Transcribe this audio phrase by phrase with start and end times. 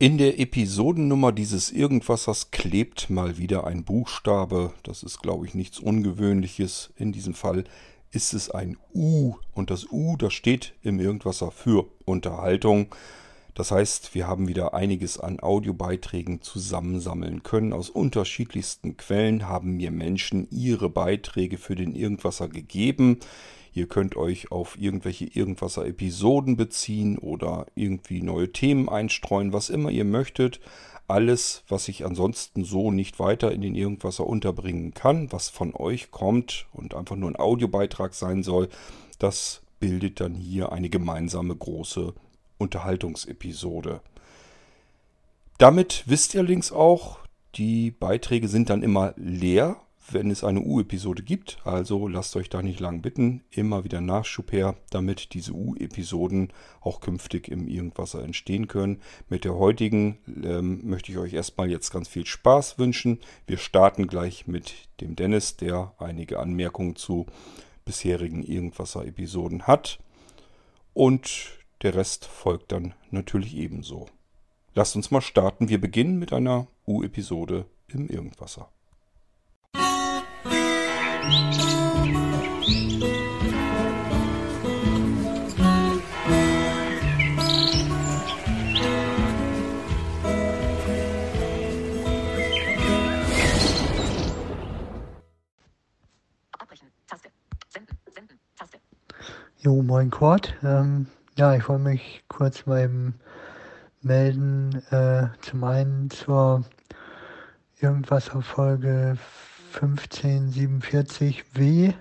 [0.00, 4.72] In der Episodennummer dieses Irgendwassers klebt mal wieder ein Buchstabe.
[4.84, 6.92] Das ist, glaube ich, nichts Ungewöhnliches.
[6.94, 7.64] In diesem Fall
[8.12, 9.34] ist es ein U.
[9.54, 12.94] Und das U, das steht im Irgendwasser für Unterhaltung.
[13.54, 17.72] Das heißt, wir haben wieder einiges an Audiobeiträgen zusammensammeln können.
[17.72, 23.18] Aus unterschiedlichsten Quellen haben mir Menschen ihre Beiträge für den Irgendwasser gegeben.
[23.78, 30.04] Ihr könnt euch auf irgendwelche Irgendwasser-Episoden beziehen oder irgendwie neue Themen einstreuen, was immer ihr
[30.04, 30.58] möchtet.
[31.06, 36.10] Alles, was ich ansonsten so nicht weiter in den Irgendwasser unterbringen kann, was von euch
[36.10, 38.68] kommt und einfach nur ein Audiobeitrag sein soll,
[39.20, 42.14] das bildet dann hier eine gemeinsame große
[42.58, 44.00] Unterhaltungsepisode.
[45.58, 47.20] Damit wisst ihr allerdings auch,
[47.54, 49.76] die Beiträge sind dann immer leer,
[50.12, 51.58] wenn es eine U-Episode gibt.
[51.64, 53.42] Also lasst euch da nicht lang bitten.
[53.50, 59.00] Immer wieder Nachschub her, damit diese U-Episoden auch künftig im Irgendwasser entstehen können.
[59.28, 63.18] Mit der heutigen ähm, möchte ich euch erstmal jetzt ganz viel Spaß wünschen.
[63.46, 67.26] Wir starten gleich mit dem Dennis, der einige Anmerkungen zu
[67.84, 69.98] bisherigen Irgendwasser-Episoden hat.
[70.94, 74.06] Und der Rest folgt dann natürlich ebenso.
[74.74, 75.68] Lasst uns mal starten.
[75.68, 78.70] Wir beginnen mit einer U-Episode im Irgendwasser.
[99.60, 100.54] Jo, moin Kurt.
[100.62, 103.20] Ähm, ja, ich wollte mich kurz mal eben
[104.00, 104.82] melden.
[104.90, 106.64] Äh, zum einen zur
[107.80, 109.18] irgendwas auf Folge
[109.78, 111.94] 1547w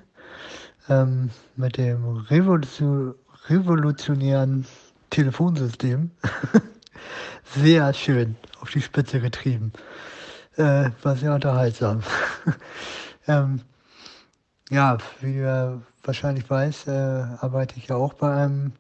[0.90, 3.16] ähm, mit dem Revolution
[3.50, 4.66] revolutionären
[5.10, 6.12] Telefonsystem.
[7.56, 9.72] sehr schön auf die Spitze getrieben.
[10.58, 12.02] Äh, war sehr unterhaltsam.
[13.28, 13.62] ähm,
[14.70, 18.74] ja, wie du wahrscheinlich weißt, äh, arbeite ich ja auch bei einem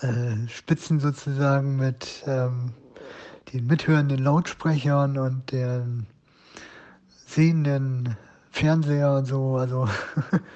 [0.00, 2.72] äh, Spitzen sozusagen mit ähm,
[3.52, 6.06] den mithörenden Lautsprechern und den
[7.26, 8.16] sehenden
[8.50, 9.56] Fernseher und so.
[9.56, 9.88] Also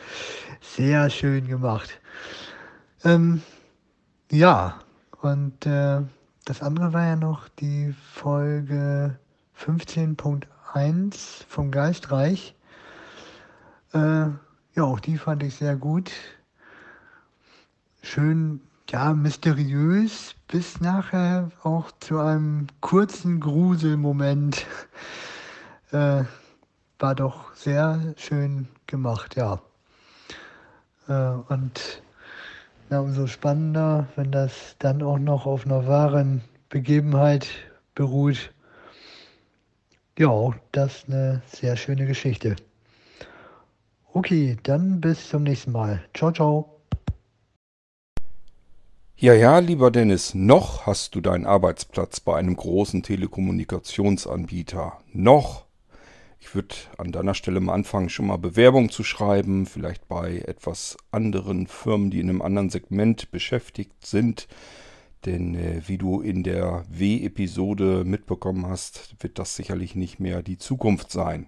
[0.61, 2.01] sehr schön gemacht.
[3.05, 3.43] Ähm,
[4.31, 4.79] ja,
[5.21, 6.01] und äh,
[6.45, 9.19] das andere war ja noch die Folge
[9.59, 12.55] 15.1 vom Geistreich.
[13.93, 14.27] Äh,
[14.75, 16.11] ja, auch die fand ich sehr gut.
[18.03, 24.67] Schön ja, mysteriös bis nachher auch zu einem kurzen Gruselmoment.
[25.93, 26.25] Äh,
[26.99, 29.61] war doch sehr schön gemacht, ja.
[31.07, 32.03] Äh, und
[32.91, 37.47] ja, umso spannender, wenn das dann auch noch auf einer wahren Begebenheit
[37.95, 38.53] beruht.
[40.19, 42.57] Ja, das ist eine sehr schöne Geschichte.
[44.13, 46.05] Okay, dann bis zum nächsten Mal.
[46.15, 46.74] Ciao, ciao.
[49.17, 54.99] Ja, ja, lieber Dennis, noch hast du deinen Arbeitsplatz bei einem großen Telekommunikationsanbieter.
[55.13, 55.67] Noch.
[56.41, 60.97] Ich würde an deiner Stelle mal anfangen, schon mal Bewerbung zu schreiben, vielleicht bei etwas
[61.13, 64.49] anderen Firmen, die in einem anderen Segment beschäftigt sind.
[65.25, 70.59] Denn äh, wie du in der W-Episode mitbekommen hast, wird das sicherlich nicht mehr die
[70.59, 71.47] Zukunft sein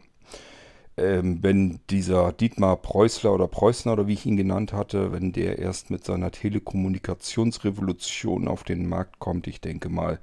[0.97, 5.59] ähm, wenn dieser Dietmar Preußler oder Preußner oder wie ich ihn genannt hatte, wenn der
[5.59, 10.19] erst mit seiner Telekommunikationsrevolution auf den Markt kommt, ich denke mal,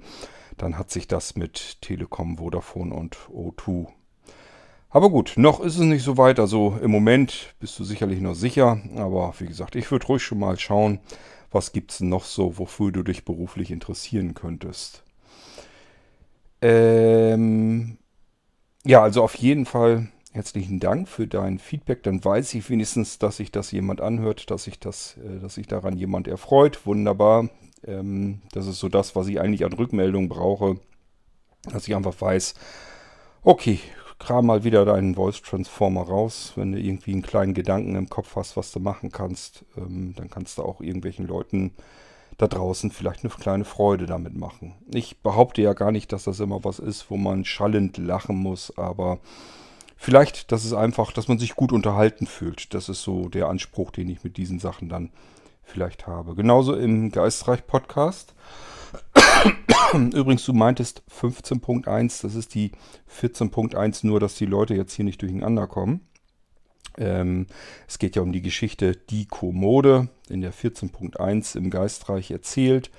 [0.58, 3.88] dann hat sich das mit Telekom, Vodafone und O2.
[4.90, 6.40] Aber gut, noch ist es nicht so weit.
[6.40, 8.80] Also im Moment bist du sicherlich noch sicher.
[8.96, 11.00] Aber wie gesagt, ich würde ruhig schon mal schauen,
[11.52, 15.04] was gibt es noch so, wofür du dich beruflich interessieren könntest.
[16.62, 17.98] Ähm,
[18.86, 22.02] ja, also auf jeden Fall Herzlichen Dank für dein Feedback.
[22.02, 25.68] Dann weiß ich wenigstens, dass sich das jemand anhört, dass sich das, äh, dass sich
[25.68, 26.88] daran jemand erfreut.
[26.88, 27.50] Wunderbar.
[27.86, 30.80] Ähm, das ist so das, was ich eigentlich an Rückmeldung brauche.
[31.72, 32.56] Dass ich einfach weiß,
[33.44, 33.80] okay,
[34.18, 36.54] kram mal wieder deinen Voice Transformer raus.
[36.56, 40.32] Wenn du irgendwie einen kleinen Gedanken im Kopf hast, was du machen kannst, ähm, dann
[40.32, 41.74] kannst du auch irgendwelchen Leuten
[42.40, 44.74] da draußen vielleicht eine kleine Freude damit machen.
[44.92, 48.76] Ich behaupte ja gar nicht, dass das immer was ist, wo man schallend lachen muss,
[48.76, 49.20] aber
[49.96, 52.74] vielleicht, dass es einfach, dass man sich gut unterhalten fühlt.
[52.74, 55.12] Das ist so der Anspruch, den ich mit diesen Sachen dann
[55.64, 56.36] vielleicht habe.
[56.36, 58.34] Genauso im Geistreich Podcast.
[59.94, 62.72] Übrigens, du meintest 15.1, das ist die
[63.20, 66.02] 14.1, nur dass die Leute jetzt hier nicht durcheinander kommen.
[66.98, 67.48] Ähm,
[67.88, 72.92] es geht ja um die Geschichte Die Kommode in der 14.1 im Geistreich erzählt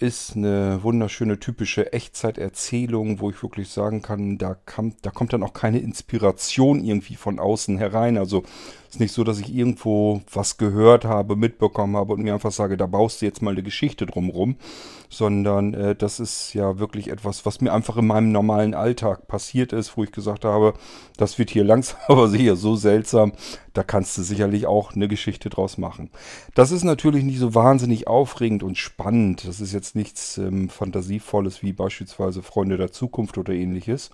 [0.00, 5.42] ist eine wunderschöne typische Echtzeiterzählung, wo ich wirklich sagen kann, da, kam, da kommt dann
[5.42, 8.16] auch keine Inspiration irgendwie von außen herein.
[8.16, 8.42] Also
[8.90, 12.50] es ist nicht so, dass ich irgendwo was gehört habe, mitbekommen habe und mir einfach
[12.50, 14.56] sage, da baust du jetzt mal eine Geschichte drumrum,
[15.08, 19.72] sondern äh, das ist ja wirklich etwas, was mir einfach in meinem normalen Alltag passiert
[19.72, 20.74] ist, wo ich gesagt habe,
[21.16, 23.30] das wird hier langsam aber sicher so seltsam,
[23.74, 26.10] da kannst du sicherlich auch eine Geschichte draus machen.
[26.56, 29.46] Das ist natürlich nicht so wahnsinnig aufregend und spannend.
[29.46, 34.10] Das ist jetzt nichts ähm, Fantasievolles wie beispielsweise Freunde der Zukunft oder ähnliches.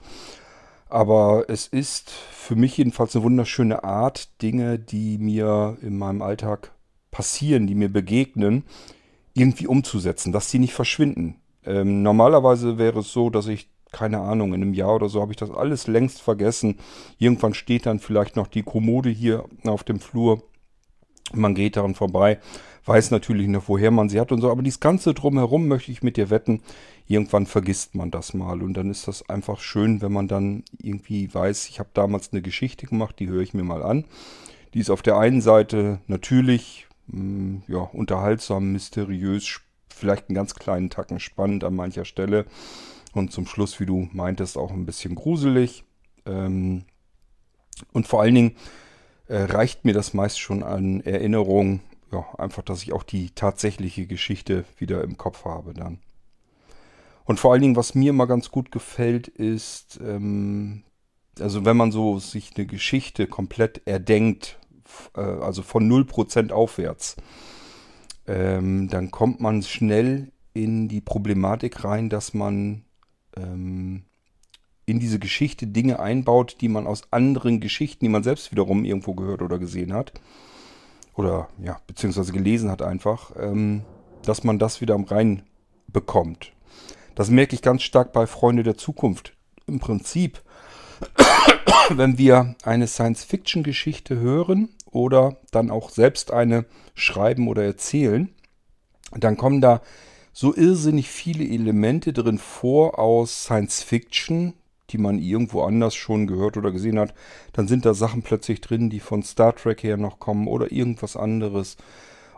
[0.88, 6.72] Aber es ist für mich jedenfalls eine wunderschöne Art, Dinge, die mir in meinem Alltag
[7.10, 8.64] passieren, die mir begegnen,
[9.34, 11.36] irgendwie umzusetzen, dass sie nicht verschwinden.
[11.64, 15.32] Ähm, normalerweise wäre es so, dass ich keine Ahnung, in einem Jahr oder so habe
[15.32, 16.78] ich das alles längst vergessen.
[17.18, 20.42] Irgendwann steht dann vielleicht noch die Kommode hier auf dem Flur.
[21.32, 22.38] Man geht daran vorbei,
[22.86, 26.02] weiß natürlich noch, woher man sie hat und so, aber dieses Ganze drumherum möchte ich
[26.02, 26.62] mit dir wetten.
[27.08, 31.32] Irgendwann vergisst man das mal und dann ist das einfach schön, wenn man dann irgendwie
[31.32, 34.04] weiß, ich habe damals eine Geschichte gemacht, die höre ich mir mal an.
[34.74, 40.54] Die ist auf der einen Seite natürlich mh, hm, ja, unterhaltsam, mysteriös, vielleicht einen ganz
[40.54, 42.46] kleinen Tacken spannend an mancher Stelle.
[43.14, 45.84] Und zum Schluss, wie du meintest, auch ein bisschen gruselig.
[46.26, 46.84] Ähm,
[47.92, 48.56] und vor allen Dingen
[49.28, 51.80] äh, reicht mir das meist schon an Erinnerung,
[52.12, 55.98] ja, einfach, dass ich auch die tatsächliche Geschichte wieder im Kopf habe dann.
[57.24, 60.84] Und vor allen Dingen, was mir immer ganz gut gefällt, ist, ähm,
[61.40, 64.58] also wenn man so sich eine Geschichte komplett erdenkt,
[65.16, 67.16] äh, also von 0% aufwärts,
[68.28, 72.84] ähm, dann kommt man schnell in die Problematik rein, dass man
[73.36, 74.04] ähm,
[74.86, 79.14] in diese Geschichte Dinge einbaut, die man aus anderen Geschichten, die man selbst wiederum irgendwo
[79.14, 80.12] gehört oder gesehen hat,
[81.16, 83.82] oder ja, beziehungsweise gelesen hat einfach, ähm,
[84.22, 85.42] dass man das wieder am Rhein
[85.88, 86.52] bekommt.
[87.14, 89.32] Das merke ich ganz stark bei Freunde der Zukunft.
[89.66, 90.42] Im Prinzip,
[91.90, 98.28] wenn wir eine Science-Fiction-Geschichte hören oder dann auch selbst eine schreiben oder erzählen,
[99.12, 99.80] dann kommen da
[100.32, 104.52] so irrsinnig viele Elemente drin vor aus Science Fiction,
[104.90, 107.14] die man irgendwo anders schon gehört oder gesehen hat.
[107.52, 111.16] Dann sind da Sachen plötzlich drin, die von Star Trek her noch kommen oder irgendwas
[111.16, 111.76] anderes.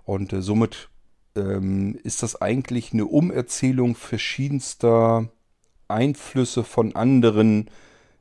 [0.04, 0.88] Und äh, somit
[1.36, 5.28] ähm, ist das eigentlich eine Umerzählung verschiedenster
[5.88, 7.70] Einflüsse von anderen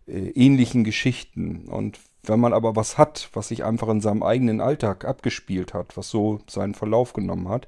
[0.07, 1.68] äh, ähnlichen Geschichten.
[1.68, 5.95] Und wenn man aber was hat, was sich einfach in seinem eigenen Alltag abgespielt hat,
[5.95, 7.68] was so seinen Verlauf genommen hat,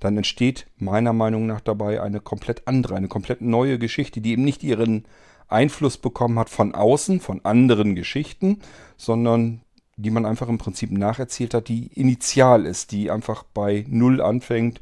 [0.00, 4.44] dann entsteht meiner Meinung nach dabei eine komplett andere, eine komplett neue Geschichte, die eben
[4.44, 5.06] nicht ihren
[5.48, 8.60] Einfluss bekommen hat von außen, von anderen Geschichten,
[8.96, 9.62] sondern
[9.96, 14.80] die man einfach im Prinzip nacherzählt hat, die initial ist, die einfach bei Null anfängt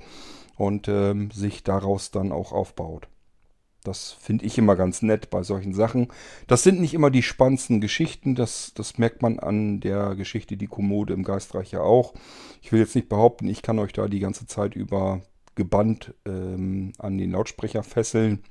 [0.57, 3.09] und ähm, sich daraus dann auch aufbaut.
[3.85, 6.09] Das finde ich immer ganz nett bei solchen Sachen.
[6.47, 10.67] Das sind nicht immer die spannendsten Geschichten, das, das merkt man an der Geschichte Die
[10.67, 12.15] Kommode im Geistreich ja auch.
[12.63, 15.21] Ich will jetzt nicht behaupten, ich kann euch da die ganze Zeit über
[15.55, 18.43] gebannt ähm, an den Lautsprecher fesseln.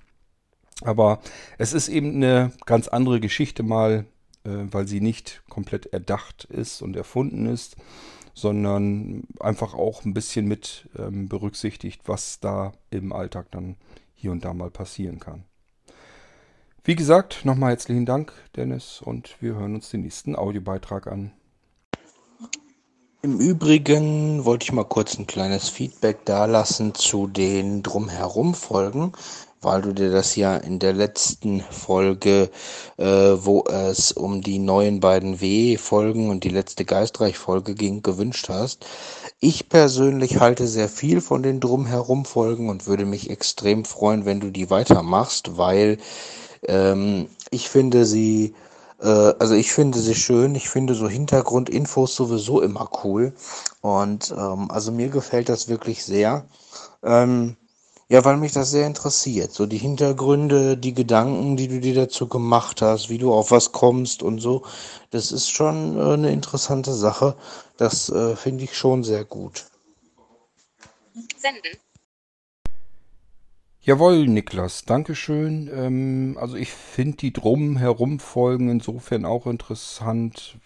[0.82, 1.20] Aber
[1.58, 4.06] es ist eben eine ganz andere Geschichte mal,
[4.44, 7.76] äh, weil sie nicht komplett erdacht ist und erfunden ist,
[8.34, 13.76] sondern einfach auch ein bisschen mit ähm, berücksichtigt, was da im Alltag dann
[14.14, 15.46] hier und da mal passieren kann.
[16.84, 21.32] Wie gesagt, nochmal herzlichen Dank, Dennis, und wir hören uns den nächsten Audiobeitrag an.
[23.22, 29.14] Im Übrigen wollte ich mal kurz ein kleines Feedback dalassen zu den Drumherum-Folgen,
[29.64, 32.50] weil du dir das ja in der letzten Folge,
[32.98, 38.86] äh, wo es um die neuen beiden W-Folgen und die letzte Geistreich-Folge ging, gewünscht hast.
[39.40, 44.52] Ich persönlich halte sehr viel von den Drumherum-Folgen und würde mich extrem freuen, wenn du
[44.52, 45.98] die weitermachst, weil
[46.68, 48.54] ähm, ich finde sie,
[49.02, 53.34] äh, also ich finde sie schön, ich finde so Hintergrundinfos sowieso immer cool
[53.82, 56.46] und ähm, also mir gefällt das wirklich sehr.
[57.04, 57.58] Ähm,
[58.14, 59.54] Ja, weil mich das sehr interessiert.
[59.54, 63.72] So die Hintergründe, die Gedanken, die du dir dazu gemacht hast, wie du auf was
[63.72, 64.62] kommst und so.
[65.10, 67.36] Das ist schon äh, eine interessante Sache.
[67.76, 69.66] Das äh, finde ich schon sehr gut.
[71.38, 71.80] Senden.
[73.82, 75.68] Jawohl, Niklas, Dankeschön.
[75.74, 80.60] Ähm, also ich finde die drumherum Folgen insofern auch interessant,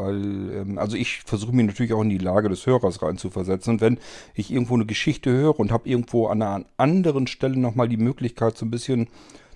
[0.00, 3.74] weil, ähm, also ich versuche mich natürlich auch in die Lage des Hörers reinzuversetzen.
[3.74, 3.98] Und wenn
[4.34, 8.56] ich irgendwo eine Geschichte höre und habe irgendwo an einer anderen Stelle nochmal die Möglichkeit,
[8.56, 9.08] so ein bisschen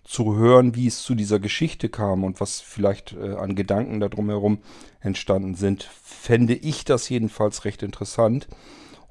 [0.04, 4.08] zu hören, wie es zu dieser Geschichte kam und was vielleicht äh, an Gedanken da
[4.08, 4.58] drumherum
[5.00, 8.46] entstanden sind, fände ich das jedenfalls recht interessant.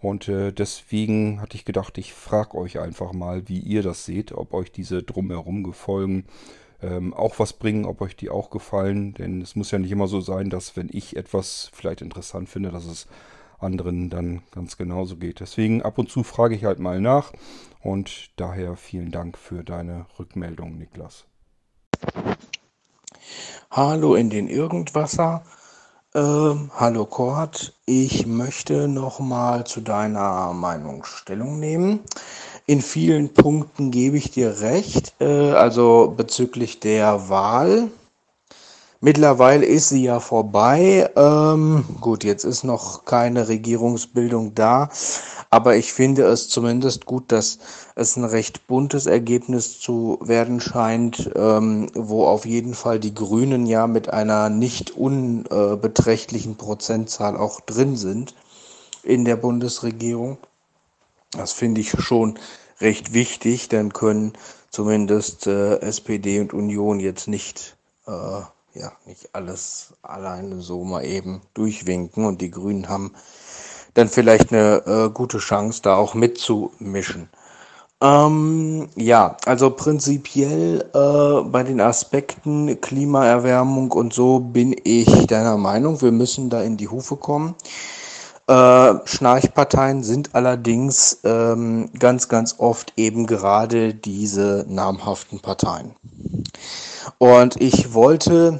[0.03, 4.33] Und äh, deswegen hatte ich gedacht, ich frage euch einfach mal, wie ihr das seht,
[4.33, 6.25] ob euch diese drumherum Gefolgen
[6.83, 9.13] ähm, auch was bringen, ob euch die auch gefallen.
[9.13, 12.71] Denn es muss ja nicht immer so sein, dass wenn ich etwas vielleicht interessant finde,
[12.71, 13.07] dass es
[13.59, 15.39] anderen dann ganz genauso geht.
[15.39, 17.31] Deswegen ab und zu frage ich halt mal nach.
[17.81, 21.25] Und daher vielen Dank für deine Rückmeldung, Niklas.
[23.71, 25.43] Hallo in den Irgendwasser.
[26.15, 32.01] Ähm, hallo Kurt, ich möchte nochmal zu deiner Meinung Stellung nehmen.
[32.65, 37.89] In vielen Punkten gebe ich dir recht, äh, also bezüglich der Wahl.
[39.01, 41.10] Mittlerweile ist sie ja vorbei.
[41.17, 44.88] Ähm, gut, jetzt ist noch keine Regierungsbildung da,
[45.50, 47.60] aber ich finde es zumindest gut, dass
[47.96, 53.65] es ein recht buntes Ergebnis zu werden scheint, ähm, wo auf jeden Fall die Grünen
[53.65, 58.36] ja mit einer nicht unbeträchtlichen Prozentzahl auch drin sind
[59.03, 60.38] in der Bundesregierung.
[61.37, 62.37] Das finde ich schon
[62.79, 64.33] recht wichtig, dann können
[64.69, 67.75] zumindest äh, SPD und Union jetzt nicht,
[68.07, 73.13] äh, ja, nicht alles alleine so mal eben durchwinken und die Grünen haben
[73.93, 77.29] dann vielleicht eine äh, gute Chance, da auch mitzumischen.
[78.01, 86.01] Ähm, ja, also prinzipiell äh, bei den Aspekten Klimaerwärmung und so bin ich deiner Meinung,
[86.01, 87.55] wir müssen da in die Hufe kommen.
[88.47, 95.95] Äh, Schnarchparteien sind allerdings ähm, ganz, ganz oft eben gerade diese namhaften Parteien.
[97.19, 98.59] Und ich wollte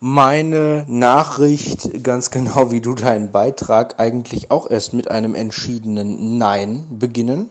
[0.00, 6.86] meine Nachricht, ganz genau wie du deinen Beitrag, eigentlich auch erst mit einem entschiedenen Nein
[6.98, 7.50] beginnen.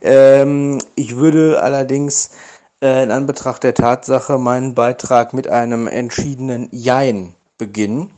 [0.00, 2.30] Ähm, ich würde allerdings
[2.80, 8.10] äh, in Anbetracht der Tatsache meinen Beitrag mit einem entschiedenen Jein beginnen.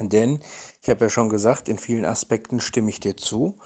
[0.00, 0.40] Denn
[0.86, 3.58] ich habe ja schon gesagt, in vielen Aspekten stimme ich dir zu.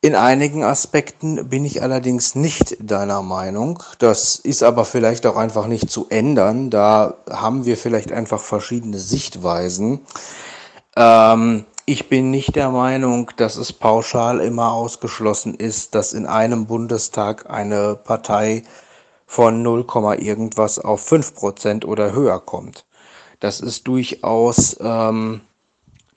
[0.00, 3.82] In einigen Aspekten bin ich allerdings nicht deiner Meinung.
[3.98, 6.70] Das ist aber vielleicht auch einfach nicht zu ändern.
[6.70, 10.06] Da haben wir vielleicht einfach verschiedene Sichtweisen.
[10.94, 16.66] Ähm, ich bin nicht der Meinung, dass es pauschal immer ausgeschlossen ist, dass in einem
[16.66, 18.62] Bundestag eine Partei
[19.26, 19.86] von 0,
[20.20, 22.84] irgendwas auf 5 Prozent oder höher kommt.
[23.40, 25.40] Das ist durchaus, ähm,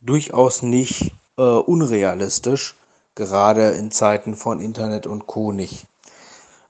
[0.05, 2.75] durchaus nicht äh, unrealistisch
[3.15, 5.51] gerade in Zeiten von Internet und Co.
[5.51, 5.87] nicht.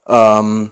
[0.08, 0.72] Ähm,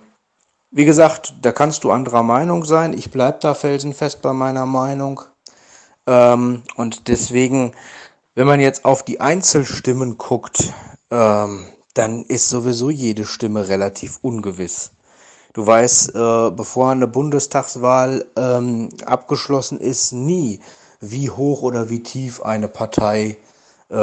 [0.72, 2.94] wie gesagt, da kannst du anderer Meinung sein.
[2.94, 5.22] Ich bleibe da felsenfest bei meiner Meinung.
[6.08, 7.74] Ähm, und deswegen,
[8.36, 10.74] wenn man jetzt auf die Einzelstimmen guckt,
[11.12, 14.92] ähm, dann ist sowieso jede Stimme relativ ungewiss.
[15.54, 20.60] Du weißt, äh, bevor eine Bundestagswahl ähm, abgeschlossen ist, nie,
[21.12, 23.38] wie hoch oder wie tief eine Partei
[23.92, 23.96] äh,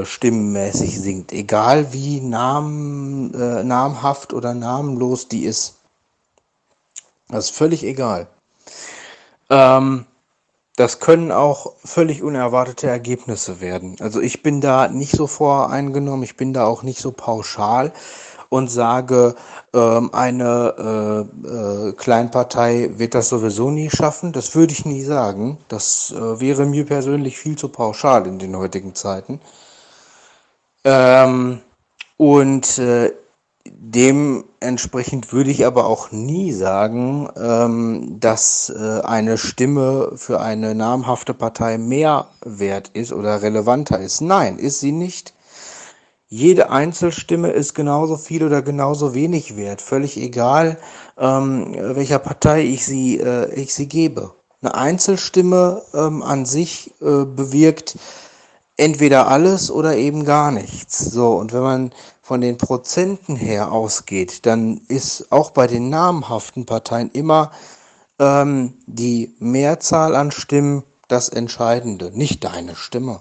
[0.00, 1.32] äh, stimmenmäßig singt.
[1.32, 5.74] Egal wie namen, äh, namhaft oder namenlos die ist.
[7.28, 8.28] Das ist völlig egal.
[9.50, 10.06] Ähm,
[10.76, 13.96] das können auch völlig unerwartete Ergebnisse werden.
[14.00, 17.92] Also ich bin da nicht so voreingenommen, ich bin da auch nicht so pauschal
[18.54, 19.34] und sage,
[19.74, 24.32] ähm, eine äh, äh, Kleinpartei wird das sowieso nie schaffen.
[24.32, 25.58] Das würde ich nie sagen.
[25.66, 29.40] Das äh, wäre mir persönlich viel zu pauschal in den heutigen Zeiten.
[30.84, 31.62] Ähm,
[32.16, 33.12] und äh,
[33.66, 41.34] dementsprechend würde ich aber auch nie sagen, ähm, dass äh, eine Stimme für eine namhafte
[41.34, 44.20] Partei mehr wert ist oder relevanter ist.
[44.20, 45.33] Nein, ist sie nicht.
[46.28, 50.78] Jede Einzelstimme ist genauso viel oder genauso wenig wert, völlig egal,
[51.18, 54.32] ähm, welcher Partei ich sie, äh, ich sie gebe.
[54.62, 57.98] Eine Einzelstimme ähm, an sich äh, bewirkt
[58.76, 60.98] entweder alles oder eben gar nichts.
[60.98, 61.90] So, und wenn man
[62.22, 67.50] von den Prozenten her ausgeht, dann ist auch bei den namhaften Parteien immer
[68.18, 73.20] ähm, die Mehrzahl an Stimmen das Entscheidende, nicht deine Stimme.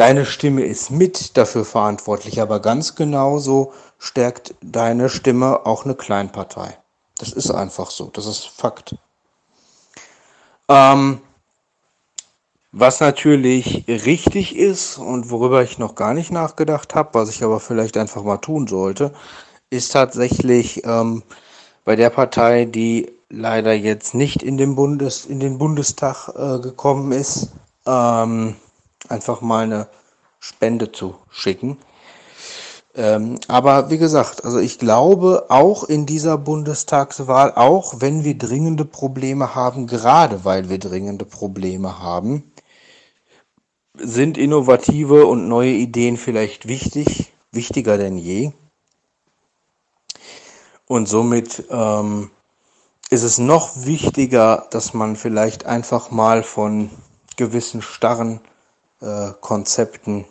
[0.00, 6.78] Deine Stimme ist mit dafür verantwortlich, aber ganz genauso stärkt deine Stimme auch eine Kleinpartei.
[7.18, 8.96] Das ist einfach so, das ist Fakt.
[10.68, 11.20] Ähm,
[12.72, 17.60] was natürlich richtig ist und worüber ich noch gar nicht nachgedacht habe, was ich aber
[17.60, 19.12] vielleicht einfach mal tun sollte,
[19.68, 21.22] ist tatsächlich ähm,
[21.84, 27.12] bei der Partei, die leider jetzt nicht in den, Bundes, in den Bundestag äh, gekommen
[27.12, 27.50] ist,
[27.84, 28.56] ähm,
[29.10, 29.88] einfach mal eine
[30.38, 31.78] Spende zu schicken.
[32.94, 38.84] Ähm, aber wie gesagt, also ich glaube auch in dieser Bundestagswahl, auch wenn wir dringende
[38.84, 42.50] Probleme haben, gerade weil wir dringende Probleme haben,
[43.96, 48.52] sind innovative und neue Ideen vielleicht wichtig, wichtiger denn je.
[50.86, 52.30] Und somit ähm,
[53.10, 56.90] ist es noch wichtiger, dass man vielleicht einfach mal von
[57.36, 58.40] gewissen starren
[59.00, 60.24] äh, Konzepten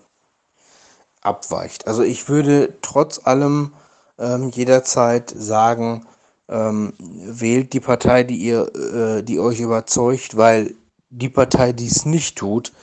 [1.21, 1.87] abweicht.
[1.87, 3.73] Also ich würde trotz allem
[4.17, 6.05] ähm, jederzeit sagen,
[6.47, 10.75] ähm, wählt die Partei, die ihr, äh, die euch überzeugt, weil
[11.09, 12.73] die Partei, die es nicht tut,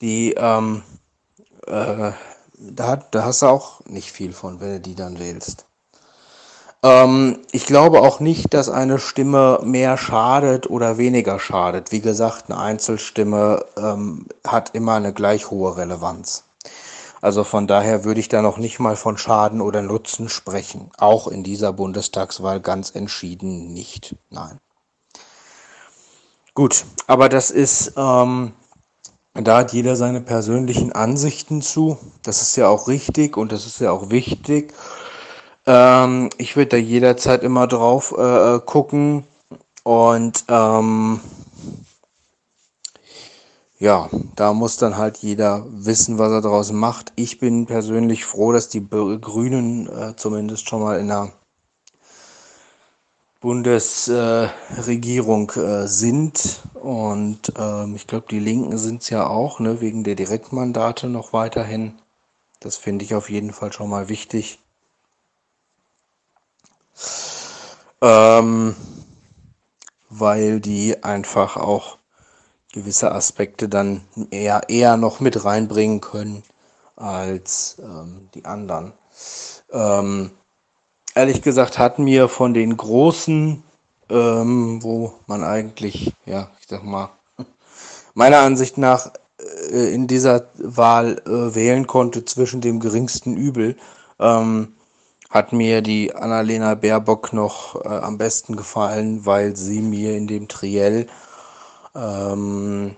[0.00, 0.82] die ähm,
[1.66, 2.12] äh,
[2.56, 5.66] da, da hast du auch nicht viel von, wenn du die dann wählst.
[6.84, 11.90] Ähm, ich glaube auch nicht, dass eine Stimme mehr schadet oder weniger schadet.
[11.92, 16.44] Wie gesagt, eine Einzelstimme ähm, hat immer eine gleich hohe Relevanz.
[17.22, 20.90] Also von daher würde ich da noch nicht mal von Schaden oder Nutzen sprechen.
[20.98, 24.14] Auch in dieser Bundestagswahl ganz entschieden nicht.
[24.28, 24.58] Nein.
[26.52, 28.52] Gut, aber das ist, ähm,
[29.32, 31.96] da hat jeder seine persönlichen Ansichten zu.
[32.22, 34.74] Das ist ja auch richtig und das ist ja auch wichtig.
[35.66, 39.24] Ähm, ich würde da jederzeit immer drauf äh, gucken
[39.82, 41.20] und ähm,
[43.78, 47.12] ja, da muss dann halt jeder wissen, was er daraus macht.
[47.16, 51.32] Ich bin persönlich froh, dass die Grünen äh, zumindest schon mal in der
[53.40, 56.62] Bundesregierung äh, sind.
[56.74, 61.34] Und ähm, ich glaube, die Linken sind es ja auch, ne, wegen der Direktmandate noch
[61.34, 62.00] weiterhin.
[62.60, 64.63] Das finde ich auf jeden Fall schon mal wichtig.
[68.00, 68.76] Ähm,
[70.10, 71.98] weil die einfach auch
[72.72, 76.42] gewisse Aspekte dann eher, eher noch mit reinbringen können
[76.96, 78.92] als ähm, die anderen.
[79.72, 80.30] Ähm,
[81.14, 83.62] ehrlich gesagt hat mir von den großen,
[84.10, 87.10] ähm, wo man eigentlich, ja, ich sag mal,
[88.14, 89.10] meiner Ansicht nach
[89.70, 93.76] äh, in dieser Wahl äh, wählen konnte zwischen dem geringsten Übel,
[94.18, 94.73] ähm,
[95.34, 100.46] hat mir die Annalena Baerbock noch äh, am besten gefallen, weil sie mir in dem
[100.46, 101.08] Triell
[101.96, 102.94] ähm,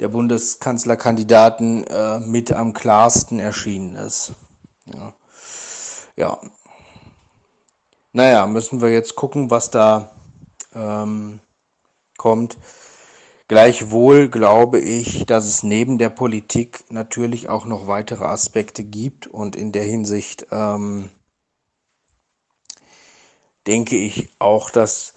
[0.00, 4.32] der Bundeskanzlerkandidaten äh, mit am klarsten erschienen ist.
[4.86, 5.14] Ja.
[6.16, 6.40] ja.
[8.14, 10.12] Naja, müssen wir jetzt gucken, was da
[10.74, 11.40] ähm,
[12.16, 12.56] kommt.
[13.48, 19.56] Gleichwohl glaube ich, dass es neben der Politik natürlich auch noch weitere Aspekte gibt und
[19.56, 21.10] in der Hinsicht ähm,
[23.66, 25.14] denke ich auch, dass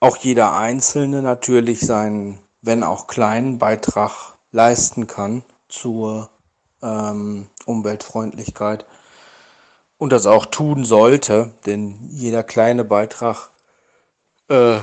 [0.00, 6.30] auch jeder Einzelne natürlich seinen, wenn auch kleinen Beitrag leisten kann zur
[6.82, 8.86] ähm, Umweltfreundlichkeit
[9.98, 13.50] und das auch tun sollte, denn jeder kleine Beitrag
[14.48, 14.80] äh,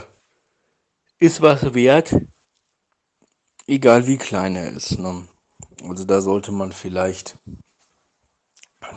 [1.19, 2.15] ist was wert,
[3.67, 4.99] egal wie klein er ist.
[4.99, 5.27] Ne?
[5.87, 7.37] Also da sollte man vielleicht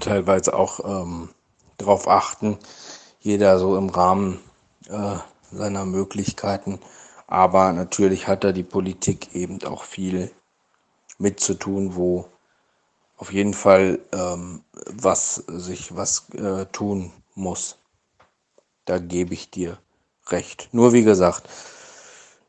[0.01, 1.29] teilweise auch ähm,
[1.79, 2.59] darauf achten,
[3.27, 4.41] jeder so im Rahmen
[4.89, 5.17] äh,
[5.53, 6.81] seiner Möglichkeiten.
[7.27, 10.31] Aber natürlich hat da die Politik eben auch viel
[11.19, 12.29] mitzutun, wo
[13.17, 17.77] auf jeden Fall ähm, was sich was äh, tun muss.
[18.85, 19.79] Da gebe ich dir
[20.29, 20.69] recht.
[20.73, 21.49] Nur wie gesagt,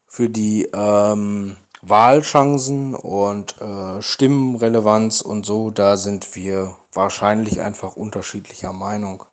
[0.07, 8.73] für die ähm, Wahlchancen und äh, Stimmenrelevanz und so, da sind wir wahrscheinlich einfach unterschiedlicher
[8.73, 9.25] Meinung.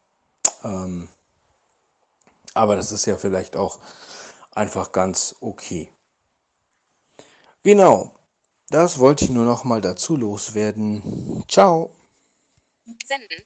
[0.62, 1.09] Ähm,
[2.55, 3.81] aber das ist ja vielleicht auch
[4.53, 5.93] einfach ganz okay.
[7.62, 8.14] Genau,
[8.69, 11.45] das wollte ich nur noch mal dazu loswerden.
[11.49, 11.95] Ciao.
[13.05, 13.43] Senden.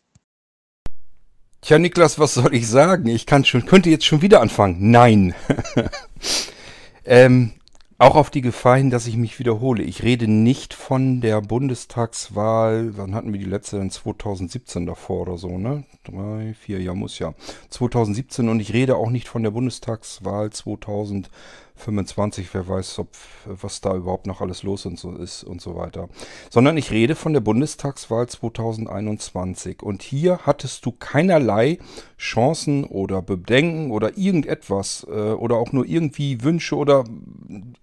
[1.61, 3.09] Tja, Niklas, was soll ich sagen?
[3.09, 4.91] Ich kann schon, könnte jetzt schon wieder anfangen.
[4.91, 5.35] Nein.
[7.05, 7.58] ähm,
[7.99, 9.83] auch auf die Gefahr hin, dass ich mich wiederhole.
[9.83, 13.91] Ich rede nicht von der Bundestagswahl, wann hatten wir die letzte denn?
[13.91, 15.85] 2017 davor oder so, ne?
[16.05, 17.35] Drei, vier, ja, muss ja.
[17.71, 21.33] 2017 und ich rede auch nicht von der Bundestagswahl 2015
[21.79, 23.09] 25, wer weiß, ob,
[23.47, 26.09] was da überhaupt noch alles los und so ist und so weiter.
[26.51, 29.83] Sondern ich rede von der Bundestagswahl 2021.
[29.83, 31.79] Und hier hattest du keinerlei
[32.19, 37.05] Chancen oder Bedenken oder irgendetwas äh, oder auch nur irgendwie Wünsche oder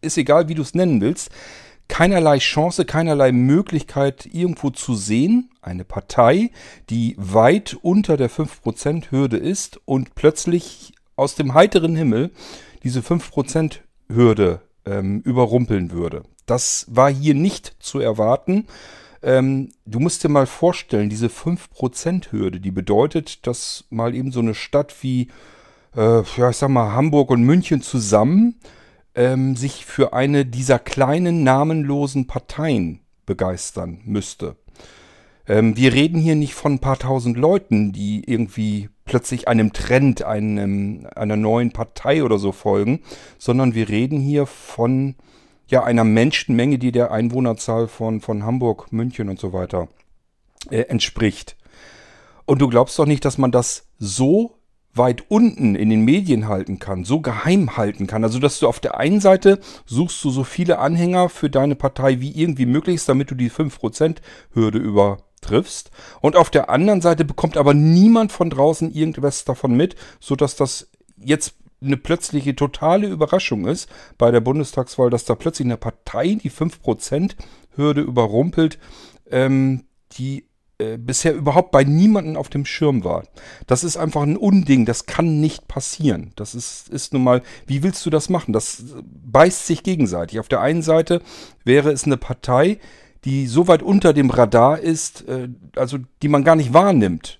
[0.01, 1.29] ist egal, wie du es nennen willst.
[1.87, 5.51] Keinerlei Chance, keinerlei Möglichkeit irgendwo zu sehen.
[5.61, 6.51] Eine Partei,
[6.89, 12.31] die weit unter der 5%-Hürde ist und plötzlich aus dem heiteren Himmel
[12.83, 13.01] diese
[14.09, 16.23] 5%-Hürde ähm, überrumpeln würde.
[16.45, 18.67] Das war hier nicht zu erwarten.
[19.23, 24.53] Ähm, du musst dir mal vorstellen, diese 5%-Hürde, die bedeutet, dass mal eben so eine
[24.53, 25.29] Stadt wie,
[25.95, 28.55] äh, ja, ich sag mal, Hamburg und München zusammen
[29.15, 34.55] ähm, sich für eine dieser kleinen namenlosen Parteien begeistern müsste.
[35.47, 40.23] Ähm, wir reden hier nicht von ein paar tausend Leuten, die irgendwie plötzlich einem Trend,
[40.23, 43.01] einem, einer neuen Partei oder so folgen,
[43.37, 45.15] sondern wir reden hier von
[45.67, 49.87] ja, einer Menschenmenge, die der Einwohnerzahl von, von Hamburg, München und so weiter
[50.69, 51.55] äh, entspricht.
[52.45, 54.57] Und du glaubst doch nicht, dass man das so
[54.93, 58.23] weit unten in den Medien halten kann, so geheim halten kann.
[58.23, 62.21] Also, dass du auf der einen Seite suchst du so viele Anhänger für deine Partei
[62.21, 64.79] wie irgendwie möglich ist, damit du die 5%-Hürde
[65.45, 65.91] übertriffst.
[66.21, 70.89] Und auf der anderen Seite bekommt aber niemand von draußen irgendwas davon mit, sodass das
[71.17, 76.51] jetzt eine plötzliche totale Überraschung ist bei der Bundestagswahl, dass da plötzlich eine Partei die
[76.51, 78.79] 5%-Hürde überrumpelt,
[79.29, 83.23] ähm, die äh, bisher überhaupt bei niemandem auf dem Schirm war.
[83.67, 86.31] Das ist einfach ein Unding, das kann nicht passieren.
[86.37, 88.51] Das ist, ist nun mal, wie willst du das machen?
[88.51, 90.39] Das beißt sich gegenseitig.
[90.39, 91.21] Auf der einen Seite
[91.65, 92.79] wäre es eine Partei,
[93.25, 97.39] die so weit unter dem Radar ist, äh, also die man gar nicht wahrnimmt.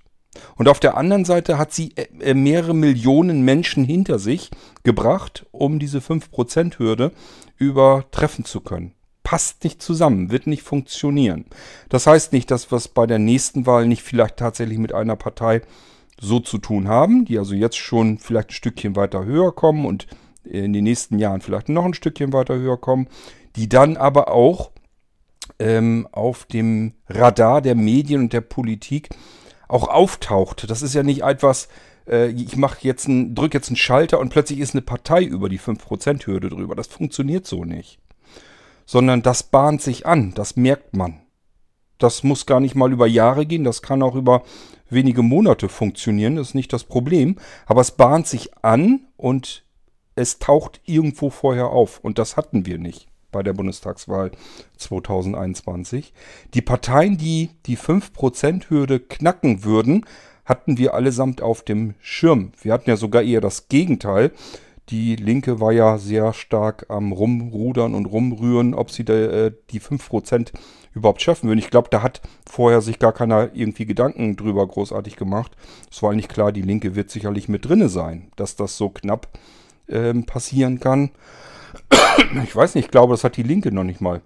[0.57, 4.51] Und auf der anderen Seite hat sie äh, mehrere Millionen Menschen hinter sich
[4.83, 7.11] gebracht, um diese 5%-Hürde
[7.57, 8.95] übertreffen zu können
[9.25, 11.45] passt nicht zusammen, wird nicht funktionieren.
[11.89, 15.17] Das heißt nicht, dass wir es bei der nächsten Wahl nicht vielleicht tatsächlich mit einer
[15.17, 15.61] Partei
[16.21, 20.07] so zu tun haben, die also jetzt schon vielleicht ein Stückchen weiter höher kommen und
[20.45, 23.07] in den nächsten Jahren vielleicht noch ein Stückchen weiter höher kommen,
[23.55, 24.71] die dann aber auch
[25.59, 29.09] ähm, auf dem Radar der Medien und der Politik
[29.67, 30.69] auch auftaucht.
[30.69, 31.67] Das ist ja nicht etwas,
[32.07, 35.49] äh, ich mache jetzt einen, drücke jetzt einen Schalter und plötzlich ist eine Partei über
[35.49, 36.75] die 5%-Hürde drüber.
[36.75, 37.99] Das funktioniert so nicht.
[38.85, 41.21] Sondern das bahnt sich an, das merkt man.
[41.97, 44.43] Das muss gar nicht mal über Jahre gehen, das kann auch über
[44.89, 49.63] wenige Monate funktionieren, das ist nicht das Problem, aber es bahnt sich an und
[50.13, 51.99] es taucht irgendwo vorher auf.
[51.99, 54.31] Und das hatten wir nicht bei der Bundestagswahl
[54.77, 56.13] 2021.
[56.53, 60.05] Die Parteien, die die 5%-Hürde knacken würden,
[60.45, 62.53] hatten wir allesamt auf dem Schirm.
[62.61, 64.31] Wir hatten ja sogar eher das Gegenteil.
[64.87, 70.53] Die Linke war ja sehr stark am Rumrudern und Rumrühren, ob sie äh, die 5%
[70.93, 71.59] überhaupt schaffen würden.
[71.59, 75.51] Ich glaube, da hat vorher sich gar keiner irgendwie Gedanken drüber großartig gemacht.
[75.91, 79.27] Es war eigentlich klar, die Linke wird sicherlich mit drinne sein, dass das so knapp
[79.89, 81.09] ähm, passieren kann.
[82.43, 84.21] Ich weiß nicht, ich glaube, das hat die Linke noch nicht mal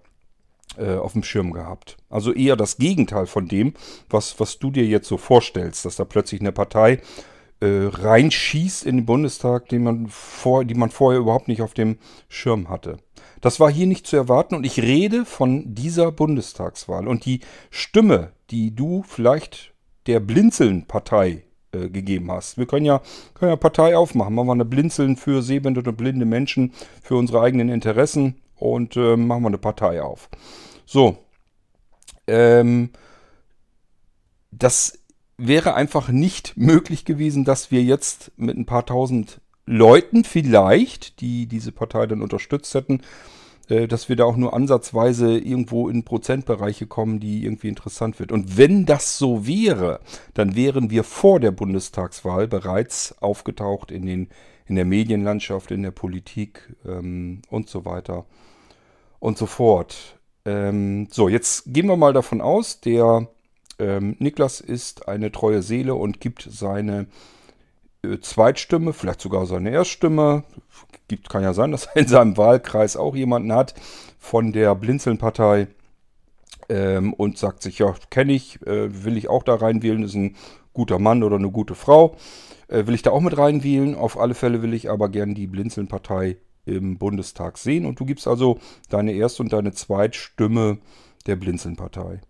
[0.78, 1.98] äh, auf dem Schirm gehabt.
[2.10, 3.74] Also eher das Gegenteil von dem,
[4.10, 7.02] was, was du dir jetzt so vorstellst, dass da plötzlich eine Partei
[7.62, 11.98] äh, reinschießt in den Bundestag, den man vor, die man vorher überhaupt nicht auf dem
[12.28, 12.98] Schirm hatte.
[13.42, 17.08] Das war hier nicht zu erwarten und ich rede von dieser Bundestagswahl.
[17.08, 19.74] Und die Stimme, die du vielleicht
[20.08, 22.58] der Blinzeln-Partei äh, gegeben hast.
[22.58, 23.02] Wir können ja,
[23.34, 24.34] können ja Partei aufmachen.
[24.34, 29.16] Machen wir eine Blinzeln für sehbehinderte und blinde Menschen, für unsere eigenen Interessen und äh,
[29.16, 30.30] machen wir eine Partei auf.
[30.86, 31.18] So.
[32.28, 32.90] Ähm,
[34.52, 35.00] das
[35.38, 41.46] wäre einfach nicht möglich gewesen, dass wir jetzt mit ein paar tausend Leuten vielleicht, die
[41.46, 43.02] diese Partei dann unterstützt hätten,
[43.70, 48.32] dass wir da auch nur ansatzweise irgendwo in Prozentbereiche kommen, die irgendwie interessant wird.
[48.32, 50.00] Und wenn das so wäre,
[50.34, 54.30] dann wären wir vor der Bundestagswahl bereits aufgetaucht in, den,
[54.66, 58.26] in der Medienlandschaft, in der Politik ähm, und so weiter
[59.20, 60.18] und so fort.
[60.46, 63.28] Ähm, so, jetzt gehen wir mal davon aus, der
[63.78, 67.06] ähm, Niklas ist eine treue Seele und gibt seine äh,
[68.22, 70.44] Zweitstimme, vielleicht sogar seine Erststimme.
[71.08, 73.74] Gibt, kann ja sein, dass er in seinem Wahlkreis auch jemanden hat
[74.18, 75.68] von der Blinzeln-Partei
[76.70, 80.36] ähm, und sagt sich, ja, kenne ich, äh, will ich auch da reinwählen, ist ein
[80.74, 82.16] guter Mann oder eine gute Frau.
[82.68, 83.96] Äh, will ich da auch mit reinwählen?
[83.96, 87.86] Auf alle Fälle will ich aber gern die Blinzeln-Partei im Bundestag sehen.
[87.86, 88.60] Und du gibst also
[88.90, 90.78] deine Erst- und deine Zweitstimme
[91.26, 92.22] der Blinzeln-Partei.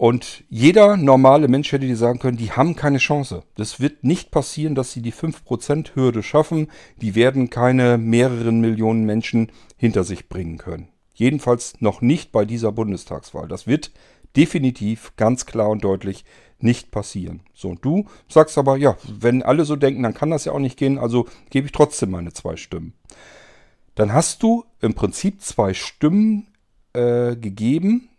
[0.00, 3.42] Und jeder normale Mensch hätte dir sagen können, die haben keine Chance.
[3.56, 6.68] Das wird nicht passieren, dass sie die 5%-Hürde schaffen.
[7.02, 10.88] Die werden keine mehreren Millionen Menschen hinter sich bringen können.
[11.12, 13.46] Jedenfalls noch nicht bei dieser Bundestagswahl.
[13.46, 13.90] Das wird
[14.38, 16.24] definitiv ganz klar und deutlich
[16.60, 17.42] nicht passieren.
[17.52, 20.60] So, und du sagst aber, ja, wenn alle so denken, dann kann das ja auch
[20.60, 22.94] nicht gehen, also gebe ich trotzdem meine zwei Stimmen.
[23.96, 26.46] Dann hast du im Prinzip zwei Stimmen
[26.94, 28.09] äh, gegeben.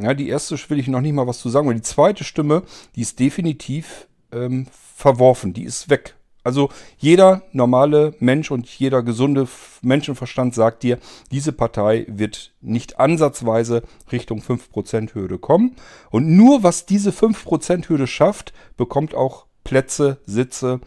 [0.00, 2.62] Ja, die erste will ich noch nicht mal was zu sagen, aber die zweite Stimme,
[2.94, 6.14] die ist definitiv ähm, verworfen, die ist weg.
[6.44, 9.48] Also jeder normale Mensch und jeder gesunde
[9.82, 10.98] Menschenverstand sagt dir,
[11.32, 13.82] diese Partei wird nicht ansatzweise
[14.12, 15.74] Richtung 5%-Hürde kommen.
[16.10, 20.80] Und nur was diese 5%-Hürde schafft, bekommt auch Plätze, Sitze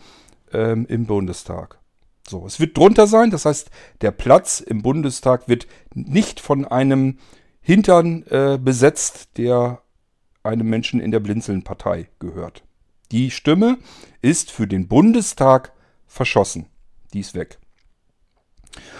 [0.54, 1.80] ähm, im Bundestag.
[2.28, 3.69] So, es wird drunter sein, das heißt,
[4.00, 7.17] der Platz im Bundestag wird nicht von einem
[7.62, 9.82] Hintern äh, besetzt, der
[10.43, 12.63] einem Menschen in der Blinzeln-Partei gehört.
[13.12, 13.78] Die Stimme
[14.21, 15.74] ist für den Bundestag
[16.08, 16.67] verschossen.
[17.13, 17.60] Die ist weg.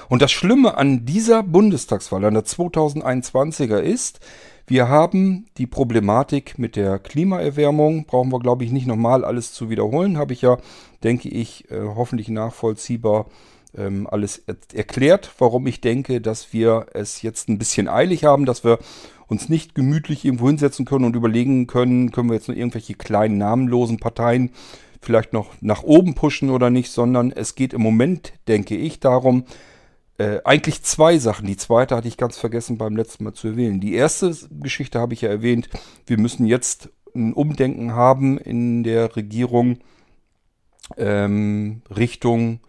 [0.10, 4.19] Und das Schlimme an dieser Bundestagswahl, an der 2021er ist,
[4.67, 8.06] wir haben die Problematik mit der Klimaerwärmung.
[8.06, 10.17] Brauchen wir, glaube ich, nicht nochmal alles zu wiederholen.
[10.17, 10.58] Habe ich ja,
[11.04, 13.26] denke ich, äh, hoffentlich nachvollziehbar
[13.77, 18.45] ähm, alles er erklärt, warum ich denke, dass wir es jetzt ein bisschen eilig haben,
[18.45, 18.79] dass wir
[19.27, 23.38] uns nicht gemütlich irgendwo hinsetzen können und überlegen können, können wir jetzt nur irgendwelche kleinen
[23.38, 24.51] namenlosen Parteien
[25.01, 29.45] vielleicht noch nach oben pushen oder nicht, sondern es geht im Moment, denke ich, darum,
[30.17, 31.47] äh, eigentlich zwei Sachen.
[31.47, 33.79] Die zweite hatte ich ganz vergessen beim letzten Mal zu erwähnen.
[33.79, 35.69] Die erste Geschichte habe ich ja erwähnt.
[36.05, 39.79] Wir müssen jetzt ein Umdenken haben in der Regierung
[40.97, 42.60] ähm, Richtung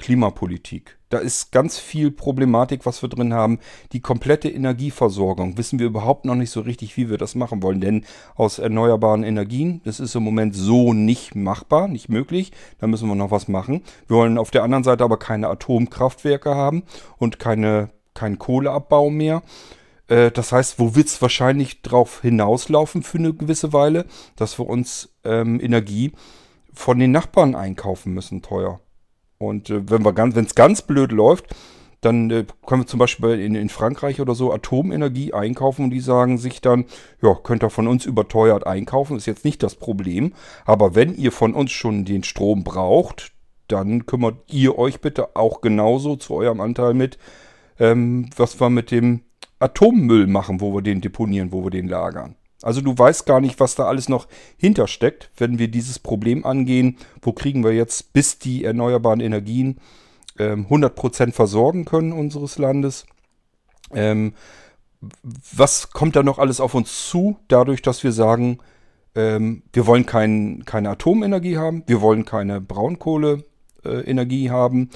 [0.00, 0.98] Klimapolitik.
[1.10, 3.58] Da ist ganz viel Problematik, was wir drin haben.
[3.92, 7.82] Die komplette Energieversorgung wissen wir überhaupt noch nicht so richtig, wie wir das machen wollen.
[7.82, 12.52] Denn aus erneuerbaren Energien, das ist im Moment so nicht machbar, nicht möglich.
[12.78, 13.82] Da müssen wir noch was machen.
[14.08, 16.84] Wir wollen auf der anderen Seite aber keine Atomkraftwerke haben
[17.18, 19.42] und keine, keinen Kohleabbau mehr.
[20.08, 24.66] Äh, das heißt, wo wird es wahrscheinlich drauf hinauslaufen für eine gewisse Weile, dass wir
[24.66, 26.12] uns ähm, Energie
[26.72, 28.80] von den Nachbarn einkaufen müssen, teuer.
[29.40, 31.46] Und äh, wenn wir ganz, es ganz blöd läuft,
[32.02, 36.00] dann äh, können wir zum Beispiel in, in, Frankreich oder so Atomenergie einkaufen und die
[36.00, 36.84] sagen sich dann,
[37.22, 40.34] ja, könnt ihr von uns überteuert einkaufen, ist jetzt nicht das Problem.
[40.66, 43.32] Aber wenn ihr von uns schon den Strom braucht,
[43.66, 47.18] dann kümmert ihr euch bitte auch genauso zu eurem Anteil mit,
[47.78, 49.22] ähm, was wir mit dem
[49.58, 52.36] Atommüll machen, wo wir den deponieren, wo wir den lagern.
[52.62, 56.98] Also du weißt gar nicht, was da alles noch hintersteckt, wenn wir dieses Problem angehen.
[57.22, 59.80] Wo kriegen wir jetzt, bis die erneuerbaren Energien
[60.38, 63.06] ähm, 100% versorgen können unseres Landes?
[63.92, 64.34] Ähm,
[65.54, 68.58] was kommt da noch alles auf uns zu, dadurch, dass wir sagen,
[69.14, 74.90] ähm, wir wollen kein, keine Atomenergie haben, wir wollen keine Braunkohleenergie äh, haben.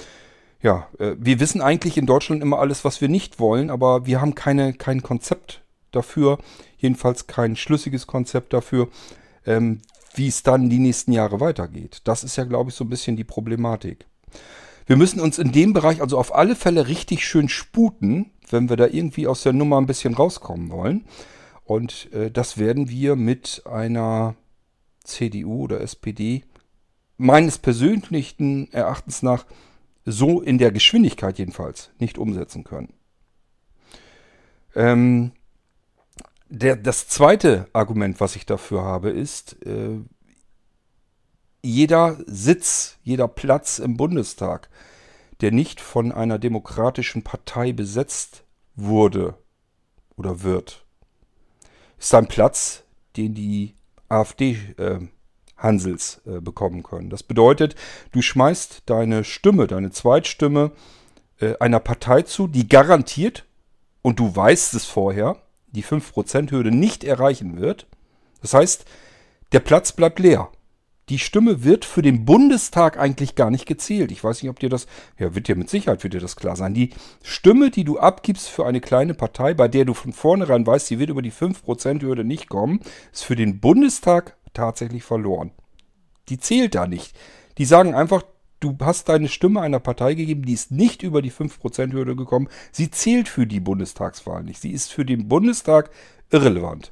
[0.61, 4.21] Ja, äh, wir wissen eigentlich in Deutschland immer alles, was wir nicht wollen, aber wir
[4.21, 5.64] haben keine, kein Konzept
[5.95, 6.37] dafür,
[6.77, 8.89] jedenfalls kein schlüssiges Konzept dafür,
[9.45, 9.81] ähm,
[10.13, 12.01] wie es dann die nächsten Jahre weitergeht.
[12.03, 14.05] Das ist ja, glaube ich, so ein bisschen die Problematik.
[14.85, 18.77] Wir müssen uns in dem Bereich also auf alle Fälle richtig schön sputen, wenn wir
[18.77, 21.05] da irgendwie aus der Nummer ein bisschen rauskommen wollen.
[21.63, 24.35] Und äh, das werden wir mit einer
[25.03, 26.43] CDU oder SPD
[27.17, 29.45] meines persönlichen Erachtens nach
[30.05, 32.93] so in der Geschwindigkeit jedenfalls nicht umsetzen können.
[34.75, 35.31] Ähm,
[36.49, 39.99] der, das zweite Argument, was ich dafür habe, ist, äh,
[41.61, 44.69] jeder Sitz, jeder Platz im Bundestag,
[45.41, 48.43] der nicht von einer demokratischen Partei besetzt
[48.75, 49.35] wurde
[50.15, 50.85] oder wird,
[51.97, 52.83] ist ein Platz,
[53.17, 53.75] den die
[54.07, 54.99] AfD äh,
[55.57, 57.09] Hansels äh, bekommen können.
[57.09, 57.75] Das bedeutet,
[58.11, 60.71] du schmeißt deine Stimme, deine Zweitstimme
[61.39, 63.45] äh, einer Partei zu, die garantiert,
[64.01, 65.41] und du weißt es vorher,
[65.75, 67.87] die 5%-Hürde nicht erreichen wird.
[68.41, 68.85] Das heißt,
[69.51, 70.49] der Platz bleibt leer.
[71.09, 74.11] Die Stimme wird für den Bundestag eigentlich gar nicht gezählt.
[74.11, 74.87] Ich weiß nicht, ob dir das,
[75.19, 76.73] ja, wird dir mit Sicherheit wird dir das klar sein.
[76.73, 76.89] Die
[77.21, 80.97] Stimme, die du abgibst für eine kleine Partei, bei der du von vornherein weißt, sie
[80.97, 82.79] wird über die 5%-Hürde nicht kommen,
[83.13, 85.51] ist für den Bundestag tatsächlich verloren.
[86.29, 87.15] Die zählt da nicht.
[87.59, 88.23] Die sagen einfach,
[88.65, 92.49] du hast deine Stimme einer Partei gegeben, die ist nicht über die 5%-Hürde gekommen.
[92.71, 94.61] Sie zählt für die Bundestagswahl nicht.
[94.61, 95.91] Sie ist für den Bundestag
[96.31, 96.91] irrelevant.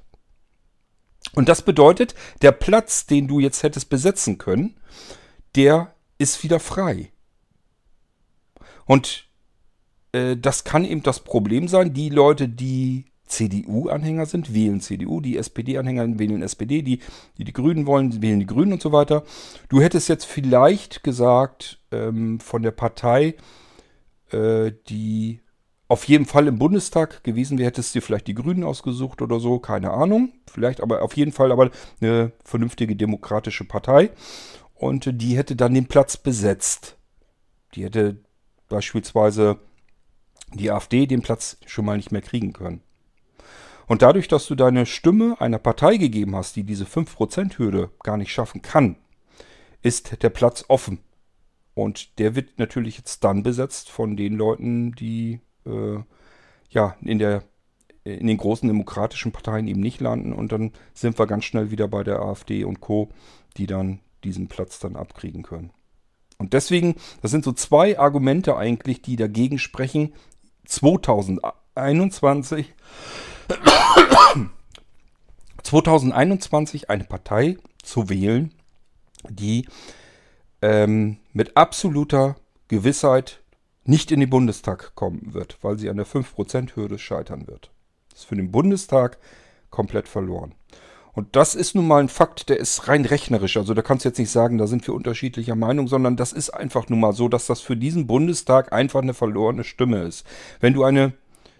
[1.33, 4.75] Und das bedeutet, der Platz, den du jetzt hättest besetzen können,
[5.55, 7.11] der ist wieder frei.
[8.85, 9.27] Und
[10.11, 11.93] äh, das kann eben das Problem sein.
[11.93, 16.99] Die Leute, die CDU-Anhänger sind, wählen CDU, die SPD-Anhänger wählen SPD, die,
[17.37, 19.23] die die Grünen wollen, wählen die Grünen und so weiter.
[19.69, 23.35] Du hättest jetzt vielleicht gesagt, ähm, von der Partei,
[24.31, 25.41] äh, die
[25.87, 29.39] auf jeden Fall im Bundestag gewesen wäre, hättest du dir vielleicht die Grünen ausgesucht oder
[29.39, 30.33] so, keine Ahnung.
[30.51, 31.69] Vielleicht aber auf jeden Fall aber
[32.01, 34.09] eine vernünftige demokratische Partei.
[34.73, 36.97] Und die hätte dann den Platz besetzt.
[37.75, 38.17] Die hätte
[38.69, 39.59] beispielsweise
[40.53, 42.81] die AfD den Platz schon mal nicht mehr kriegen können.
[43.93, 48.33] Und dadurch, dass du deine Stimme einer Partei gegeben hast, die diese 5%-Hürde gar nicht
[48.33, 48.95] schaffen kann,
[49.83, 50.97] ist der Platz offen.
[51.75, 55.99] Und der wird natürlich jetzt dann besetzt von den Leuten, die äh,
[56.71, 57.43] ja in der
[58.03, 61.87] in den großen demokratischen Parteien eben nicht landen und dann sind wir ganz schnell wieder
[61.87, 63.09] bei der AfD und Co,
[63.57, 65.69] die dann diesen Platz dann abkriegen können.
[66.39, 70.13] Und deswegen, das sind so zwei Argumente eigentlich, die dagegen sprechen,
[70.65, 72.73] 2021
[75.63, 78.53] 2021 eine Partei zu wählen,
[79.29, 79.67] die
[80.61, 82.35] ähm, mit absoluter
[82.67, 83.41] Gewissheit
[83.85, 87.71] nicht in den Bundestag kommen wird, weil sie an der 5%-Hürde scheitern wird.
[88.09, 89.17] Das ist für den Bundestag
[89.69, 90.53] komplett verloren.
[91.13, 93.57] Und das ist nun mal ein Fakt, der ist rein rechnerisch.
[93.57, 96.49] Also da kannst du jetzt nicht sagen, da sind wir unterschiedlicher Meinung, sondern das ist
[96.49, 100.25] einfach nun mal so, dass das für diesen Bundestag einfach eine verlorene Stimme ist.
[100.59, 101.13] Wenn du eine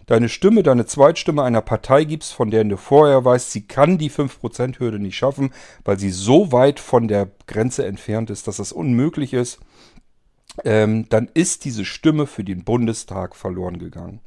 [0.06, 4.10] deine Stimme, deine Zweitstimme einer Partei gibst, von der du vorher weißt, sie kann die
[4.10, 5.50] 5%-Hürde nicht schaffen,
[5.84, 9.58] weil sie so weit von der Grenze entfernt ist, dass das unmöglich ist,
[10.64, 14.20] ähm, dann ist diese Stimme für den Bundestag verloren gegangen.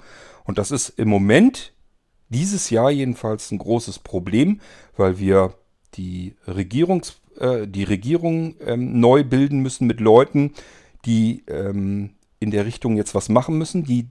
[0.44, 1.74] Und das ist im Moment,
[2.30, 4.60] dieses Jahr jedenfalls, ein großes Problem,
[4.96, 5.54] weil wir
[5.94, 10.54] die, Regierungs, äh, die Regierung ähm, neu bilden müssen mit Leuten,
[11.06, 14.10] die ähm, in der Richtung jetzt was machen müssen, die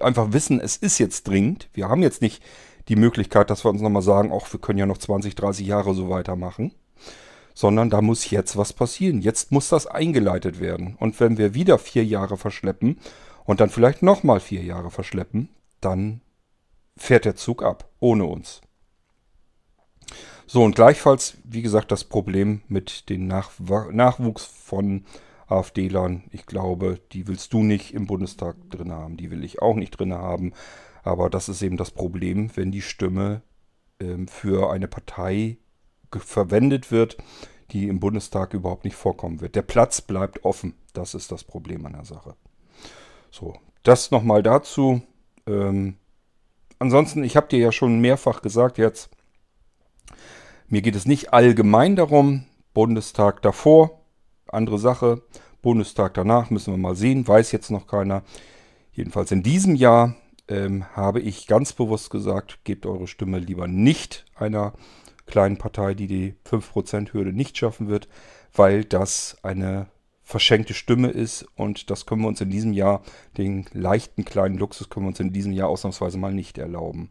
[0.00, 1.68] einfach wissen, es ist jetzt dringend.
[1.72, 2.42] Wir haben jetzt nicht
[2.88, 5.94] die Möglichkeit, dass wir uns nochmal sagen, auch wir können ja noch 20, 30 Jahre
[5.94, 6.72] so weitermachen.
[7.54, 9.20] Sondern da muss jetzt was passieren.
[9.20, 10.96] Jetzt muss das eingeleitet werden.
[10.98, 12.98] Und wenn wir wieder vier Jahre verschleppen
[13.44, 15.48] und dann vielleicht nochmal vier Jahre verschleppen,
[15.80, 16.20] dann
[16.96, 18.60] fährt der Zug ab, ohne uns.
[20.46, 25.04] So, und gleichfalls, wie gesagt, das Problem mit dem Nachwuchs von
[25.50, 26.24] AfDlern.
[26.30, 29.16] Ich glaube, die willst du nicht im Bundestag drin haben.
[29.16, 30.52] Die will ich auch nicht drin haben.
[31.02, 33.42] Aber das ist eben das Problem, wenn die Stimme
[34.00, 35.58] ähm, für eine Partei
[36.10, 37.16] verwendet wird,
[37.70, 39.54] die im Bundestag überhaupt nicht vorkommen wird.
[39.54, 40.74] Der Platz bleibt offen.
[40.92, 42.34] Das ist das Problem an der Sache.
[43.30, 45.02] So, das nochmal dazu.
[45.46, 45.96] Ähm,
[46.78, 49.10] ansonsten, ich habe dir ja schon mehrfach gesagt jetzt,
[50.68, 53.99] mir geht es nicht allgemein darum, Bundestag davor,
[54.52, 55.22] andere Sache.
[55.62, 58.22] Bundestag danach müssen wir mal sehen, weiß jetzt noch keiner.
[58.92, 60.16] Jedenfalls in diesem Jahr
[60.48, 64.72] ähm, habe ich ganz bewusst gesagt, gebt eure Stimme lieber nicht einer
[65.26, 68.08] kleinen Partei, die die 5%-Hürde nicht schaffen wird,
[68.52, 69.88] weil das eine
[70.22, 73.02] verschenkte Stimme ist und das können wir uns in diesem Jahr,
[73.36, 77.10] den leichten kleinen Luxus können wir uns in diesem Jahr ausnahmsweise mal nicht erlauben.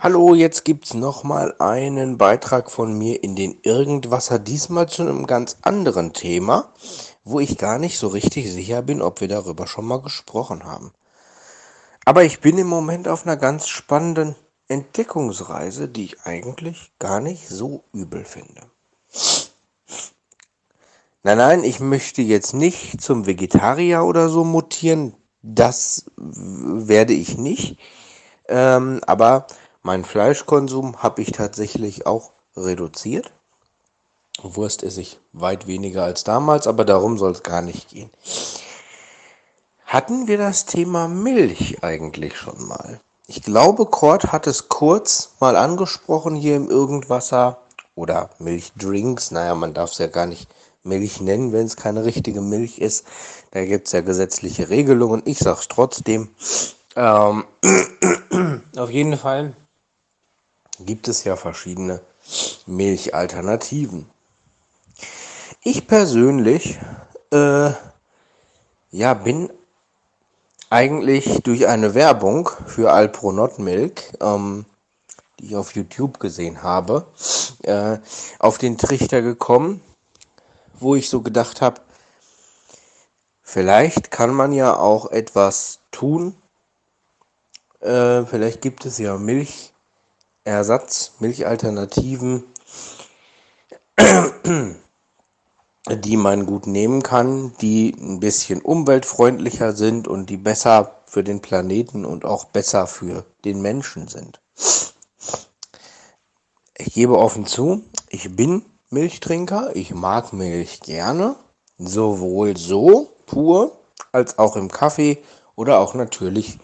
[0.00, 5.26] Hallo, jetzt gibt's noch mal einen Beitrag von mir in den Irgendwasser, diesmal zu einem
[5.26, 6.72] ganz anderen Thema,
[7.24, 10.92] wo ich gar nicht so richtig sicher bin, ob wir darüber schon mal gesprochen haben.
[12.04, 14.36] Aber ich bin im Moment auf einer ganz spannenden
[14.68, 18.62] Entdeckungsreise, die ich eigentlich gar nicht so übel finde.
[21.22, 25.14] Nein, nein, ich möchte jetzt nicht zum Vegetarier oder so mutieren.
[25.40, 27.78] Das werde ich nicht.
[28.48, 29.46] Ähm, aber
[29.86, 33.30] meinen Fleischkonsum habe ich tatsächlich auch reduziert.
[34.42, 38.10] Wurst esse ich weit weniger als damals, aber darum soll es gar nicht gehen.
[39.86, 43.00] Hatten wir das Thema Milch eigentlich schon mal?
[43.28, 47.58] Ich glaube, Kurt hat es kurz mal angesprochen hier im Irgendwasser
[47.94, 49.30] oder Milchdrinks.
[49.30, 50.48] Naja, man darf es ja gar nicht
[50.82, 53.06] Milch nennen, wenn es keine richtige Milch ist.
[53.52, 55.22] Da gibt es ja gesetzliche Regelungen.
[55.24, 56.28] Ich sage es trotzdem.
[56.96, 57.44] Ähm,
[58.76, 59.54] auf jeden Fall
[60.80, 62.00] gibt es ja verschiedene
[62.66, 64.08] Milchalternativen.
[65.62, 66.78] Ich persönlich
[67.32, 67.70] äh,
[68.90, 69.50] ja, bin
[70.70, 74.64] eigentlich durch eine Werbung für Alpronot Milk, ähm,
[75.38, 77.06] die ich auf YouTube gesehen habe,
[77.62, 77.98] äh,
[78.38, 79.80] auf den Trichter gekommen,
[80.74, 81.80] wo ich so gedacht habe,
[83.42, 86.34] vielleicht kann man ja auch etwas tun,
[87.80, 89.75] äh, vielleicht gibt es ja Milchersatz,
[90.46, 92.44] Milchalternativen,
[95.88, 101.40] die man gut nehmen kann, die ein bisschen umweltfreundlicher sind und die besser für den
[101.40, 104.40] Planeten und auch besser für den Menschen sind.
[106.78, 111.34] Ich gebe offen zu, ich bin Milchtrinker, ich mag Milch gerne,
[111.76, 113.72] sowohl so pur
[114.12, 115.18] als auch im Kaffee
[115.56, 116.58] oder auch natürlich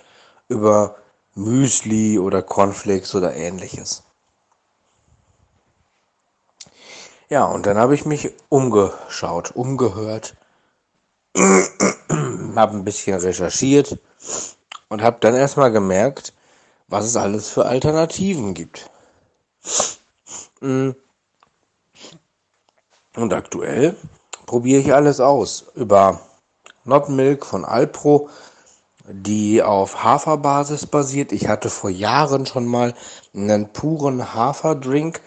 [0.48, 1.01] über
[1.34, 4.02] Müsli oder Cornflakes oder ähnliches.
[7.28, 10.36] Ja, und dann habe ich mich umgeschaut, umgehört,
[11.36, 13.98] habe ein bisschen recherchiert
[14.88, 16.34] und habe dann erstmal gemerkt,
[16.88, 18.90] was es alles für Alternativen gibt.
[20.60, 20.90] Mm.
[23.16, 23.96] Und aktuell
[24.44, 25.64] probiere ich alles aus.
[25.74, 26.20] Über
[26.84, 28.28] Not Milk von Alpro,
[29.08, 31.32] die auf Haferbasis basiert.
[31.32, 32.94] Ich hatte vor Jahren schon mal
[33.34, 35.20] einen puren Haferdrink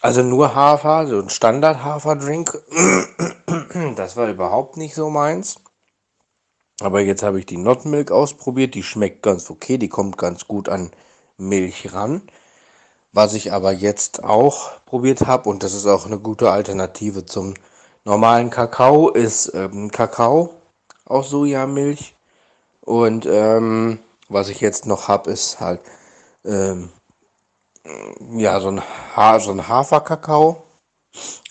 [0.00, 2.62] also nur Hafer, so ein Standard-Haferdrink.
[3.96, 5.56] Das war überhaupt nicht so meins.
[6.80, 8.74] Aber jetzt habe ich die Not Milk ausprobiert.
[8.74, 9.78] Die schmeckt ganz okay.
[9.78, 10.90] Die kommt ganz gut an
[11.36, 12.22] Milch ran.
[13.12, 17.54] Was ich aber jetzt auch probiert habe, und das ist auch eine gute Alternative zum
[18.04, 20.54] normalen Kakao, ist ähm, Kakao
[21.04, 22.14] aus Sojamilch.
[22.88, 23.98] Und ähm,
[24.30, 25.82] was ich jetzt noch habe, ist halt
[26.46, 26.88] ähm,
[28.34, 28.80] ja, so ein,
[29.14, 30.62] ha so ein Haferkakao.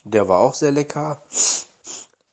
[0.03, 1.21] Der war auch sehr lecker.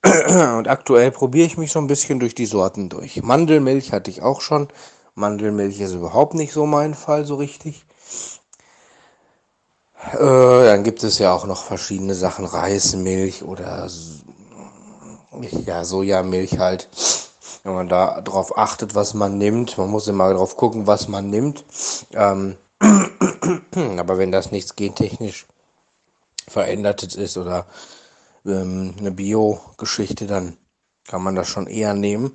[0.57, 3.23] Und aktuell probiere ich mich so ein bisschen durch die Sorten durch.
[3.23, 4.69] Mandelmilch hatte ich auch schon.
[5.15, 7.85] Mandelmilch ist überhaupt nicht so mein Fall so richtig.
[10.13, 12.47] Äh, dann gibt es ja auch noch verschiedene Sachen.
[12.47, 13.87] Reismilch oder
[15.67, 16.89] ja, Sojamilch halt.
[17.65, 19.79] Wenn man da drauf achtet, was man nimmt.
[19.79, 21.65] Man muss immer drauf gucken, was man nimmt.
[22.13, 22.57] Ähm,
[23.99, 25.47] Aber wenn das nichts gentechnisch
[26.47, 27.67] verändertes ist oder
[28.45, 30.59] ähm, eine Bio-Geschichte, dann
[31.07, 32.33] kann man das schon eher nehmen.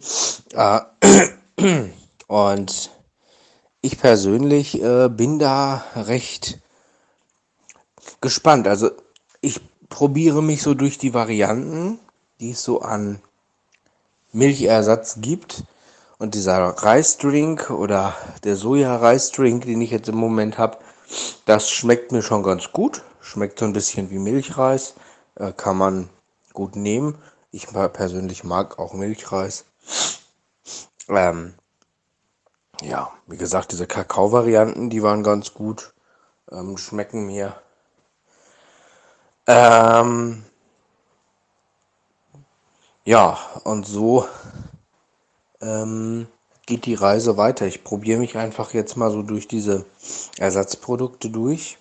[0.53, 0.81] Äh,
[2.27, 2.89] und
[3.81, 6.59] ich persönlich äh, bin da recht
[8.19, 8.67] gespannt.
[8.67, 8.89] Also
[9.41, 11.99] ich probiere mich so durch die Varianten,
[12.39, 13.21] die es so an
[14.31, 15.63] Milchersatz gibt.
[16.17, 18.13] Und dieser Reisdrink oder
[18.43, 20.77] der Soja-Reisdrink, den ich jetzt im Moment habe,
[21.45, 23.03] das schmeckt mir schon ganz gut.
[23.21, 24.95] Schmeckt so ein bisschen wie Milchreis.
[25.35, 26.09] Äh, kann man
[26.53, 27.17] gut nehmen.
[27.51, 29.65] Ich persönlich mag auch Milchreis.
[31.07, 31.53] Ähm,
[32.81, 35.93] ja, wie gesagt, diese Kakao-Varianten, die waren ganz gut.
[36.51, 37.55] Ähm, schmecken mir.
[39.47, 40.43] Ähm,
[43.09, 44.27] ja, und so
[45.61, 46.27] ähm,
[46.67, 47.65] geht die Reise weiter.
[47.65, 49.83] Ich probiere mich einfach jetzt mal so durch diese
[50.37, 51.79] Ersatzprodukte durch,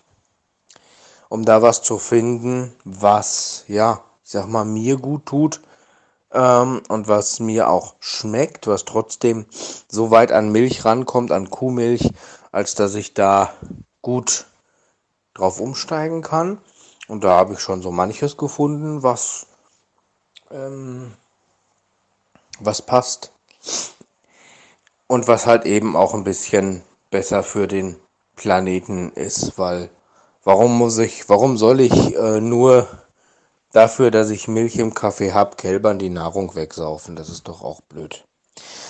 [1.29, 5.61] um da was zu finden, was, ja, ich sag mal, mir gut tut
[6.31, 9.45] ähm, und was mir auch schmeckt, was trotzdem
[9.87, 12.09] so weit an Milch rankommt, an Kuhmilch,
[12.51, 13.53] als dass ich da
[14.01, 14.47] gut
[15.35, 16.59] drauf umsteigen kann.
[17.07, 19.45] Und da habe ich schon so manches gefunden, was,
[20.51, 21.13] ähm,
[22.59, 23.31] was passt.
[25.07, 27.95] Und was halt eben auch ein bisschen besser für den
[28.35, 29.89] Planeten ist, weil
[30.43, 32.87] warum muss ich, warum soll ich äh, nur
[33.71, 37.15] dafür, dass ich Milch im Kaffee habe, Kälbern die Nahrung wegsaufen?
[37.15, 38.23] Das ist doch auch blöd.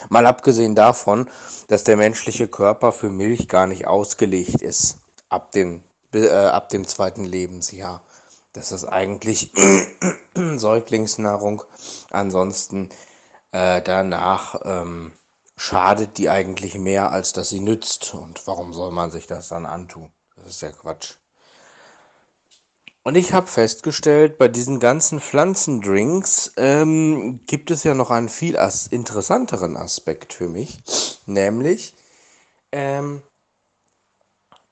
[0.09, 1.30] Mal abgesehen davon,
[1.67, 4.99] dass der menschliche Körper für Milch gar nicht ausgelegt ist
[5.30, 8.01] ab dem, äh, ab dem zweiten Lebensjahr.
[8.53, 9.51] Das ist eigentlich
[10.36, 11.63] Säuglingsnahrung.
[12.09, 12.89] Ansonsten
[13.51, 15.11] äh, danach ähm,
[15.57, 18.13] schadet die eigentlich mehr, als dass sie nützt.
[18.13, 20.11] Und warum soll man sich das dann antun?
[20.35, 21.15] Das ist ja Quatsch.
[23.03, 28.57] Und ich habe festgestellt, bei diesen ganzen Pflanzendrinks ähm, gibt es ja noch einen viel
[28.57, 30.79] as interessanteren Aspekt für mich,
[31.25, 31.95] nämlich
[32.71, 33.23] ähm,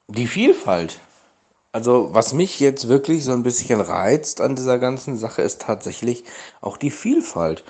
[0.07, 0.99] die Vielfalt.
[1.71, 6.23] Also was mich jetzt wirklich so ein bisschen reizt an dieser ganzen Sache ist tatsächlich
[6.61, 7.63] auch die Vielfalt.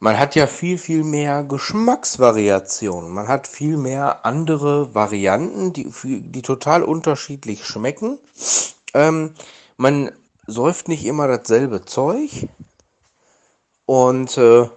[0.00, 3.10] Man hat ja viel, viel mehr Geschmacksvariationen.
[3.10, 8.18] Man hat viel mehr andere Varianten, die, die total unterschiedlich schmecken.
[8.94, 9.34] Ähm,
[9.76, 10.12] man
[10.46, 12.48] säuft nicht immer dasselbe Zeug.
[13.86, 14.68] Und äh,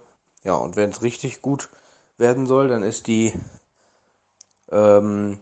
[0.43, 1.69] ja, und wenn es richtig gut
[2.17, 3.33] werden soll, dann ist die
[4.71, 5.39] ähm,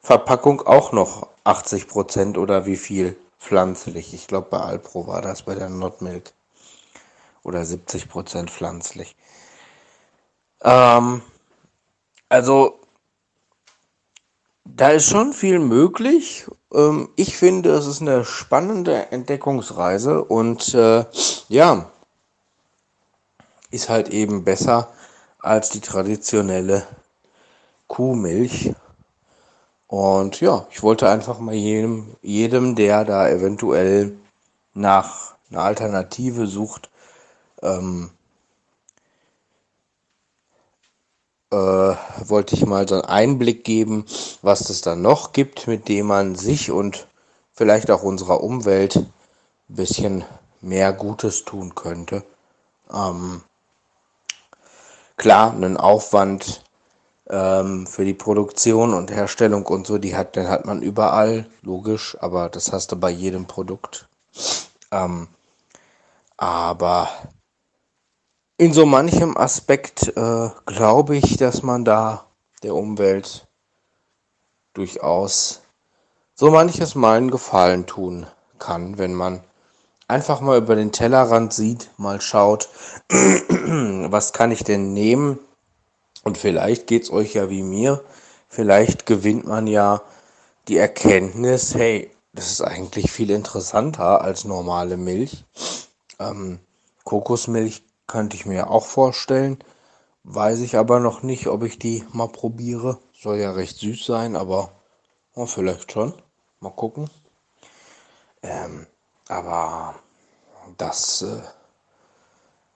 [0.00, 4.12] Verpackung auch noch 80% oder wie viel pflanzlich.
[4.12, 6.32] Ich glaube, bei Alpro war das bei der Notmilk
[7.48, 9.16] oder 70 Prozent pflanzlich.
[10.62, 11.22] Ähm,
[12.28, 12.78] also
[14.64, 16.46] da ist schon viel möglich.
[16.72, 21.04] Ähm, ich finde, es ist eine spannende Entdeckungsreise und äh,
[21.48, 21.90] ja,
[23.70, 24.92] ist halt eben besser,
[25.40, 26.86] als die traditionelle
[27.86, 28.74] Kuhmilch.
[29.86, 34.18] Und ja, ich wollte einfach mal jedem, jedem, der da eventuell
[34.74, 36.90] nach einer Alternative sucht,
[37.62, 38.10] ähm,
[41.50, 44.04] äh, wollte ich mal so einen Einblick geben,
[44.42, 47.06] was es dann noch gibt, mit dem man sich und
[47.52, 49.12] vielleicht auch unserer Umwelt ein
[49.68, 50.24] bisschen
[50.60, 52.22] mehr Gutes tun könnte.
[52.92, 53.42] Ähm,
[55.16, 56.62] klar, einen Aufwand
[57.30, 62.16] ähm, für die Produktion und Herstellung und so, die hat, den hat man überall, logisch,
[62.20, 64.08] aber das hast du bei jedem Produkt.
[64.90, 65.28] Ähm,
[66.36, 67.08] aber
[68.58, 72.26] in so manchem Aspekt äh, glaube ich, dass man da
[72.64, 73.46] der Umwelt
[74.74, 75.62] durchaus
[76.34, 78.26] so manches Mal einen Gefallen tun
[78.58, 79.44] kann, wenn man
[80.08, 82.68] einfach mal über den Tellerrand sieht, mal schaut,
[83.08, 85.38] was kann ich denn nehmen?
[86.24, 88.02] Und vielleicht geht es euch ja wie mir,
[88.48, 90.02] vielleicht gewinnt man ja
[90.66, 95.44] die Erkenntnis, hey, das ist eigentlich viel interessanter als normale Milch.
[96.18, 96.58] Ähm,
[97.04, 99.58] Kokosmilch könnte ich mir auch vorstellen.
[100.24, 102.98] Weiß ich aber noch nicht, ob ich die mal probiere.
[103.14, 104.72] Soll ja recht süß sein, aber
[105.34, 106.12] oh, vielleicht schon.
[106.60, 107.08] Mal gucken.
[108.42, 108.86] Ähm,
[109.28, 109.94] aber
[110.76, 111.42] das, äh,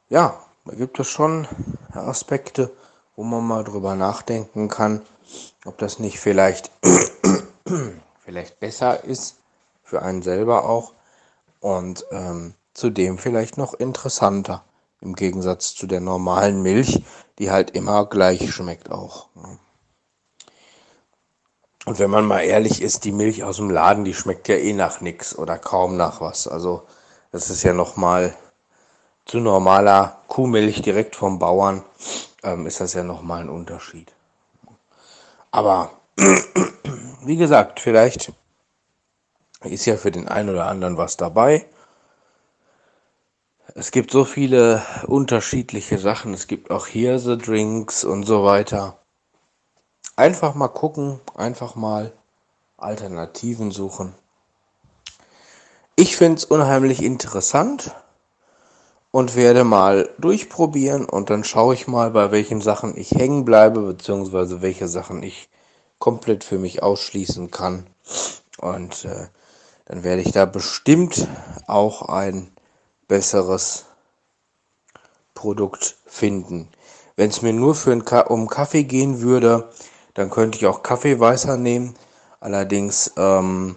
[0.08, 1.48] ja, da gibt es schon
[1.92, 2.70] Aspekte,
[3.16, 5.02] wo man mal drüber nachdenken kann,
[5.64, 6.70] ob das nicht vielleicht,
[8.24, 9.36] vielleicht besser ist
[9.82, 10.92] für einen selber auch
[11.60, 14.64] und ähm, zudem vielleicht noch interessanter.
[15.02, 17.02] Im Gegensatz zu der normalen Milch,
[17.38, 19.26] die halt immer gleich schmeckt auch.
[19.34, 19.58] Ne?
[21.84, 24.72] Und wenn man mal ehrlich ist, die Milch aus dem Laden, die schmeckt ja eh
[24.72, 26.46] nach nichts oder kaum nach was.
[26.46, 26.84] Also
[27.32, 28.36] das ist ja nochmal
[29.24, 31.82] zu normaler Kuhmilch direkt vom Bauern,
[32.44, 34.12] ähm, ist das ja nochmal ein Unterschied.
[35.50, 35.90] Aber
[37.24, 38.32] wie gesagt, vielleicht
[39.64, 41.66] ist ja für den einen oder anderen was dabei.
[43.74, 46.34] Es gibt so viele unterschiedliche Sachen.
[46.34, 48.98] Es gibt auch Hirse-Drinks und so weiter.
[50.14, 52.12] Einfach mal gucken, einfach mal
[52.76, 54.14] Alternativen suchen.
[55.96, 57.94] Ich finde es unheimlich interessant
[59.10, 63.80] und werde mal durchprobieren und dann schaue ich mal, bei welchen Sachen ich hängen bleibe,
[63.80, 65.48] beziehungsweise welche Sachen ich
[65.98, 67.86] komplett für mich ausschließen kann.
[68.58, 69.28] Und äh,
[69.86, 71.26] dann werde ich da bestimmt
[71.66, 72.51] auch ein
[73.12, 73.84] besseres
[75.34, 76.70] Produkt finden.
[77.14, 79.68] Wenn es mir nur für Ka um Kaffee gehen würde,
[80.14, 81.94] dann könnte ich auch Kaffeeweißer nehmen.
[82.40, 83.76] Allerdings ähm,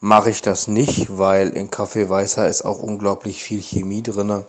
[0.00, 4.44] mache ich das nicht, weil in Kaffeeweißer ist auch unglaublich viel Chemie drin.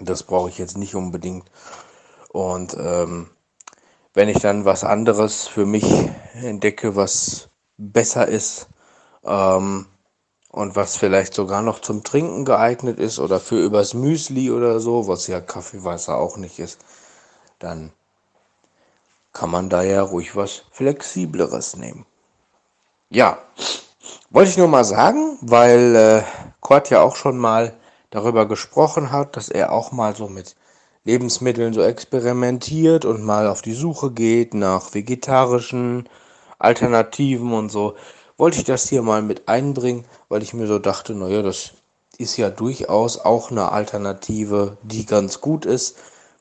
[0.00, 1.44] Das brauche ich jetzt nicht unbedingt.
[2.30, 3.28] Und ähm,
[4.14, 5.84] wenn ich dann was anderes für mich
[6.32, 8.68] entdecke, was besser ist,
[9.22, 9.84] ähm,
[10.52, 15.08] und was vielleicht sogar noch zum Trinken geeignet ist oder für übers Müsli oder so,
[15.08, 16.78] was ja Kaffeeweißer auch nicht ist,
[17.58, 17.90] dann
[19.32, 22.04] kann man da ja ruhig was Flexibleres nehmen.
[23.08, 23.38] Ja,
[24.30, 26.22] wollte ich nur mal sagen, weil äh,
[26.60, 27.74] Kurt ja auch schon mal
[28.10, 30.54] darüber gesprochen hat, dass er auch mal so mit
[31.04, 36.08] Lebensmitteln so experimentiert und mal auf die Suche geht nach vegetarischen
[36.58, 37.96] Alternativen und so
[38.42, 41.74] wollte ich das hier mal mit einbringen, weil ich mir so dachte, naja, das
[42.18, 45.96] ist ja durchaus auch eine Alternative, die ganz gut ist.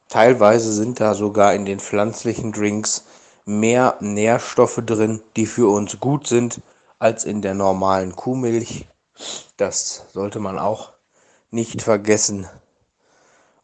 [0.10, 3.06] Teilweise sind da sogar in den pflanzlichen Drinks
[3.46, 6.62] mehr Nährstoffe drin, die für uns gut sind,
[6.98, 8.88] als in der normalen Kuhmilch.
[9.58, 10.94] Das sollte man auch
[11.52, 12.48] nicht vergessen.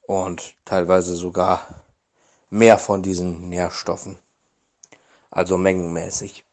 [0.04, 1.66] Und teilweise sogar
[2.52, 4.20] mehr von diesen Nährstoffen.
[5.32, 6.46] Also mengenmäßig.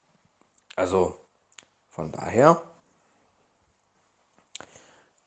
[0.76, 1.18] Also
[1.94, 2.60] von daher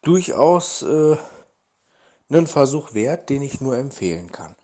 [0.02, 1.16] durchaus äh,
[2.30, 4.58] einen Versuch wert, den ich nur empfehlen kann.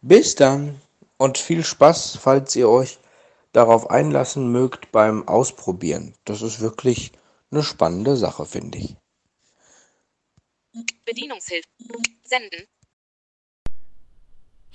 [0.00, 0.80] Bis dann
[1.18, 2.98] und viel Spaß, falls ihr euch
[3.52, 6.14] darauf einlassen mögt beim Ausprobieren.
[6.24, 7.12] Das ist wirklich
[7.50, 8.96] eine spannende Sache, finde ich.
[11.04, 11.68] Bedienungshilfe.
[12.24, 12.66] Senden.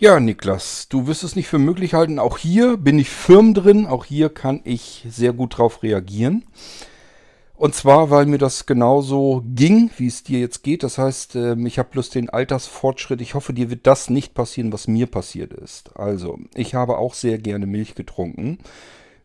[0.02, 2.20] Ja, Niklas, du wirst es nicht für möglich halten.
[2.20, 3.86] Auch hier bin ich firm drin.
[3.86, 6.46] Auch hier kann ich sehr gut drauf reagieren.
[7.58, 10.84] Und zwar, weil mir das genauso ging, wie es dir jetzt geht.
[10.84, 13.20] Das heißt, ähm, ich habe bloß den Altersfortschritt.
[13.20, 15.98] Ich hoffe, dir wird das nicht passieren, was mir passiert ist.
[15.98, 18.60] Also, ich habe auch sehr gerne Milch getrunken.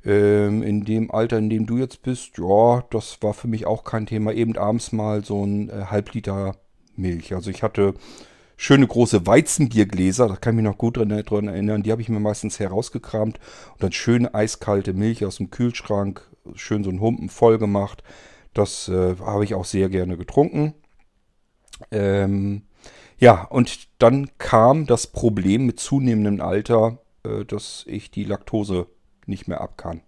[0.04, 3.84] Ähm, in dem Alter, in dem du jetzt bist, ja, das war für mich auch
[3.84, 4.32] kein Thema.
[4.32, 6.56] Eben abends mal so ein äh, Halbliter
[6.96, 7.32] Milch.
[7.32, 7.94] Also ich hatte
[8.56, 12.20] schöne große Weizenbiergläser, da kann ich mich noch gut dran erinnern, die habe ich mir
[12.20, 13.38] meistens herausgekramt
[13.72, 16.22] und dann schöne eiskalte Milch aus dem Kühlschrank,
[16.54, 18.02] schön so einen Humpen voll gemacht.
[18.52, 20.74] Das äh, habe ich auch sehr gerne getrunken.
[21.90, 22.62] Ähm,
[23.18, 28.86] ja, und dann kam das Problem mit zunehmendem Alter, äh, dass ich die Laktose
[29.26, 30.02] nicht mehr ab kann.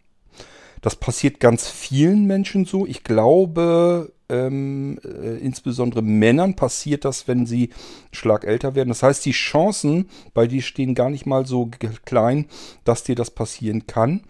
[0.80, 2.86] Das passiert ganz vielen Menschen so.
[2.86, 7.70] Ich glaube, ähm, äh, insbesondere Männern passiert das, wenn sie
[8.12, 8.88] Schlag älter werden.
[8.88, 11.70] Das heißt, die Chancen bei dir stehen gar nicht mal so
[12.04, 12.46] klein,
[12.84, 14.22] dass dir das passieren kann.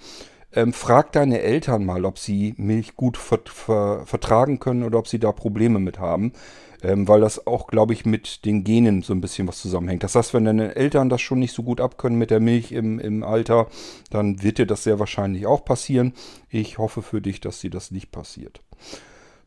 [0.53, 5.09] Ähm, frag deine Eltern mal, ob sie Milch gut ver ver vertragen können oder ob
[5.09, 6.33] sie da Probleme mit haben.
[6.83, 10.03] Ähm, weil das auch, glaube ich, mit den Genen so ein bisschen was zusammenhängt.
[10.03, 12.99] Das heißt, wenn deine Eltern das schon nicht so gut abkönnen mit der Milch im,
[12.99, 13.69] im Alter,
[14.11, 16.13] dann wird dir das sehr wahrscheinlich auch passieren.
[16.51, 18.61] Ich hoffe für dich, dass dir das nicht passiert.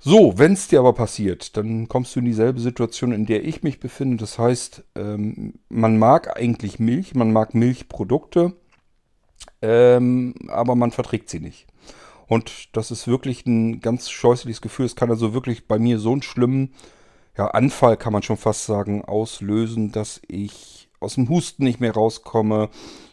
[0.02, 3.64] So, wenn es dir aber passiert, dann kommst du in dieselbe Situation, in der ich
[3.64, 4.16] mich befinde.
[4.16, 8.54] Das heißt, ähm, man mag eigentlich Milch, man mag Milchprodukte,
[9.62, 11.68] ähm, aber man verträgt sie nicht.
[12.28, 14.86] Und das ist wirklich ein ganz scheußliches Gefühl.
[14.86, 16.74] Es kann also wirklich bei mir so einen schlimmen
[17.38, 21.93] ja, Anfall, kann man schon fast sagen, auslösen, dass ich aus dem Husten nicht mehr
[21.93, 22.70] rauskomme.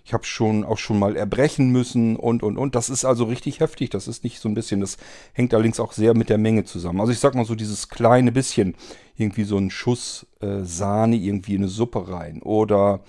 [0.07, 2.77] Ich habe schon auch schon mal erbrechen müssen und und und.
[2.77, 3.91] Das ist also richtig heftig.
[3.91, 4.81] Das ist nicht so ein bisschen.
[4.81, 4.99] Das
[5.33, 7.01] hängt allerdings auch sehr mit der Menge zusammen.
[7.01, 8.77] Also ich sag mal so dieses kleine bisschen,
[9.17, 13.01] irgendwie so ein Schuss äh, Sahne irgendwie in eine Suppe rein oder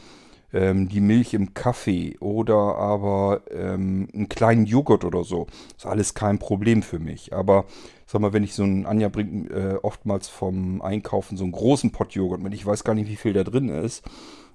[0.51, 5.45] ähm, die Milch im Kaffee oder aber ähm, einen kleinen Joghurt oder so.
[5.77, 7.31] Ist alles kein Problem für mich.
[7.31, 7.65] Aber
[8.07, 11.91] sag mal, wenn ich so ein Anja bringt äh, oftmals vom Einkaufen so einen großen
[11.91, 14.03] Pott Joghurt mit, ich weiß gar nicht, wie viel da drin ist.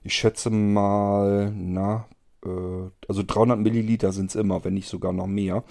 [0.02, 2.06] Ich schätze mal, na,
[2.48, 5.64] also 300 Milliliter sind es immer, wenn nicht sogar noch mehr.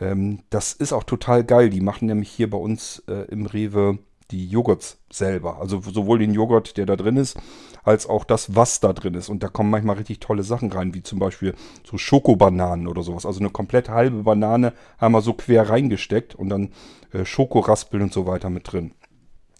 [0.00, 1.70] Ähm, das ist auch total geil.
[1.70, 3.98] Die machen nämlich hier bei uns äh, im Rewe
[4.30, 5.58] die Joghurts selber.
[5.60, 7.38] Also sowohl den Joghurt, der da drin ist,
[7.84, 9.28] als auch das, was da drin ist.
[9.28, 11.54] Und da kommen manchmal richtig tolle Sachen rein, wie zum Beispiel
[11.84, 13.26] so Schokobananen oder sowas.
[13.26, 16.70] Also eine komplett halbe Banane einmal so quer reingesteckt und dann
[17.12, 18.92] äh, Schokoraspeln und so weiter mit drin.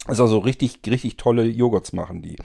[0.07, 2.37] Also, also richtig, richtig tolle Joghurts machen die.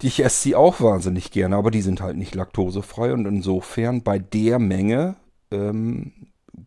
[0.00, 4.18] Ich esse sie auch wahnsinnig gerne, aber die sind halt nicht laktosefrei und insofern bei
[4.18, 5.16] der Menge
[5.50, 6.12] ähm,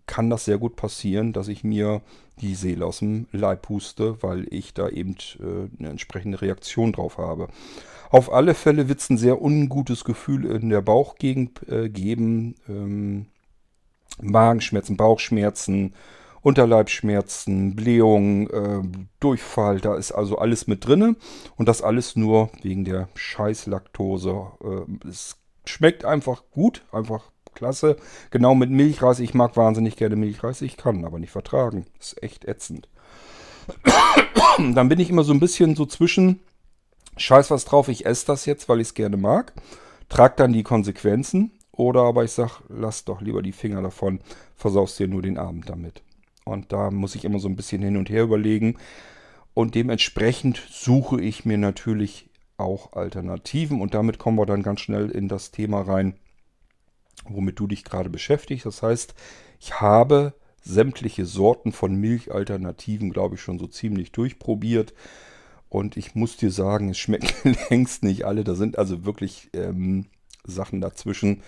[0.06, 2.02] kann das sehr gut passieren, dass ich mir
[2.42, 7.18] die Seele aus dem Leib puste, weil ich da eben äh, eine entsprechende Reaktion drauf
[7.18, 7.48] habe.
[8.10, 12.56] Auf alle Fälle wird es ein sehr ungutes Gefühl in der Bauchgegend äh, geben.
[12.68, 13.28] Ähm,
[14.22, 15.94] Magenschmerzen, Bauchschmerzen,
[16.42, 18.82] Unterleibschmerzen, Blähung, äh,
[19.20, 21.16] Durchfall, da ist also alles mit drinne
[21.56, 24.48] und das alles nur wegen der Scheißlaktose.
[24.64, 27.98] Äh, es schmeckt einfach gut, einfach klasse.
[28.32, 29.20] Genau mit Milchreis.
[29.20, 30.62] Ich mag wahnsinnig gerne Milchreis.
[30.62, 31.86] Ich kann aber nicht vertragen.
[32.00, 32.90] ist echt ätzend.
[34.58, 36.40] Dann bin ich immer so ein bisschen so zwischen,
[37.18, 39.54] scheiß was drauf, ich esse das jetzt, weil ich es gerne mag.
[40.10, 41.52] Trag dann die Konsequenzen.
[41.72, 44.20] Oder aber ich sag, lass doch lieber die Finger davon,
[44.56, 46.04] versaust dir nur den Abend damit.
[46.46, 48.78] Und da muss ich immer so ein bisschen hin und her überlegen.
[49.54, 53.82] Und dementsprechend suche ich mir natürlich auch Alternativen.
[53.82, 56.16] Und damit kommen wir dann ganz schnell in das Thema rein,
[57.26, 58.66] womit du dich gerade beschäftigst.
[58.66, 59.14] Das heißt,
[59.60, 64.94] ich habe sämtliche Sorten von Milchalternativen, glaube ich, schon so ziemlich durchprobiert.
[65.70, 68.44] Und ich muss dir sagen, es schmecken längst nicht alle.
[68.44, 70.06] Da sind also wirklich ähm,
[70.46, 71.44] Sachen dazwischen,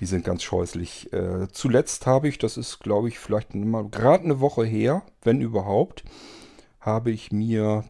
[0.00, 1.12] die sind ganz scheußlich.
[1.12, 3.50] Äh, zuletzt habe ich, das ist, glaube ich, vielleicht
[3.90, 6.04] gerade eine Woche her, wenn überhaupt,
[6.80, 7.84] habe ich mir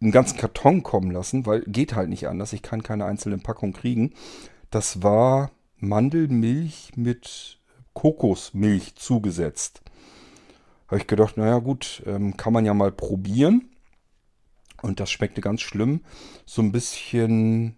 [0.00, 2.52] einen ganzen Karton kommen lassen, weil geht halt nicht anders.
[2.52, 4.12] Ich kann keine einzelne Packung kriegen.
[4.70, 7.58] Das war Mandelmilch mit
[7.94, 9.82] Kokosmilch zugesetzt.
[10.88, 13.70] Habe ich gedacht, naja gut, ähm, kann man ja mal probieren.
[14.82, 16.02] Und das schmeckte ganz schlimm.
[16.46, 17.76] So ein bisschen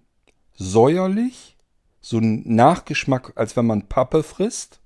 [0.54, 1.56] säuerlich.
[2.00, 4.80] So ein Nachgeschmack, als wenn man Pappe frisst.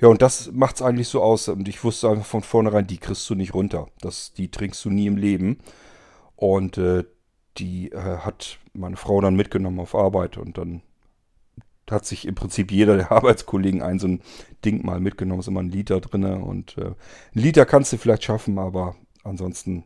[0.00, 1.48] Ja, und das macht es eigentlich so aus.
[1.48, 3.88] Und ich wusste einfach von vornherein, die kriegst du nicht runter.
[4.00, 5.58] Das, die trinkst du nie im Leben.
[6.36, 7.04] Und äh,
[7.58, 10.36] die äh, hat meine Frau dann mitgenommen auf Arbeit.
[10.36, 10.82] Und dann
[11.90, 14.22] hat sich im Prinzip jeder der Arbeitskollegen ein so ein
[14.64, 15.40] Ding mal mitgenommen.
[15.40, 16.24] Ist immer ein Liter drin.
[16.24, 16.94] Und äh, ein
[17.40, 19.84] Liter kannst du vielleicht schaffen, aber ansonsten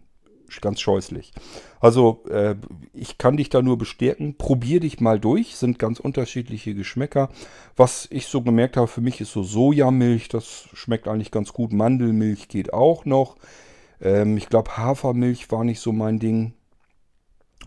[0.61, 1.33] ganz scheußlich.
[1.81, 2.57] Also äh,
[2.93, 4.37] ich kann dich da nur bestärken.
[4.37, 5.57] Probier dich mal durch.
[5.57, 7.31] Sind ganz unterschiedliche Geschmäcker.
[7.77, 10.29] Was ich so gemerkt habe, für mich ist so Sojamilch.
[10.29, 11.73] Das schmeckt eigentlich ganz gut.
[11.73, 13.37] Mandelmilch geht auch noch.
[14.01, 16.55] Ähm, ich glaube Hafermilch war nicht so mein Ding.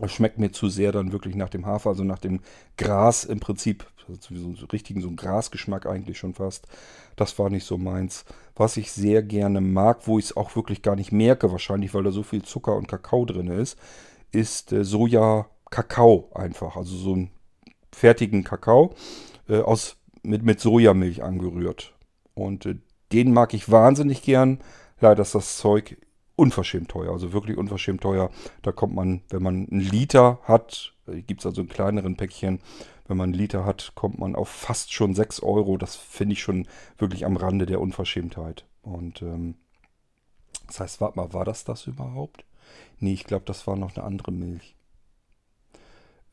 [0.00, 2.40] Das schmeckt mir zu sehr dann wirklich nach dem Hafer, also nach dem
[2.78, 3.86] Gras im Prinzip.
[4.06, 4.14] So,
[4.54, 6.66] so richtigen, so ein Grasgeschmack eigentlich schon fast.
[7.16, 8.24] Das war nicht so meins.
[8.54, 12.02] Was ich sehr gerne mag, wo ich es auch wirklich gar nicht merke, wahrscheinlich, weil
[12.02, 13.78] da so viel Zucker und Kakao drin ist,
[14.32, 17.30] ist äh, Soja Kakao einfach, also so einen
[17.92, 18.94] fertigen Kakao
[19.48, 21.94] äh, aus, mit, mit Sojamilch angerührt.
[22.34, 22.76] Und äh,
[23.12, 24.60] den mag ich wahnsinnig gern.
[25.00, 25.96] Leider ist das Zeug
[26.36, 28.30] unverschämt teuer, also wirklich unverschämt teuer.
[28.62, 32.60] Da kommt man, wenn man einen Liter hat, gibt es also in kleineren Päckchen,
[33.06, 35.76] wenn man einen Liter hat, kommt man auf fast schon 6 Euro.
[35.76, 36.66] Das finde ich schon
[36.98, 38.64] wirklich am Rande der Unverschämtheit.
[38.82, 39.56] Und ähm,
[40.66, 42.44] das heißt, warte mal, war das das überhaupt?
[42.98, 44.76] Nee, ich glaube, das war noch eine andere Milch.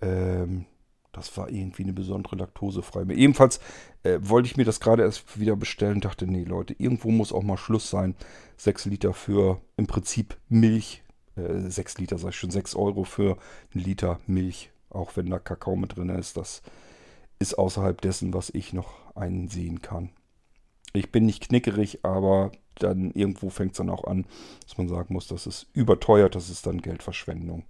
[0.01, 0.65] Ähm,
[1.11, 3.11] das war irgendwie eine besondere laktosefreie.
[3.11, 3.59] Ebenfalls
[4.03, 6.01] äh, wollte ich mir das gerade erst wieder bestellen.
[6.01, 8.15] Dachte, nee, Leute, irgendwo muss auch mal Schluss sein.
[8.57, 11.03] 6 Liter für im Prinzip Milch.
[11.45, 13.37] Äh, 6 Liter, sag ich schon, 6 Euro für
[13.73, 14.71] einen Liter Milch.
[14.89, 16.37] Auch wenn da Kakao mit drin ist.
[16.37, 16.63] Das
[17.37, 20.09] ist außerhalb dessen, was ich noch einsehen kann.
[20.93, 24.25] Ich bin nicht knickerig, aber dann irgendwo fängt es dann auch an,
[24.63, 27.63] dass man sagen muss, das ist überteuert, das ist dann Geldverschwendung.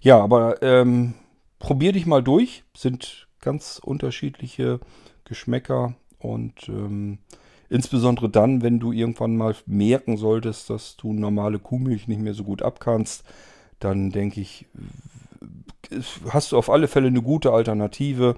[0.00, 1.14] Ja, aber ähm,
[1.58, 2.62] probier dich mal durch.
[2.76, 4.80] Sind ganz unterschiedliche
[5.24, 7.18] Geschmäcker und ähm,
[7.68, 12.44] insbesondere dann, wenn du irgendwann mal merken solltest, dass du normale Kuhmilch nicht mehr so
[12.44, 13.24] gut abkannst,
[13.80, 14.66] dann denke ich,
[16.28, 18.36] hast du auf alle Fälle eine gute Alternative.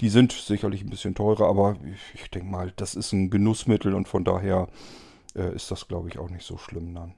[0.00, 1.76] Die sind sicherlich ein bisschen teurer, aber
[2.14, 4.68] ich, denke mal, das ist ein Genussmittel und von daher
[5.36, 7.14] äh, ist das, glaube ich, auch nicht so schlimm dann.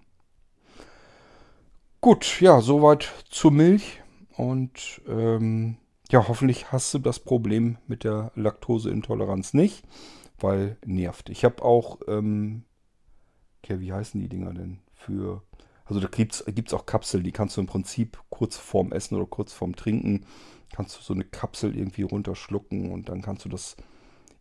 [2.00, 4.02] Gut, ja, soweit zur Milch.
[4.36, 5.78] Und ähm,
[6.10, 9.82] ja, hoffentlich hast du das Problem mit der Laktoseintoleranz nicht,
[10.38, 11.28] weil nervt.
[11.30, 12.64] Ich habe auch, ähm,
[13.64, 14.80] ja, wie heißen die Dinger denn?
[14.94, 15.42] Für,
[15.84, 19.26] also da gibt es auch Kapseln, die kannst du im Prinzip kurz vorm Essen oder
[19.26, 20.26] kurz vorm Trinken,
[20.72, 23.76] kannst du so eine Kapsel irgendwie runterschlucken und dann kannst du das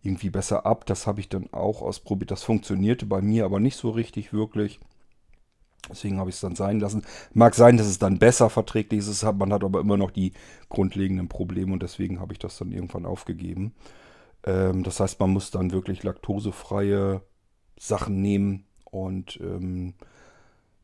[0.02, 0.86] irgendwie besser ab.
[0.86, 2.32] Das habe ich dann auch ausprobiert.
[2.32, 4.80] Das funktionierte bei mir aber nicht so richtig wirklich.
[5.90, 7.04] Deswegen habe ich es dann sein lassen.
[7.34, 9.24] Mag sein, dass es dann besser verträglich ist.
[9.24, 10.34] Man hat aber immer noch die
[10.70, 13.74] grundlegenden Probleme und deswegen habe ich das dann irgendwann aufgegeben.
[14.46, 17.22] Ähm, das heißt, man muss dann wirklich laktosefreie
[17.78, 19.96] Sachen nehmen und ähm,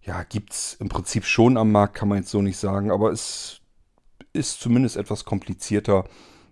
[0.03, 3.11] ja, gibt es im Prinzip schon am Markt, kann man jetzt so nicht sagen, aber
[3.11, 3.61] es
[4.33, 6.05] ist zumindest etwas komplizierter,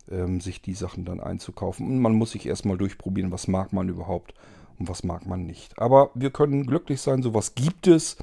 [0.09, 1.87] ähm, sich die Sachen dann einzukaufen.
[1.87, 4.33] Und man muss sich erstmal durchprobieren, was mag man überhaupt
[4.77, 5.79] und was mag man nicht.
[5.79, 8.17] Aber wir können glücklich sein, sowas gibt es.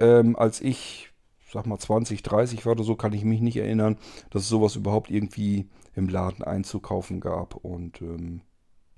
[0.00, 1.10] Ähm, als ich,
[1.50, 3.98] sag mal 20, 30 war oder so, kann ich mich nicht erinnern,
[4.30, 7.54] dass es sowas überhaupt irgendwie im Laden einzukaufen gab.
[7.54, 8.42] Und ähm,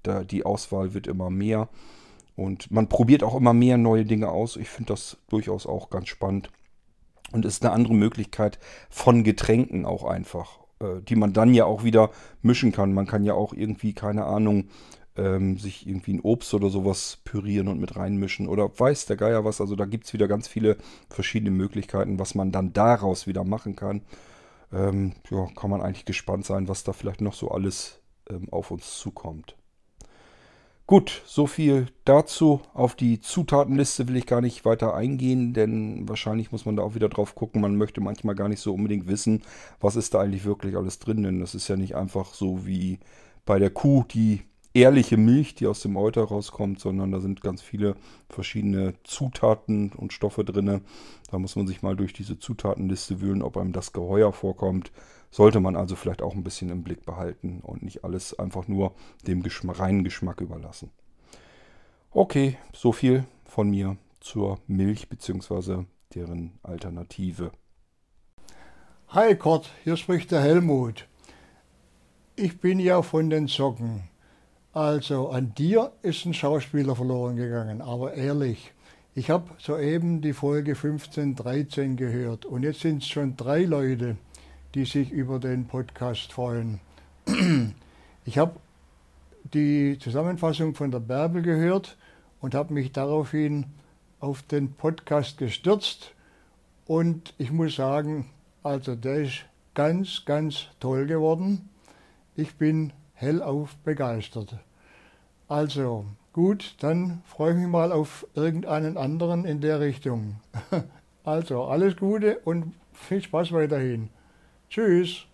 [0.02, 1.68] da, die Auswahl wird immer mehr.
[2.36, 4.56] Und man probiert auch immer mehr neue Dinge aus.
[4.56, 6.50] Ich finde das durchaus auch ganz spannend.
[7.32, 8.58] Und ist eine andere Möglichkeit
[8.90, 12.10] von Getränken auch einfach, äh, die man dann ja auch wieder
[12.42, 12.92] mischen kann.
[12.92, 14.68] Man kann ja auch irgendwie, keine Ahnung,
[15.16, 19.44] ähm, sich irgendwie ein Obst oder sowas pürieren und mit reinmischen oder weiß der Geier
[19.44, 19.60] was.
[19.60, 20.76] Also da gibt es wieder ganz viele
[21.08, 24.02] verschiedene Möglichkeiten, was man dann daraus wieder machen kann.
[24.72, 28.70] Ähm, ja, kann man eigentlich gespannt sein, was da vielleicht noch so alles ähm, auf
[28.70, 29.56] uns zukommt.
[30.86, 32.60] Gut, so viel dazu.
[32.74, 36.94] Auf die Zutatenliste will ich gar nicht weiter eingehen, denn wahrscheinlich muss man da auch
[36.94, 37.62] wieder drauf gucken.
[37.62, 39.42] Man möchte manchmal gar nicht so unbedingt wissen,
[39.80, 42.98] was ist da eigentlich wirklich alles drin, denn das ist ja nicht einfach so wie
[43.46, 44.42] bei der Kuh, die
[44.74, 47.94] ehrliche Milch, die aus dem Euter rauskommt, sondern da sind ganz viele
[48.28, 50.82] verschiedene Zutaten und Stoffe drin.
[51.30, 54.90] Da muss man sich mal durch diese Zutatenliste wühlen, ob einem das Geheuer vorkommt.
[55.30, 58.94] Sollte man also vielleicht auch ein bisschen im Blick behalten und nicht alles einfach nur
[59.26, 60.90] dem Geschm reinen Geschmack überlassen.
[62.10, 65.84] Okay, so viel von mir zur Milch bzw.
[66.14, 67.52] deren Alternative.
[69.08, 71.06] Hi Kurt, hier spricht der Helmut.
[72.36, 74.08] Ich bin ja von den Socken.
[74.74, 78.72] Also an dir ist ein Schauspieler verloren gegangen, aber ehrlich.
[79.14, 84.16] Ich habe soeben die Folge 15, 13 gehört und jetzt sind es schon drei Leute,
[84.74, 86.80] die sich über den Podcast freuen.
[88.26, 88.56] Ich habe
[89.52, 91.98] die Zusammenfassung von der Bärbel gehört
[92.40, 93.66] und habe mich daraufhin
[94.18, 96.14] auf den Podcast gestürzt
[96.86, 98.30] und ich muss sagen,
[98.62, 99.44] also der ist
[99.74, 101.68] ganz, ganz toll geworden.
[102.34, 104.58] Ich bin hellauf begeistert.
[105.48, 110.36] Also gut, dann freue ich mich mal auf irgendeinen anderen in der Richtung.
[111.26, 114.10] Also alles Gute und viel Spaß weiterhin.
[114.68, 115.24] Tschüss.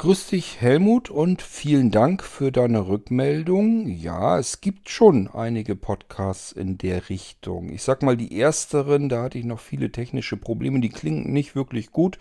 [0.00, 3.88] Grüß dich, Helmut, und vielen Dank für deine Rückmeldung.
[3.88, 7.70] Ja, es gibt schon einige Podcasts in der Richtung.
[7.70, 11.56] Ich sag mal, die ersteren, da hatte ich noch viele technische Probleme, die klingen nicht
[11.56, 12.20] wirklich gut.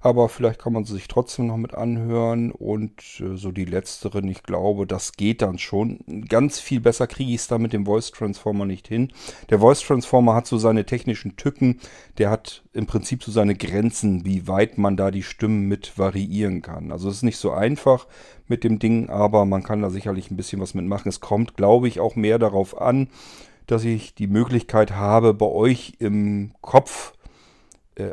[0.00, 4.28] Aber vielleicht kann man sie sich trotzdem noch mit anhören und äh, so die letzteren,
[4.28, 6.00] ich glaube, das geht dann schon.
[6.28, 9.12] Ganz viel besser kriege ich es da mit dem Voice Transformer nicht hin.
[9.50, 11.80] Der Voice Transformer hat so seine technischen Tücken,
[12.18, 16.62] der hat im Prinzip so seine Grenzen, wie weit man da die Stimmen mit variieren
[16.62, 16.92] kann.
[16.92, 18.06] Also es ist nicht so einfach
[18.46, 21.08] mit dem Ding, aber man kann da sicherlich ein bisschen was mitmachen.
[21.08, 23.08] Es kommt, glaube ich, auch mehr darauf an,
[23.66, 27.12] dass ich die Möglichkeit habe, bei euch im Kopf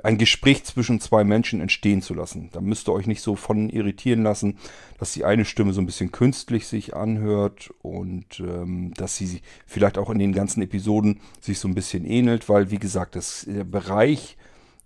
[0.03, 2.49] ein Gespräch zwischen zwei Menschen entstehen zu lassen.
[2.51, 4.57] Da müsst ihr euch nicht so von irritieren lassen,
[4.97, 9.97] dass die eine Stimme so ein bisschen künstlich sich anhört und ähm, dass sie vielleicht
[9.97, 13.63] auch in den ganzen Episoden sich so ein bisschen ähnelt, weil wie gesagt, das, der
[13.63, 14.37] Bereich,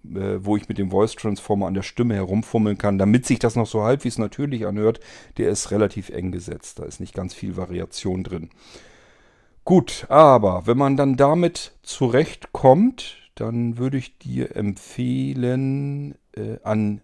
[0.06, 3.56] äh, wo ich mit dem Voice Transformer an der Stimme herumfummeln kann, damit sich das
[3.56, 5.00] noch so halbwegs natürlich anhört,
[5.38, 6.80] der ist relativ eng gesetzt.
[6.80, 8.50] Da ist nicht ganz viel Variation drin.
[9.66, 17.02] Gut, aber wenn man dann damit zurechtkommt, dann würde ich dir empfehlen, äh, an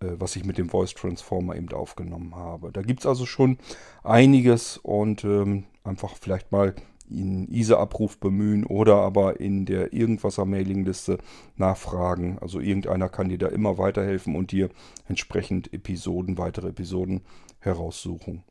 [0.00, 2.72] was ich mit dem Voice Transformer eben aufgenommen habe.
[2.72, 3.58] Da gibt es also schon
[4.02, 6.74] einiges und ähm, einfach vielleicht mal
[7.08, 11.18] in ISA-Abruf bemühen oder aber in der Irgendwasser-Mailingliste
[11.56, 12.38] nachfragen.
[12.40, 14.70] Also irgendeiner kann dir da immer weiterhelfen und dir
[15.08, 17.22] entsprechend Episoden, weitere Episoden
[17.60, 18.42] heraussuchen.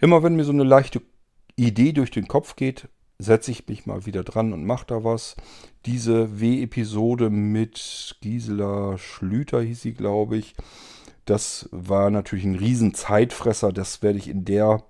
[0.00, 1.02] Immer wenn mir so eine leichte
[1.56, 5.34] Idee durch den Kopf geht, setze ich mich mal wieder dran und mache da was.
[5.86, 10.54] Diese W-Episode mit Gisela Schlüter hieß sie, glaube ich.
[11.24, 13.72] Das war natürlich ein riesen Zeitfresser.
[13.72, 14.82] Das werde ich in der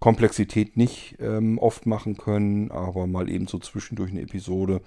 [0.00, 4.80] Komplexität nicht ähm, oft machen können, aber mal eben so zwischendurch eine Episode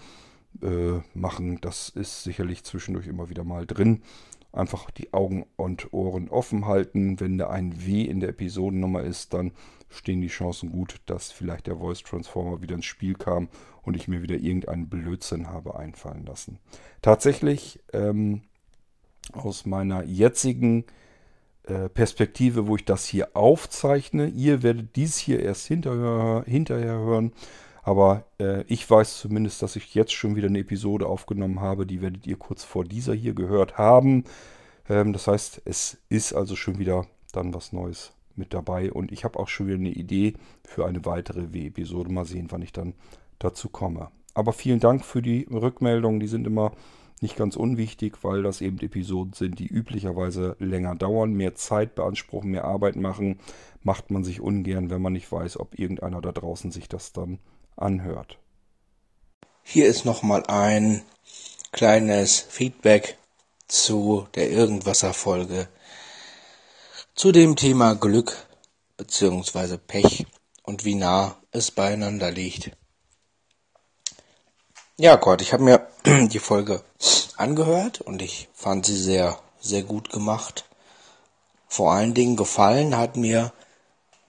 [0.61, 1.59] äh, machen.
[1.61, 4.01] Das ist sicherlich zwischendurch immer wieder mal drin.
[4.55, 7.19] Einfach die Augen und Ohren offen halten.
[7.19, 9.51] Wenn da ein W in der Episodennummer ist, dann
[9.89, 13.49] stehen die Chancen gut, dass vielleicht der Voice Transformer wieder ins Spiel kam
[13.83, 16.59] und ich mir wieder irgendeinen Blödsinn habe einfallen lassen.
[17.01, 18.43] Tatsächlich ähm,
[19.33, 20.85] aus meiner jetzigen
[21.63, 27.33] äh, Perspektive, wo ich das hier aufzeichne, ihr werdet dies hier erst hinterher, hinterher hören,
[27.85, 32.01] aber äh, ich weiß zumindest, dass ich jetzt schon wieder eine Episode aufgenommen habe, die
[32.01, 34.23] werdet ihr kurz vor dieser hier gehört haben.
[34.89, 38.91] Ähm, das heißt, es ist also schon wieder dann was Neues mit dabei.
[38.91, 40.33] Und ich habe auch schon wieder eine Idee
[40.63, 42.11] für eine weitere W-Episode.
[42.11, 42.95] Mal sehen, wann ich dann
[43.37, 44.09] dazu komme.
[44.33, 46.19] Aber vielen Dank für die Rückmeldungen.
[46.19, 46.71] Die sind immer
[47.21, 52.49] nicht ganz unwichtig, weil das eben Episoden sind, die üblicherweise länger dauern, mehr Zeit beanspruchen,
[52.49, 53.37] mehr Arbeit machen.
[53.83, 57.37] Macht man sich ungern, wenn man nicht weiß, ob irgendeiner da draußen sich das dann
[57.77, 58.37] anhört.
[59.63, 61.03] Hier ist nochmal ein
[61.71, 63.17] kleines Feedback
[63.67, 65.67] zu der Irgendwasser-Folge
[67.15, 68.35] zu dem Thema Glück
[68.97, 69.77] bzw.
[69.77, 70.25] Pech
[70.63, 72.71] und wie nah es beieinander liegt.
[74.97, 75.87] Ja, Gott, ich habe mir
[76.27, 76.83] die Folge
[77.37, 80.65] angehört und ich fand sie sehr, sehr gut gemacht.
[81.67, 83.51] Vor allen Dingen gefallen hat mir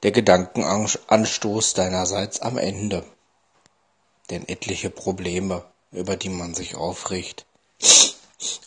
[0.02, 3.04] der Gedankenanstoß deinerseits am Ende.
[4.30, 7.46] Denn etliche Probleme, über die man sich aufricht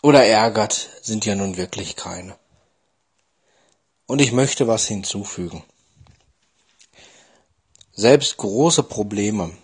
[0.01, 2.37] oder ärgert, sind ja nun wirklich keine.
[4.05, 5.63] Und ich möchte was hinzufügen.
[7.91, 9.55] Selbst große Probleme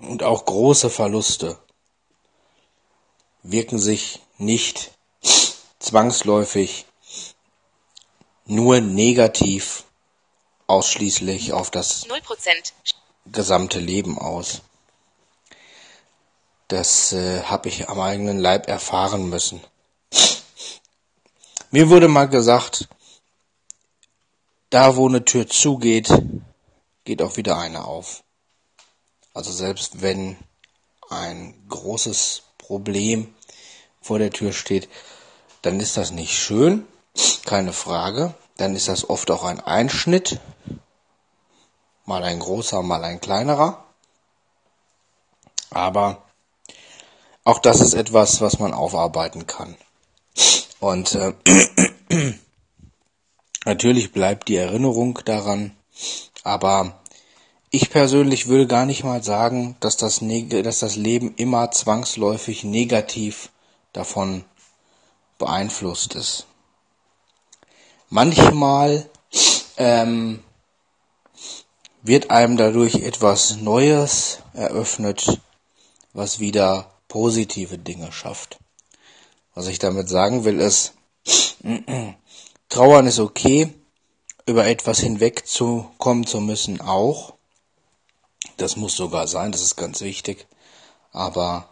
[0.00, 1.58] und auch große Verluste
[3.42, 4.92] wirken sich nicht
[5.78, 6.84] zwangsläufig
[8.44, 9.84] nur negativ
[10.66, 12.72] ausschließlich auf das 0%.
[13.26, 14.62] Gesamte Leben aus.
[16.68, 19.60] Das äh, habe ich am eigenen Leib erfahren müssen.
[21.72, 22.88] Mir wurde mal gesagt,
[24.70, 26.08] da wo eine Tür zugeht,
[27.04, 28.22] geht auch wieder eine auf.
[29.34, 30.36] Also selbst wenn
[31.08, 33.34] ein großes Problem
[34.00, 34.88] vor der Tür steht,
[35.62, 36.86] dann ist das nicht schön,
[37.44, 38.34] keine Frage.
[38.56, 40.38] Dann ist das oft auch ein Einschnitt,
[42.10, 43.84] mal ein großer, mal ein kleinerer.
[45.70, 46.24] Aber
[47.44, 49.76] auch das ist etwas, was man aufarbeiten kann.
[50.80, 51.34] Und äh,
[53.64, 55.76] natürlich bleibt die Erinnerung daran,
[56.42, 57.00] aber
[57.70, 63.50] ich persönlich würde gar nicht mal sagen, dass das, dass das Leben immer zwangsläufig negativ
[63.92, 64.44] davon
[65.38, 66.46] beeinflusst ist.
[68.08, 69.08] Manchmal
[69.76, 70.42] ähm,
[72.02, 75.40] wird einem dadurch etwas Neues eröffnet,
[76.12, 78.58] was wieder positive Dinge schafft.
[79.54, 80.94] Was ich damit sagen will ist,
[82.68, 83.74] Trauern ist okay,
[84.46, 87.34] über etwas hinwegzukommen zu müssen auch.
[88.56, 90.46] Das muss sogar sein, das ist ganz wichtig.
[91.12, 91.68] Aber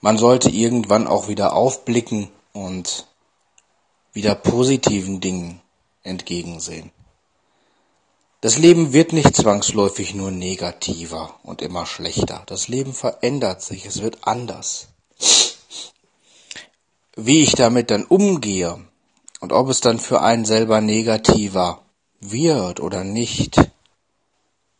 [0.00, 3.06] man sollte irgendwann auch wieder aufblicken und
[4.12, 5.60] wieder positiven Dingen
[6.02, 6.92] entgegensehen.
[8.40, 12.44] Das Leben wird nicht zwangsläufig nur negativer und immer schlechter.
[12.46, 14.86] Das Leben verändert sich, es wird anders.
[17.16, 18.78] Wie ich damit dann umgehe
[19.40, 21.82] und ob es dann für einen selber negativer
[22.20, 23.56] wird oder nicht,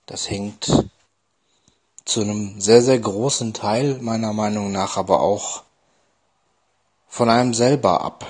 [0.06, 0.88] das hängt
[2.04, 5.64] zu einem sehr, sehr großen Teil meiner Meinung nach aber auch
[7.08, 8.24] von einem selber ab.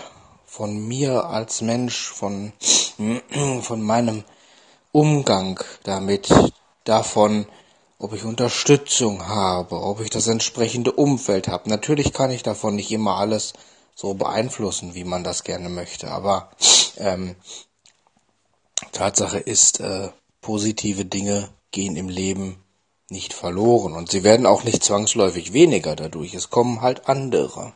[0.47, 2.55] Von mir als Mensch, von,
[3.61, 4.24] von meinem
[4.93, 6.28] Umgang damit,
[6.84, 7.47] davon,
[7.99, 11.68] ob ich Unterstützung habe, ob ich das entsprechende Umfeld habe.
[11.68, 13.53] Natürlich kann ich davon nicht immer alles
[13.95, 16.51] so beeinflussen, wie man das gerne möchte, aber
[16.97, 17.34] ähm,
[18.93, 20.11] Tatsache ist, äh,
[20.41, 22.62] positive Dinge gehen im Leben
[23.11, 26.34] nicht verloren und sie werden auch nicht zwangsläufig weniger dadurch.
[26.34, 27.74] Es kommen halt andere.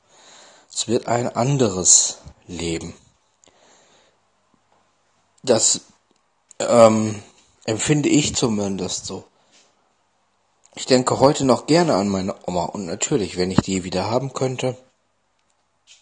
[0.73, 2.95] Es wird ein anderes Leben.
[5.43, 5.81] Das
[6.69, 7.23] ähm,
[7.65, 9.25] empfinde ich zumindest so.
[10.75, 14.33] Ich denke heute noch gerne an meine Oma und natürlich, wenn ich die wieder haben
[14.33, 14.77] könnte,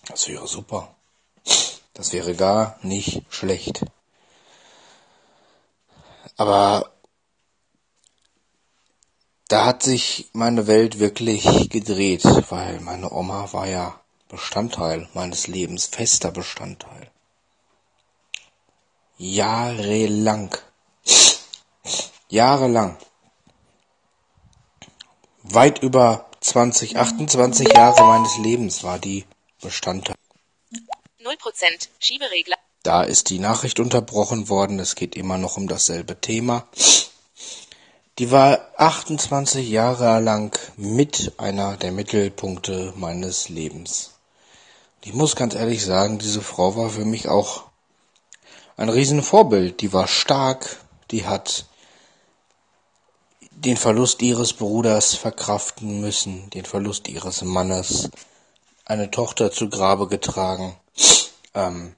[0.07, 0.95] das wäre super.
[1.95, 3.85] Das wäre gar nicht schlecht.
[6.37, 6.93] Aber
[9.49, 15.87] da hat sich meine Welt wirklich gedreht, weil meine Oma war ja Bestandteil meines Lebens,
[15.87, 17.10] fester Bestandteil
[19.21, 20.57] jahrelang,
[22.31, 22.97] jahrelang,
[25.43, 29.27] weit über 20, 28 Jahre meines Lebens war die
[29.61, 30.17] Bestandteil.
[31.23, 32.57] 0% Schieberegler.
[32.83, 34.79] Da ist die Nachricht unterbrochen worden.
[34.79, 36.67] Es geht immer noch um dasselbe Thema.
[38.19, 44.13] Die war 28 Jahre lang mit einer der Mittelpunkte meines Lebens.
[45.05, 47.70] Ich muss ganz ehrlich sagen, diese Frau war für mich auch
[48.81, 49.83] ein Riesenvorbild.
[49.83, 50.79] Die war stark,
[51.11, 51.67] die hat
[53.51, 58.11] den Verlust ihres Bruders verkraften müssen, den Verlust ihres Mannes,
[58.87, 60.75] eine Tochter zu Grabe getragen,
[61.53, 61.95] ähm,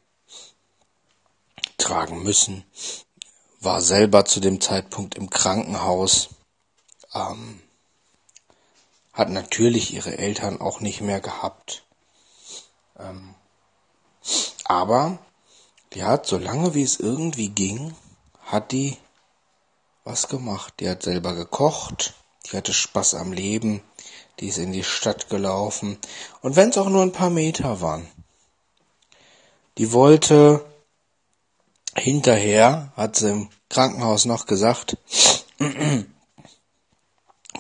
[1.79, 2.65] tragen müssen,
[3.61, 6.31] war selber zu dem Zeitpunkt im Krankenhaus,
[7.15, 7.63] ähm,
[9.13, 11.85] hat natürlich ihre Eltern auch nicht mehr gehabt.
[12.99, 13.37] Ähm,
[14.65, 15.21] aber
[15.95, 17.95] die hat, solange wie es irgendwie ging,
[18.45, 18.97] hat die
[20.05, 20.75] was gemacht.
[20.81, 22.15] Die hat selber gekocht,
[22.47, 23.83] die hatte Spaß am Leben,
[24.41, 25.99] die ist in die Stadt gelaufen.
[26.41, 28.09] Und wenn es auch nur ein paar Meter waren.
[29.79, 30.65] Die wollte
[31.97, 34.99] hinterher, hat sie im Krankenhaus noch gesagt,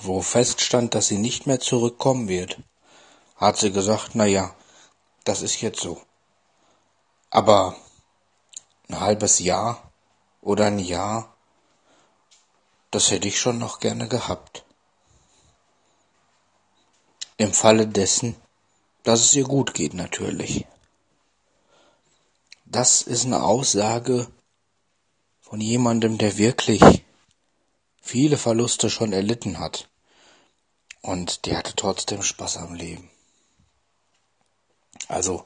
[0.00, 2.58] wo feststand, dass sie nicht mehr zurückkommen wird,
[3.36, 4.54] hat sie gesagt, na ja,
[5.24, 6.00] das ist jetzt so.
[7.30, 7.76] Aber
[8.92, 9.90] ein halbes Jahr
[10.40, 11.34] oder ein Jahr,
[12.90, 14.64] das hätte ich schon noch gerne gehabt.
[17.38, 18.36] Im Falle dessen,
[19.02, 20.66] dass es ihr gut geht natürlich.
[22.66, 24.28] Das ist eine Aussage
[25.40, 26.82] von jemandem, der wirklich
[28.00, 29.88] viele Verluste schon erlitten hat.
[31.00, 33.10] Und der hatte trotzdem Spaß am Leben.
[35.08, 35.44] Also,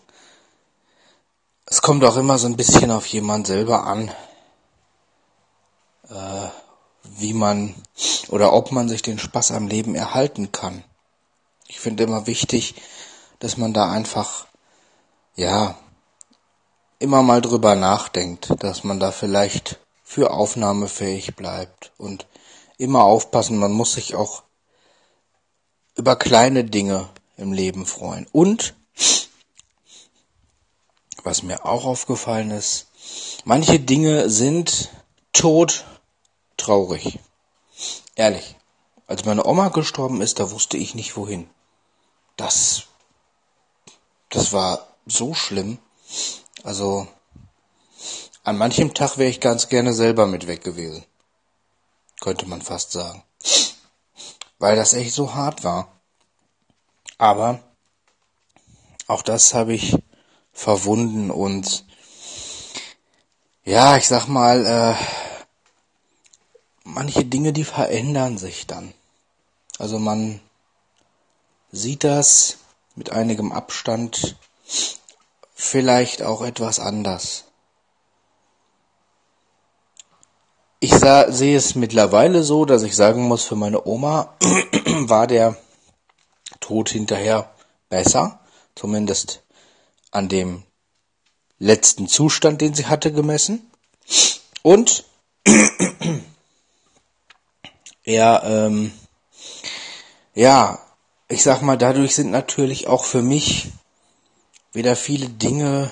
[1.67, 4.11] es kommt auch immer so ein bisschen auf jemand selber an,
[6.09, 6.49] äh,
[7.03, 7.75] wie man
[8.29, 10.85] oder ob man sich den Spaß am Leben erhalten kann.
[11.67, 12.77] Ich finde immer wichtig,
[13.41, 14.47] dass man da einfach,
[15.35, 15.77] ja,
[16.99, 22.27] immer mal drüber nachdenkt, dass man da vielleicht für aufnahmefähig bleibt und
[22.79, 24.45] immer aufpassen, man muss sich auch
[25.97, 28.27] über kleine Dinge im Leben freuen.
[28.33, 28.75] Und
[31.27, 32.87] was mir auch aufgefallen ist,
[33.45, 34.91] manche Dinge sind
[35.33, 35.85] tot
[36.57, 37.18] traurig.
[38.14, 38.55] Ehrlich.
[39.09, 41.51] Als meine Oma gestorben ist, da wusste ich nicht wohin.
[42.37, 42.85] das,
[44.31, 45.79] das war so schlimm.
[46.62, 47.09] Also,
[48.45, 51.05] an manchem Tag wäre ich ganz gerne selber mit weg gewesen.
[52.20, 53.24] Könnte man fast sagen.
[54.59, 55.89] Weil das echt so hart war.
[57.18, 57.61] Aber
[59.09, 59.97] auch das habe ich
[60.57, 61.85] verwunden und
[63.65, 64.95] ja, ich sag mal, äh,
[66.83, 68.95] manche Dinge, die verändern sich dann.
[69.79, 70.41] Also man
[71.73, 72.57] sieht das
[72.95, 74.37] mit einigem Abstand
[75.55, 77.45] vielleicht auch etwas anders.
[80.81, 84.35] Ich sah, sehe es mittlerweile so, dass ich sagen muss, für meine Oma
[85.01, 85.57] war der
[86.61, 87.51] Tod hinterher
[87.91, 88.41] besser,
[88.75, 89.43] zumindest
[90.11, 90.63] an dem
[91.59, 93.71] letzten Zustand, den sie hatte, gemessen.
[94.63, 95.05] Und
[98.05, 98.93] er, ähm,
[100.35, 100.79] ja,
[101.29, 103.73] ich sag mal, dadurch sind natürlich auch für mich
[104.73, 105.91] wieder viele Dinge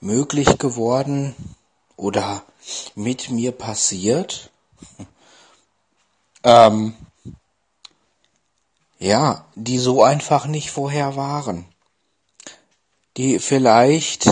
[0.00, 1.34] möglich geworden
[1.96, 2.42] oder
[2.94, 4.50] mit mir passiert.
[6.44, 6.94] ähm,
[8.98, 11.66] ja, die so einfach nicht vorher waren.
[13.16, 14.28] Die vielleicht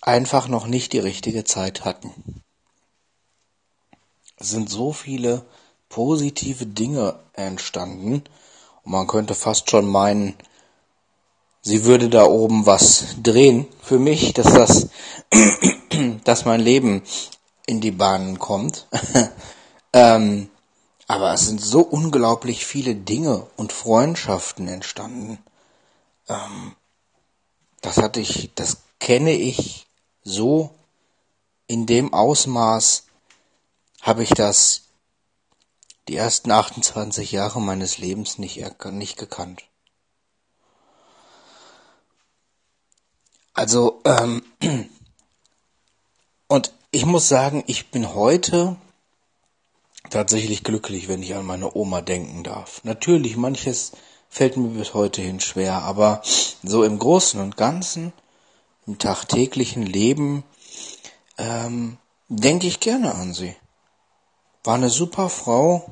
[0.00, 2.42] einfach noch nicht die richtige Zeit hatten.
[4.36, 5.44] Es sind so viele
[5.88, 8.24] positive Dinge entstanden
[8.82, 10.34] und man könnte fast schon meinen,
[11.60, 14.88] sie würde da oben was drehen für mich, dass das,
[16.24, 17.02] dass mein Leben
[17.66, 18.88] in die Bahnen kommt.
[19.92, 20.50] ähm,
[21.06, 25.38] aber es sind so unglaublich viele Dinge und Freundschaften entstanden.
[26.28, 26.74] Ähm,
[27.82, 29.86] das hatte ich, das kenne ich
[30.24, 30.74] so
[31.66, 33.04] in dem Ausmaß
[34.00, 34.82] habe ich das
[36.08, 38.60] die ersten 28 Jahre meines Lebens nicht,
[38.90, 39.64] nicht gekannt.
[43.54, 44.42] Also, ähm,
[46.48, 48.76] und ich muss sagen, ich bin heute
[50.10, 52.82] tatsächlich glücklich, wenn ich an meine Oma denken darf.
[52.84, 53.92] Natürlich, manches
[54.32, 56.22] fällt mir bis heute hin schwer, aber
[56.62, 58.14] so im Großen und Ganzen,
[58.86, 60.42] im tagtäglichen Leben,
[61.36, 63.54] ähm, denke ich gerne an sie.
[64.64, 65.84] War eine super Frau,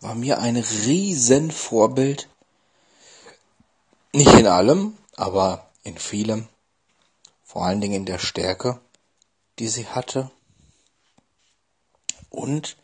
[0.00, 2.30] war mir ein riesen Vorbild.
[4.14, 6.48] Nicht in allem, aber in vielem.
[7.44, 8.80] Vor allen Dingen in der Stärke,
[9.58, 10.30] die sie hatte.
[12.30, 12.78] Und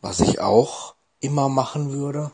[0.00, 2.32] was ich auch immer machen würde,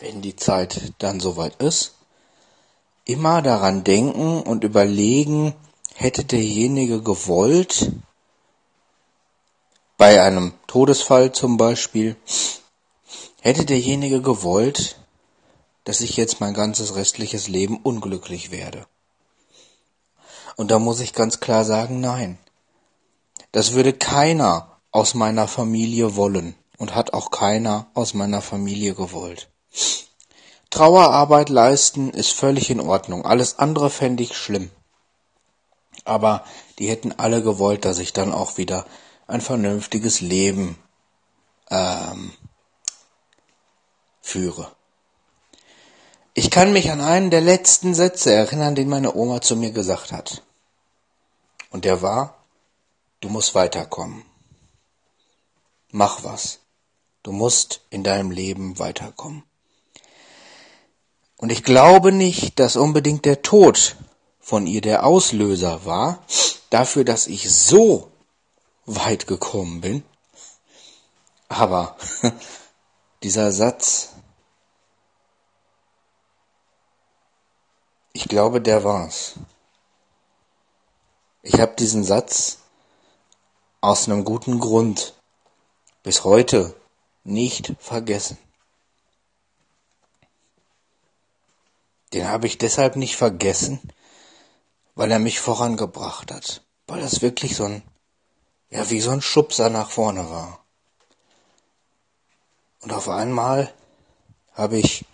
[0.00, 1.94] wenn die Zeit dann soweit ist,
[3.04, 5.54] immer daran denken und überlegen,
[5.94, 7.92] hätte derjenige gewollt,
[9.98, 12.16] bei einem Todesfall zum Beispiel,
[13.42, 14.96] hätte derjenige gewollt,
[15.84, 18.86] dass ich jetzt mein ganzes restliches Leben unglücklich werde.
[20.56, 22.38] Und da muss ich ganz klar sagen, nein.
[23.52, 29.49] Das würde keiner aus meiner Familie wollen und hat auch keiner aus meiner Familie gewollt.
[30.70, 33.24] Trauerarbeit leisten ist völlig in Ordnung.
[33.24, 34.70] Alles andere fände ich schlimm.
[36.04, 36.44] Aber
[36.78, 38.86] die hätten alle gewollt, dass ich dann auch wieder
[39.26, 40.78] ein vernünftiges Leben
[41.70, 42.32] ähm,
[44.20, 44.72] führe.
[46.34, 50.12] Ich kann mich an einen der letzten Sätze erinnern, den meine Oma zu mir gesagt
[50.12, 50.42] hat.
[51.70, 52.44] Und der war,
[53.20, 54.24] du musst weiterkommen.
[55.90, 56.60] Mach was.
[57.22, 59.42] Du musst in deinem Leben weiterkommen.
[61.40, 63.96] Und ich glaube nicht, dass unbedingt der Tod
[64.40, 66.22] von ihr der Auslöser war
[66.68, 68.10] dafür, dass ich so
[68.84, 70.04] weit gekommen bin.
[71.48, 71.96] Aber
[73.22, 74.10] dieser Satz,
[78.12, 79.36] ich glaube, der war's.
[81.40, 82.58] Ich habe diesen Satz
[83.80, 85.14] aus einem guten Grund
[86.02, 86.76] bis heute
[87.24, 88.36] nicht vergessen.
[92.12, 93.80] Den habe ich deshalb nicht vergessen,
[94.94, 97.82] weil er mich vorangebracht hat, weil das wirklich so ein
[98.70, 100.64] ja wie so ein Schubser nach vorne war.
[102.80, 103.72] Und auf einmal
[104.54, 105.04] habe ich,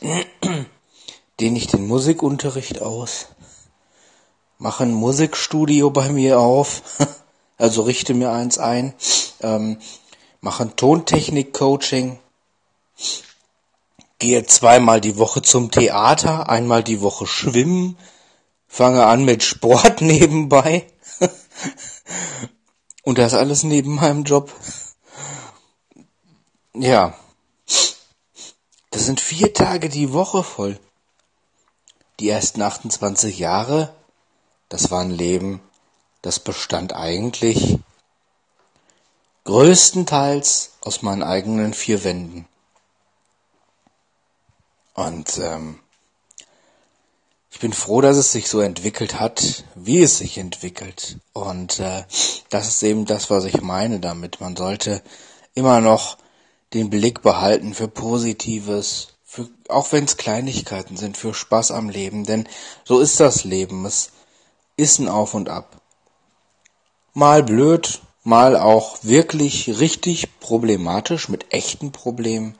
[1.40, 3.28] den ich den Musikunterricht aus,
[4.58, 6.82] mache ein Musikstudio bei mir auf,
[7.56, 8.94] also richte mir eins ein,
[9.40, 9.78] ähm,
[10.40, 12.18] mache ein Tontechnik-Coaching,
[14.24, 17.98] gehe zweimal die Woche zum Theater, einmal die Woche schwimmen,
[18.66, 20.86] fange an mit Sport nebenbei
[23.02, 24.50] und das alles neben meinem Job.
[26.72, 27.18] Ja.
[28.90, 30.80] Das sind vier Tage die Woche voll.
[32.18, 33.94] Die ersten 28 Jahre,
[34.70, 35.60] das war ein Leben,
[36.22, 37.78] das bestand eigentlich
[39.44, 42.48] größtenteils aus meinen eigenen vier Wänden.
[44.94, 45.80] Und ähm,
[47.50, 51.18] ich bin froh, dass es sich so entwickelt hat, wie es sich entwickelt.
[51.32, 52.04] Und äh,
[52.50, 54.40] das ist eben das, was ich meine damit.
[54.40, 55.02] Man sollte
[55.54, 56.18] immer noch
[56.72, 62.24] den Blick behalten für Positives, für, auch wenn es Kleinigkeiten sind, für Spaß am Leben.
[62.24, 62.48] Denn
[62.84, 63.86] so ist das Leben.
[63.86, 64.10] Es
[64.76, 65.80] ist ein Auf und Ab.
[67.12, 72.58] Mal blöd, mal auch wirklich richtig problematisch mit echten Problemen.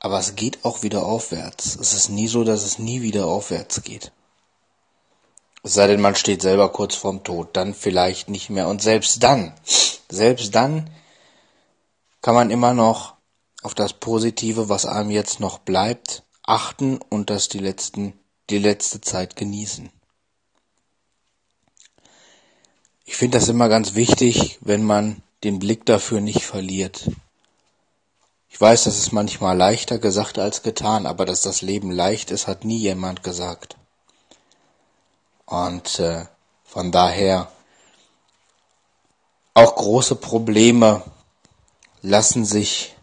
[0.00, 1.76] Aber es geht auch wieder aufwärts.
[1.76, 4.12] Es ist nie so, dass es nie wieder aufwärts geht.
[5.62, 8.66] Es sei denn, man steht selber kurz vorm Tod, dann vielleicht nicht mehr.
[8.68, 9.54] Und selbst dann,
[10.10, 10.90] selbst dann
[12.22, 13.14] kann man immer noch
[13.62, 18.14] auf das Positive, was einem jetzt noch bleibt, achten und das die letzten,
[18.48, 19.90] die letzte Zeit genießen.
[23.04, 27.10] Ich finde das immer ganz wichtig, wenn man den Blick dafür nicht verliert.
[28.60, 32.46] Ich weiß, das ist manchmal leichter gesagt als getan, aber dass das Leben leicht ist,
[32.46, 33.78] hat nie jemand gesagt.
[35.46, 36.26] Und äh,
[36.64, 37.50] von daher
[39.54, 41.02] auch große Probleme
[42.02, 42.94] lassen sich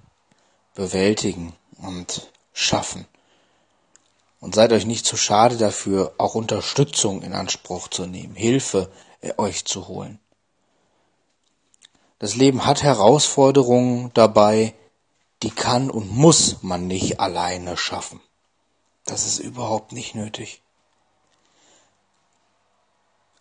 [0.76, 3.08] bewältigen und schaffen.
[4.40, 9.34] Und seid euch nicht zu schade dafür, auch Unterstützung in Anspruch zu nehmen, Hilfe äh,
[9.38, 10.20] euch zu holen.
[12.20, 14.76] Das Leben hat Herausforderungen dabei,
[15.44, 18.20] die kann und muss man nicht alleine schaffen.
[19.06, 20.62] Das ist überhaupt nicht nötig.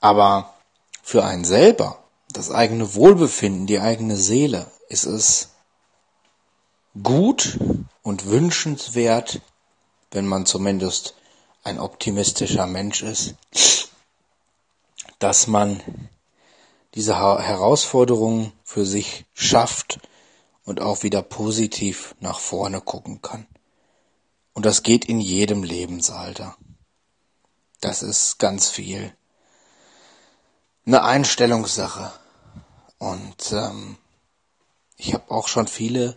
[0.00, 0.54] Aber
[1.02, 2.02] für einen selber,
[2.32, 5.50] das eigene Wohlbefinden, die eigene Seele, ist es
[7.02, 7.58] gut
[8.02, 9.40] und wünschenswert,
[10.10, 11.14] wenn man zumindest
[11.64, 13.34] ein optimistischer Mensch ist,
[15.18, 15.82] dass man
[16.94, 19.98] diese Herausforderungen für sich schafft
[20.66, 23.46] und auch wieder positiv nach vorne gucken kann.
[24.52, 26.56] Und das geht in jedem Lebensalter.
[27.80, 29.14] Das ist ganz viel
[30.86, 32.12] eine Einstellungssache.
[32.98, 33.96] Und ähm,
[34.96, 36.16] ich habe auch schon viele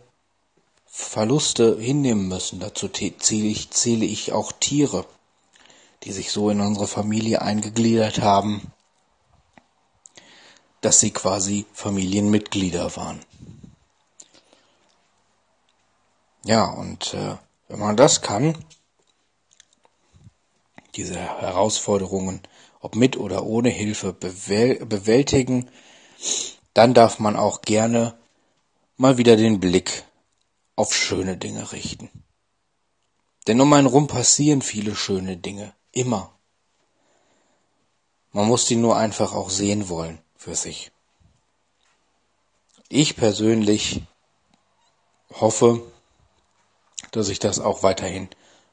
[0.86, 2.60] Verluste hinnehmen müssen.
[2.60, 5.06] Dazu zähle ich, zähle ich auch Tiere,
[6.04, 8.72] die sich so in unsere Familie eingegliedert haben,
[10.82, 13.20] dass sie quasi Familienmitglieder waren.
[16.44, 17.36] Ja, und äh,
[17.68, 18.58] wenn man das kann,
[20.96, 22.42] diese Herausforderungen,
[22.80, 25.70] ob mit oder ohne Hilfe, bewältigen,
[26.74, 28.18] dann darf man auch gerne
[28.98, 30.04] mal wieder den Blick
[30.76, 32.10] auf schöne Dinge richten.
[33.48, 36.34] Denn um einen rum passieren viele schöne Dinge, immer.
[38.32, 40.92] Man muss die nur einfach auch sehen wollen für sich.
[42.90, 44.02] Ich persönlich
[45.32, 45.82] hoffe,
[47.12, 48.30] dass ich das auch weiterhin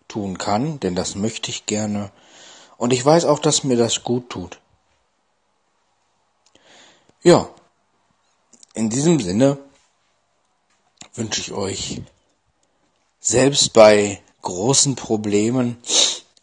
[0.09, 2.11] tun kann, denn das möchte ich gerne.
[2.77, 4.61] Und ich weiß auch, dass mir das gut tut.
[7.23, 7.49] Ja,
[8.75, 9.59] in diesem Sinne
[11.15, 12.03] wünsche ich euch
[13.21, 15.79] selbst bei großen Problemen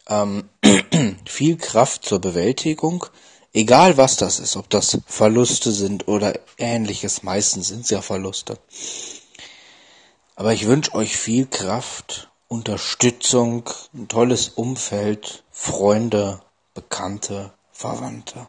[0.08, 0.50] ähm,
[1.26, 3.06] viel Kraft zur Bewältigung,
[3.54, 8.58] egal was das ist, ob das Verluste sind oder ähnliches, meistens sind es ja Verluste.
[10.36, 16.40] Aber ich wünsche euch viel Kraft, Unterstützung, ein tolles Umfeld, Freunde,
[16.74, 18.48] Bekannte, Verwandte,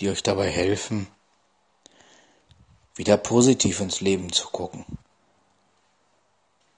[0.00, 1.06] die euch dabei helfen,
[2.94, 4.84] wieder positiv ins Leben zu gucken.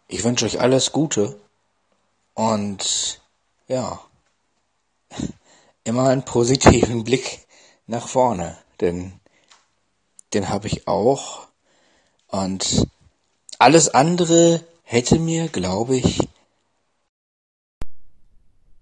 [0.06, 1.40] Ich wünsche euch alles Gute
[2.35, 3.20] und
[3.66, 4.01] ja,
[5.85, 7.47] immer einen positiven Blick
[7.89, 9.19] nach vorne, denn
[10.35, 11.48] den habe ich auch
[12.28, 12.86] und
[13.65, 16.19] alles andere hätte mir, glaube ich.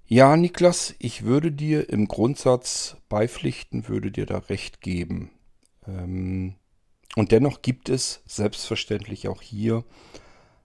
[0.07, 5.31] Ja, Niklas, ich würde dir im Grundsatz beipflichten, würde dir da recht geben.
[5.87, 6.57] Ähm,
[7.15, 9.85] und dennoch gibt es selbstverständlich auch hier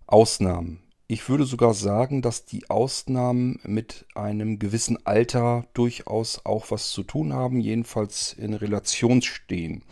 [0.08, 0.82] Ausnahmen.
[1.06, 7.04] Ich würde sogar sagen, dass die Ausnahmen mit einem gewissen Alter durchaus auch was zu
[7.04, 9.84] tun haben, jedenfalls in Relation stehen.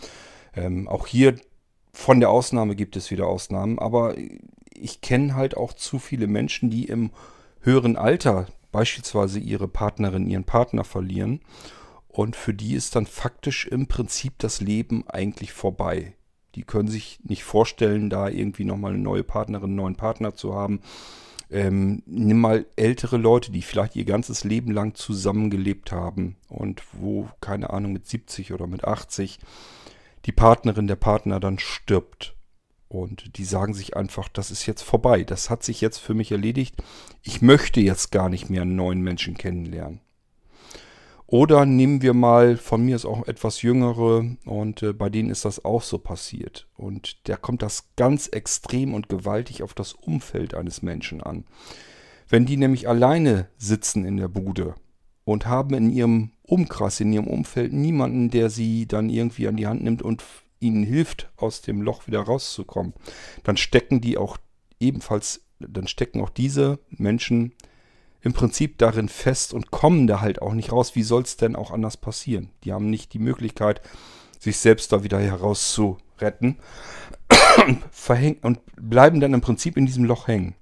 [0.56, 1.36] Ähm, auch hier
[1.96, 4.16] von der Ausnahme gibt es wieder Ausnahmen, aber
[4.74, 7.12] ich kenne halt auch zu viele Menschen, die im
[7.62, 11.40] höheren Alter beispielsweise ihre Partnerin, ihren Partner verlieren.
[12.10, 16.14] Und für die ist dann faktisch im Prinzip das Leben eigentlich vorbei.
[16.56, 20.54] Die können sich nicht vorstellen, da irgendwie nochmal eine neue Partnerin, einen neuen Partner zu
[20.54, 20.82] haben.
[21.50, 27.30] Ähm, nimm mal ältere Leute, die vielleicht ihr ganzes Leben lang zusammengelebt haben und wo,
[27.40, 29.40] keine Ahnung, mit 70 oder mit 80
[30.26, 32.36] die Partnerin, der Partner dann stirbt.
[32.88, 36.32] Und die sagen sich einfach, das ist jetzt vorbei, das hat sich jetzt für mich
[36.32, 36.76] erledigt.
[37.24, 40.02] Ich möchte jetzt gar nicht mehr einen neuen Menschen kennenlernen.
[41.28, 45.44] Oder nehmen wir mal, von mir ist auch etwas jüngere und äh, bei denen ist
[45.44, 46.68] das auch so passiert.
[46.78, 51.46] Und da kommt das ganz extrem und gewaltig auf das Umfeld eines Menschen an.
[52.30, 54.76] Wenn die nämlich alleine sitzen in der Bude
[55.24, 59.68] und haben in ihrem Umkreis, in ihrem Umfeld niemanden, der sie dann irgendwie an die
[59.68, 60.24] Hand nimmt und
[60.60, 62.94] ihnen hilft, aus dem Loch wieder rauszukommen,
[63.44, 64.38] dann stecken die auch
[64.80, 67.54] ebenfalls, dann stecken auch diese Menschen
[68.22, 70.96] im Prinzip darin fest und kommen da halt auch nicht raus.
[70.96, 72.50] Wie soll es denn auch anders passieren?
[72.64, 73.82] Die haben nicht die Möglichkeit,
[74.40, 76.58] sich selbst da wieder herauszuretten
[78.42, 80.56] und bleiben dann im Prinzip in diesem Loch hängen.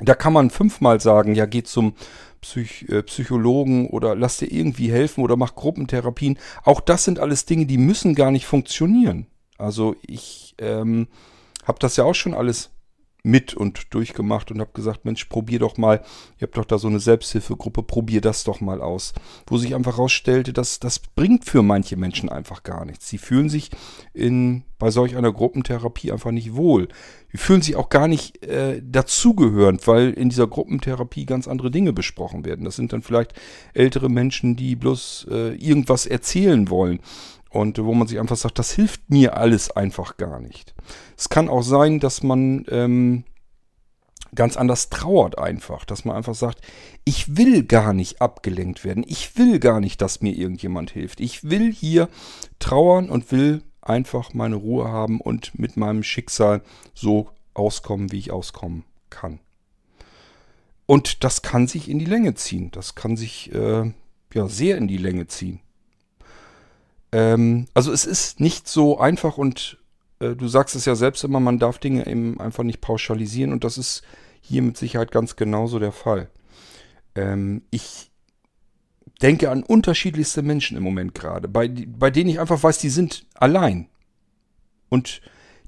[0.00, 1.94] Da kann man fünfmal sagen, ja, geh zum
[2.40, 6.38] Psych äh, Psychologen oder lass dir irgendwie helfen oder mach Gruppentherapien.
[6.64, 9.26] Auch das sind alles Dinge, die müssen gar nicht funktionieren.
[9.58, 11.08] Also ich ähm,
[11.64, 12.70] habe das ja auch schon alles
[13.22, 16.02] mit und durchgemacht und habe gesagt, Mensch, probier doch mal,
[16.38, 19.12] ihr habt doch da so eine Selbsthilfegruppe, probier das doch mal aus.
[19.46, 23.08] Wo sich einfach herausstellte, dass das bringt für manche Menschen einfach gar nichts.
[23.08, 23.70] Sie fühlen sich
[24.14, 26.88] in, bei solch einer Gruppentherapie einfach nicht wohl.
[27.32, 31.92] Sie fühlen sich auch gar nicht äh, dazugehörend, weil in dieser Gruppentherapie ganz andere Dinge
[31.92, 32.64] besprochen werden.
[32.64, 33.34] Das sind dann vielleicht
[33.74, 37.00] ältere Menschen, die bloß äh, irgendwas erzählen wollen
[37.50, 40.74] und wo man sich einfach sagt, das hilft mir alles einfach gar nicht.
[41.16, 43.24] Es kann auch sein, dass man ähm,
[44.34, 46.60] ganz anders trauert einfach, dass man einfach sagt,
[47.04, 51.20] ich will gar nicht abgelenkt werden, ich will gar nicht, dass mir irgendjemand hilft.
[51.20, 52.08] Ich will hier
[52.60, 56.62] trauern und will einfach meine Ruhe haben und mit meinem Schicksal
[56.94, 59.40] so auskommen, wie ich auskommen kann.
[60.86, 62.70] Und das kann sich in die Länge ziehen.
[62.72, 63.92] Das kann sich äh,
[64.34, 65.60] ja sehr in die Länge ziehen.
[67.12, 69.78] Ähm, also es ist nicht so einfach und
[70.20, 73.64] äh, du sagst es ja selbst immer, man darf Dinge eben einfach nicht pauschalisieren und
[73.64, 74.02] das ist
[74.40, 76.30] hier mit Sicherheit ganz genauso der Fall.
[77.14, 78.10] Ähm, ich
[79.22, 83.26] denke an unterschiedlichste Menschen im Moment gerade, bei, bei denen ich einfach weiß, die sind
[83.34, 83.88] allein.
[84.88, 85.20] Und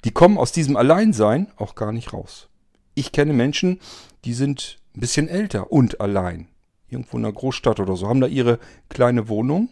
[0.05, 2.49] die kommen aus diesem Alleinsein auch gar nicht raus.
[2.95, 3.81] Ich kenne Menschen,
[4.25, 6.49] die sind ein bisschen älter und allein.
[6.89, 8.59] Irgendwo in einer Großstadt oder so, haben da ihre
[8.89, 9.71] kleine Wohnung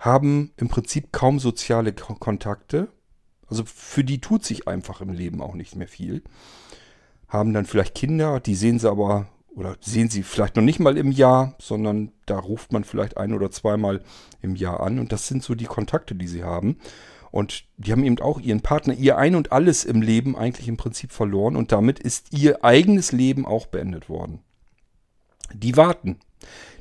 [0.00, 2.88] haben im Prinzip kaum soziale Kontakte.
[3.46, 6.22] Also für die tut sich einfach im Leben auch nicht mehr viel.
[7.28, 10.96] Haben dann vielleicht Kinder, die sehen sie aber oder sehen sie vielleicht noch nicht mal
[10.96, 14.02] im Jahr, sondern da ruft man vielleicht ein oder zweimal
[14.40, 14.98] im Jahr an.
[14.98, 16.78] Und das sind so die Kontakte, die sie haben.
[17.30, 20.76] Und die haben eben auch ihren Partner, ihr Ein und alles im Leben eigentlich im
[20.76, 21.56] Prinzip verloren.
[21.56, 24.40] Und damit ist ihr eigenes Leben auch beendet worden.
[25.52, 26.18] Die warten.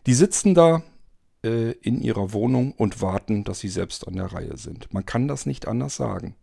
[0.06, 0.84] Die sitzen da
[1.44, 4.94] äh, in ihrer Wohnung und warten, dass sie selbst an der Reihe sind.
[4.94, 6.36] Man kann das nicht anders sagen.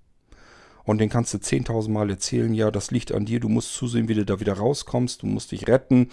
[0.86, 4.08] Und den kannst du 10.000 Mal erzählen, ja, das liegt an dir, du musst zusehen,
[4.08, 6.10] wie du da wieder rauskommst, du musst dich retten,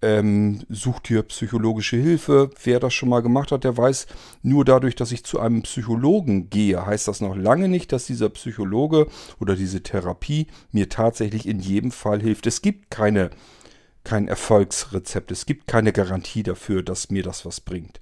[0.00, 2.48] ähm, such dir psychologische Hilfe.
[2.62, 4.06] Wer das schon mal gemacht hat, der weiß,
[4.42, 8.30] nur dadurch, dass ich zu einem Psychologen gehe, heißt das noch lange nicht, dass dieser
[8.30, 9.08] Psychologe
[9.40, 12.46] oder diese Therapie mir tatsächlich in jedem Fall hilft.
[12.46, 13.28] Es gibt keine
[14.04, 15.30] kein Erfolgsrezept.
[15.30, 18.00] Es gibt keine Garantie dafür, dass mir das was bringt.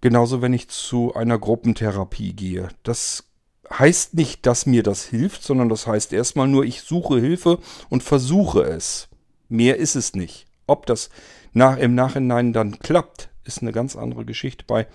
[0.00, 2.68] Genauso, wenn ich zu einer Gruppentherapie gehe.
[2.82, 3.24] Das
[3.70, 7.58] heißt nicht, dass mir das hilft, sondern das heißt erstmal nur, ich suche Hilfe
[7.88, 9.08] und versuche es.
[9.48, 10.46] Mehr ist es nicht.
[10.66, 11.10] Ob das
[11.52, 14.64] nach, im Nachhinein dann klappt, ist eine ganz andere Geschichte.
[14.66, 14.86] Bei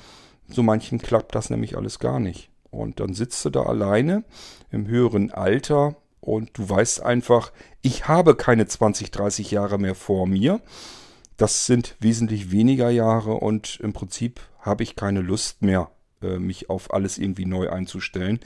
[0.47, 2.49] so manchen klappt das nämlich alles gar nicht.
[2.69, 4.23] Und dann sitzt du da alleine
[4.69, 10.27] im höheren Alter und du weißt einfach, ich habe keine 20, 30 Jahre mehr vor
[10.27, 10.61] mir.
[11.35, 15.89] Das sind wesentlich weniger Jahre und im Prinzip habe ich keine Lust mehr,
[16.21, 18.39] äh, mich auf alles irgendwie neu einzustellen.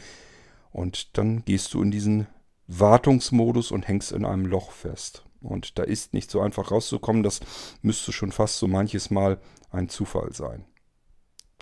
[0.71, 2.27] Und dann gehst du in diesen
[2.67, 5.25] Wartungsmodus und hängst in einem Loch fest.
[5.41, 7.41] Und da ist nicht so einfach rauszukommen, das
[7.81, 9.39] müsste schon fast so manches Mal
[9.71, 10.65] ein Zufall sein.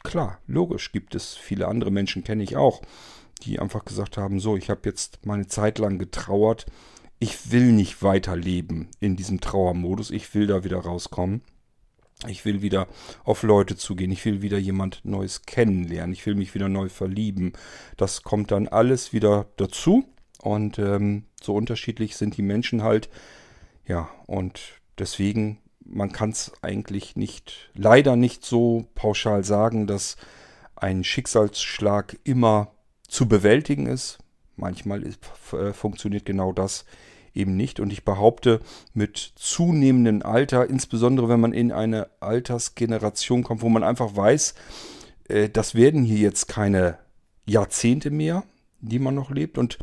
[0.03, 2.81] Klar, logisch gibt es viele andere Menschen, kenne ich auch,
[3.43, 6.65] die einfach gesagt haben, so, ich habe jetzt meine Zeit lang getrauert,
[7.19, 11.41] ich will nicht weiterleben in diesem Trauermodus, ich will da wieder rauskommen.
[12.27, 12.87] Ich will wieder
[13.25, 17.53] auf Leute zugehen, ich will wieder jemand Neues kennenlernen, ich will mich wieder neu verlieben.
[17.97, 20.05] Das kommt dann alles wieder dazu
[20.41, 23.09] und ähm, so unterschiedlich sind die Menschen halt.
[23.85, 24.61] Ja, und
[24.97, 30.15] deswegen, man kann es eigentlich nicht, leider nicht so pauschal sagen, dass
[30.75, 32.71] ein Schicksalsschlag immer
[33.13, 34.17] zu bewältigen ist.
[34.55, 35.19] Manchmal ist,
[35.53, 36.85] äh, funktioniert genau das
[37.35, 37.79] eben nicht.
[37.79, 38.59] Und ich behaupte,
[38.93, 44.55] mit zunehmendem Alter, insbesondere wenn man in eine Altersgeneration kommt, wo man einfach weiß,
[45.29, 46.97] äh, das werden hier jetzt keine
[47.45, 48.43] Jahrzehnte mehr,
[48.79, 49.59] die man noch lebt.
[49.59, 49.77] Und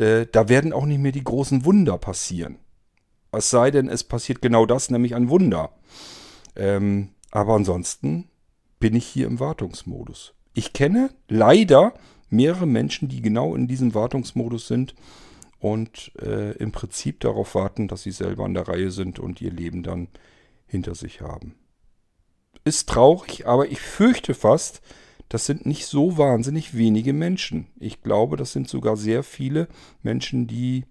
[0.00, 2.56] äh, da werden auch nicht mehr die großen Wunder passieren.
[3.32, 5.72] Es sei denn, es passiert genau das, nämlich ein Wunder.
[6.56, 8.30] Ähm, aber ansonsten
[8.80, 10.32] bin ich hier im Wartungsmodus.
[10.54, 11.94] Ich kenne leider
[12.32, 14.94] mehrere Menschen, die genau in diesem Wartungsmodus sind
[15.60, 19.52] und äh, im Prinzip darauf warten, dass sie selber an der Reihe sind und ihr
[19.52, 20.08] Leben dann
[20.66, 21.54] hinter sich haben.
[22.64, 24.82] Ist traurig, aber ich fürchte fast,
[25.28, 27.66] das sind nicht so wahnsinnig wenige Menschen.
[27.78, 29.68] Ich glaube, das sind sogar sehr viele
[30.02, 30.84] Menschen, die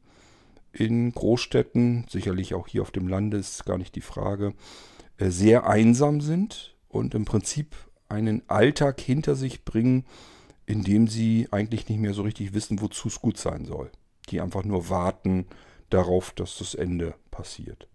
[0.74, 4.54] in Großstädten, sicherlich auch hier auf dem Lande ist gar nicht die Frage,
[5.18, 7.76] äh, sehr einsam sind und im Prinzip
[8.10, 10.06] einen Alltag hinter sich bringen,
[10.72, 13.92] in dem sie eigentlich nicht mehr so richtig wissen, wozu es gut sein soll.
[14.30, 15.46] Die einfach nur warten
[15.90, 17.90] darauf, dass das Ende passiert.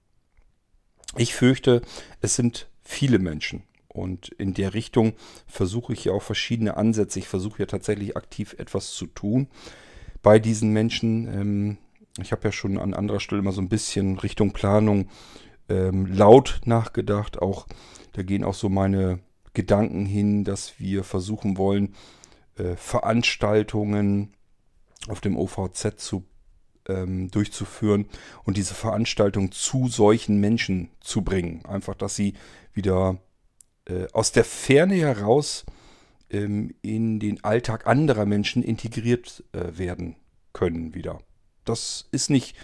[1.16, 1.81] Ich fürchte,
[2.20, 3.62] es sind viele Menschen.
[3.89, 5.15] Und in der Richtung
[5.47, 7.19] versuche ich ja auch verschiedene Ansätze.
[7.19, 9.48] Ich versuche ja tatsächlich aktiv etwas zu tun
[10.23, 11.28] bei diesen Menschen.
[11.28, 11.78] Ähm,
[12.20, 15.09] ich habe ja schon an anderer Stelle mal so ein bisschen Richtung Planung
[15.70, 17.40] ähm, laut nachgedacht.
[17.40, 17.66] Auch
[18.12, 19.20] da gehen auch so meine
[19.55, 21.94] Gedanken hin, dass wir versuchen wollen,
[22.57, 24.35] äh, Veranstaltungen
[25.09, 26.24] auf dem OVZ zu
[26.89, 28.07] ähm, durchzuführen
[28.45, 31.65] und diese Veranstaltung zu solchen Menschen zu bringen.
[31.65, 32.35] Einfach, dass sie
[32.73, 33.19] wieder
[33.87, 35.65] äh, aus der Ferne heraus
[36.31, 40.16] ähm, in den Alltag anderer Menschen integriert äh, werden
[40.53, 41.19] können wieder.
[41.65, 42.57] Das ist nicht,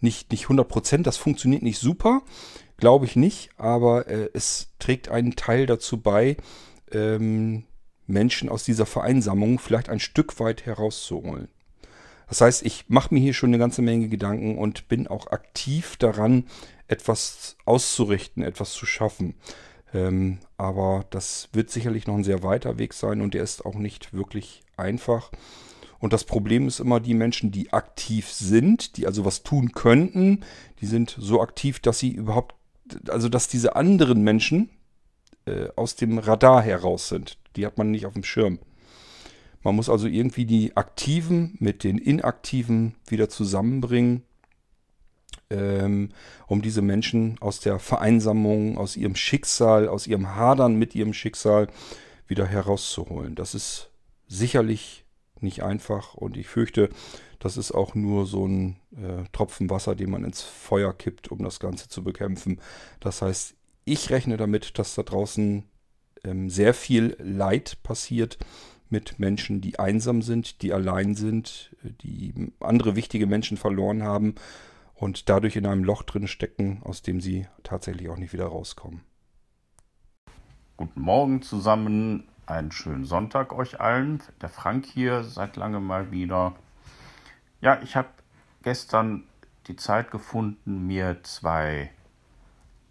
[0.00, 2.22] nicht, nicht 100%, das funktioniert nicht super,
[2.76, 6.36] glaube ich nicht, aber äh, es trägt einen Teil dazu bei,
[6.92, 7.64] ähm,
[8.10, 11.48] Menschen aus dieser Vereinsamung vielleicht ein Stück weit herauszuholen.
[12.28, 15.96] Das heißt, ich mache mir hier schon eine ganze Menge Gedanken und bin auch aktiv
[15.96, 16.44] daran,
[16.86, 19.34] etwas auszurichten, etwas zu schaffen.
[19.92, 23.74] Ähm, aber das wird sicherlich noch ein sehr weiter Weg sein und der ist auch
[23.74, 25.30] nicht wirklich einfach.
[25.98, 30.44] Und das Problem ist immer die Menschen, die aktiv sind, die also was tun könnten,
[30.80, 32.54] die sind so aktiv, dass sie überhaupt,
[33.08, 34.70] also dass diese anderen Menschen
[35.46, 37.38] äh, aus dem Radar heraus sind.
[37.56, 38.58] Die hat man nicht auf dem Schirm.
[39.62, 44.22] Man muss also irgendwie die Aktiven mit den Inaktiven wieder zusammenbringen
[45.50, 46.10] ähm,
[46.46, 51.68] um diese Menschen aus der Vereinsamung, aus ihrem Schicksal, aus ihrem Hadern mit ihrem Schicksal
[52.26, 53.34] wieder herauszuholen.
[53.34, 53.90] Das ist
[54.28, 55.04] sicherlich
[55.40, 56.90] nicht einfach und ich fürchte,
[57.38, 61.42] das ist auch nur so ein äh, Tropfen Wasser, den man ins Feuer kippt, um
[61.42, 62.60] das Ganze zu bekämpfen.
[63.00, 63.54] Das heißt,
[63.84, 65.64] ich rechne damit, dass da draußen
[66.24, 68.38] ähm, sehr viel Leid passiert
[68.88, 74.34] mit Menschen, die einsam sind, die allein sind, die andere wichtige Menschen verloren haben
[74.94, 79.02] und dadurch in einem Loch drin stecken, aus dem sie tatsächlich auch nicht wieder rauskommen.
[80.76, 84.22] Guten Morgen zusammen, einen schönen Sonntag euch allen.
[84.40, 86.54] Der Frank hier seit langem mal wieder.
[87.60, 88.08] Ja, ich habe
[88.62, 89.24] gestern
[89.68, 91.90] die Zeit gefunden, mir zwei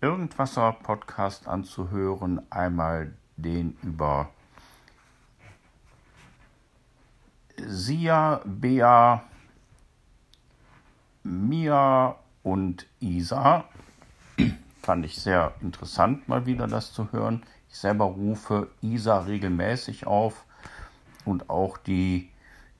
[0.01, 2.41] Irgendwasser-Podcast anzuhören.
[2.49, 4.29] Einmal den über
[7.57, 9.23] Sia, Bea
[11.23, 13.65] Mia und Isa.
[14.81, 17.43] Fand ich sehr interessant, mal wieder das zu hören.
[17.69, 20.45] Ich selber rufe Isa regelmäßig auf
[21.25, 22.31] und auch die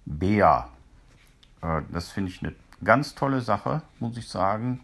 [0.06, 0.70] Bea.
[1.62, 4.80] Äh, das finde ich eine ganz tolle Sache, muss ich sagen.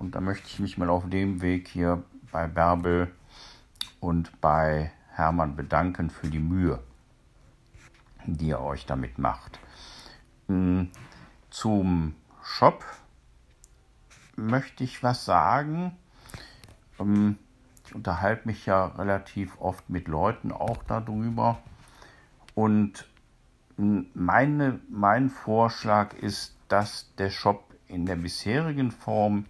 [0.00, 2.02] Und da möchte ich mich mal auf dem Weg hier
[2.32, 3.12] bei Bärbel
[4.00, 6.78] und bei Hermann bedanken für die Mühe,
[8.24, 9.60] die ihr euch damit macht.
[10.48, 10.88] Hm,
[11.50, 12.82] zum Shop
[14.36, 15.94] möchte ich was sagen.
[16.98, 17.36] Ähm,
[17.84, 21.58] ich unterhalte mich ja relativ oft mit Leuten auch darüber.
[22.54, 23.06] Und
[23.76, 29.44] meine, mein Vorschlag ist, dass der Shop in der bisherigen Form,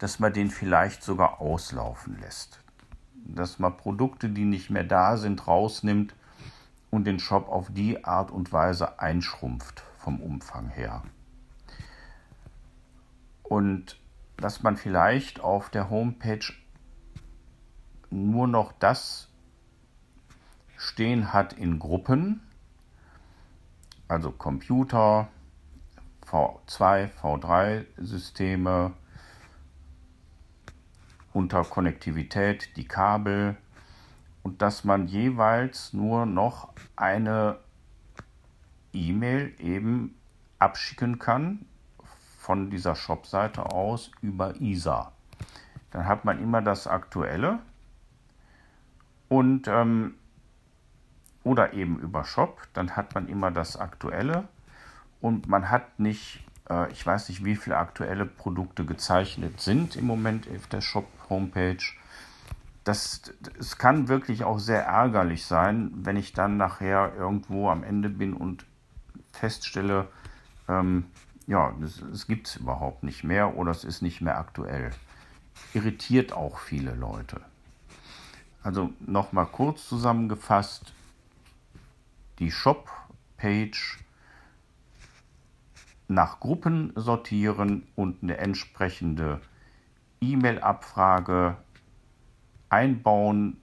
[0.00, 2.60] dass man den vielleicht sogar auslaufen lässt.
[3.14, 6.14] Dass man Produkte, die nicht mehr da sind, rausnimmt
[6.90, 11.04] und den Shop auf die Art und Weise einschrumpft vom Umfang her
[13.50, 13.98] und
[14.36, 16.52] dass man vielleicht auf der Homepage
[18.10, 19.28] nur noch das
[20.76, 22.40] stehen hat in Gruppen,
[24.06, 25.28] also Computer,
[26.26, 28.92] V2, V3 Systeme,
[31.32, 33.56] unter Konnektivität die Kabel
[34.42, 37.58] und dass man jeweils nur noch eine
[38.92, 40.14] E-Mail eben
[40.58, 41.66] abschicken kann
[42.38, 45.12] von dieser Shop-Seite aus über ISA.
[45.90, 47.60] Dann hat man immer das Aktuelle
[49.28, 50.14] und ähm,
[51.44, 54.48] oder eben über Shop, dann hat man immer das Aktuelle
[55.20, 60.06] und man hat nicht, äh, ich weiß nicht, wie viele aktuelle Produkte gezeichnet sind im
[60.06, 61.84] Moment auf der Shop-Homepage.
[62.84, 63.22] Das,
[63.58, 68.32] es kann wirklich auch sehr ärgerlich sein, wenn ich dann nachher irgendwo am Ende bin
[68.32, 68.64] und
[69.32, 70.08] feststelle,
[70.68, 71.04] ähm,
[71.46, 71.74] ja,
[72.12, 74.92] es gibt es überhaupt nicht mehr oder es ist nicht mehr aktuell.
[75.74, 77.40] Irritiert auch viele Leute.
[78.62, 80.92] Also nochmal kurz zusammengefasst,
[82.38, 83.98] die Shop-Page
[86.10, 89.40] nach Gruppen sortieren und eine entsprechende
[90.20, 91.56] E-Mail-Abfrage
[92.68, 93.56] einbauen,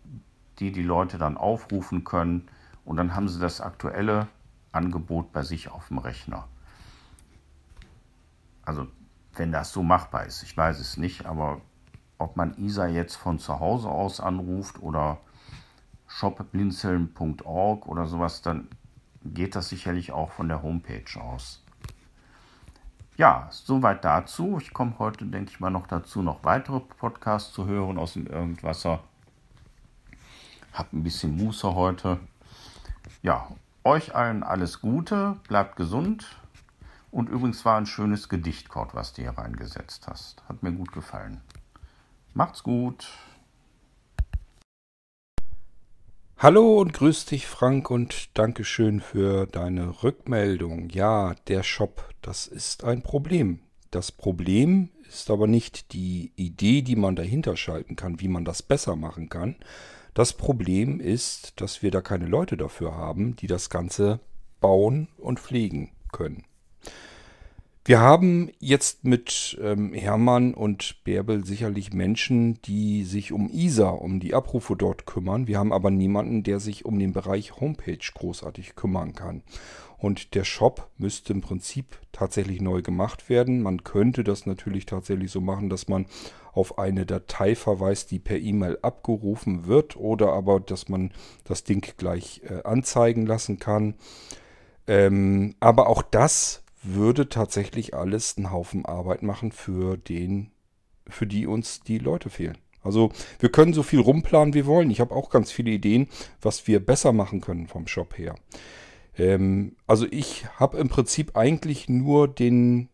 [0.60, 2.48] die die Leute dann aufrufen können
[2.86, 4.28] und dann haben sie das aktuelle
[4.72, 6.48] Angebot bei sich auf dem Rechner.
[8.64, 8.88] Also
[9.36, 11.60] wenn das so machbar ist, ich weiß es nicht, aber
[12.18, 15.20] ob man ISA jetzt von zu Hause aus anruft oder
[16.08, 18.70] shopblinzeln.org oder sowas, dann
[19.26, 21.67] geht das sicherlich auch von der Homepage aus.
[23.18, 24.60] Ja, soweit dazu.
[24.62, 28.28] Ich komme heute, denke ich mal, noch dazu, noch weitere Podcasts zu hören aus dem
[28.28, 29.00] Irgendwasser.
[30.72, 32.20] Hab ein bisschen Muße heute.
[33.24, 33.48] Ja,
[33.84, 36.38] euch allen alles Gute, bleibt gesund.
[37.10, 40.48] Und übrigens war ein schönes Gedicht, Kurt, was du hier reingesetzt hast.
[40.48, 41.42] Hat mir gut gefallen.
[42.36, 43.08] Macht's gut.
[46.40, 50.88] Hallo und grüß dich, Frank, und Dankeschön für deine Rückmeldung.
[50.92, 53.62] Ja, der Shop, das ist ein Problem.
[53.90, 58.62] Das Problem ist aber nicht die Idee, die man dahinter schalten kann, wie man das
[58.62, 59.56] besser machen kann.
[60.14, 64.20] Das Problem ist, dass wir da keine Leute dafür haben, die das Ganze
[64.62, 66.44] bauen und pflegen können.
[67.88, 74.20] Wir haben jetzt mit ähm, Hermann und Bärbel sicherlich Menschen, die sich um ISA, um
[74.20, 75.48] die Abrufe dort kümmern.
[75.48, 79.42] Wir haben aber niemanden, der sich um den Bereich Homepage großartig kümmern kann.
[79.98, 83.62] Und der Shop müsste im Prinzip tatsächlich neu gemacht werden.
[83.62, 86.08] Man könnte das natürlich tatsächlich so machen, dass man
[86.52, 91.14] auf eine Datei verweist, die per E-Mail abgerufen wird oder aber, dass man
[91.46, 93.94] das Ding gleich äh, anzeigen lassen kann.
[94.88, 100.52] Ähm, aber auch das würde tatsächlich alles einen Haufen Arbeit machen für den,
[101.08, 102.58] für die uns die Leute fehlen.
[102.84, 104.90] Also wir können so viel rumplanen, wie wollen.
[104.92, 106.08] Ich habe auch ganz viele Ideen,
[106.42, 108.36] was wir besser machen können vom Shop her.
[109.18, 112.90] Ähm, also ich habe im Prinzip eigentlich nur den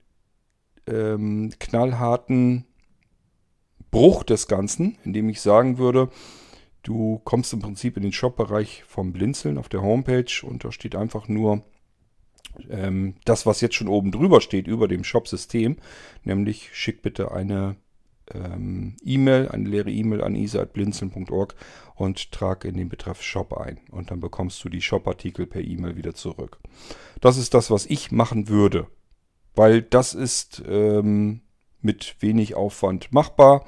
[0.88, 2.66] ähm, knallharten
[3.92, 6.10] Bruch des Ganzen, indem ich sagen würde,
[6.82, 10.96] du kommst im Prinzip in den Shop-Bereich vom Blinzeln auf der Homepage und da steht
[10.96, 11.64] einfach nur
[12.70, 15.78] ähm, das, was jetzt schon oben drüber steht, über dem Shop-System,
[16.24, 17.76] nämlich schick bitte eine
[18.34, 21.56] ähm, E-Mail, eine leere E-Mail an isa.blinzeln.org
[21.96, 23.80] und trag in den Betreff Shop ein.
[23.92, 26.60] Und dann bekommst du die Shop-Artikel per E-Mail wieder zurück.
[27.22, 28.88] Das ist das, was ich machen würde.
[29.56, 31.42] Weil das ist ähm,
[31.82, 33.66] mit wenig Aufwand machbar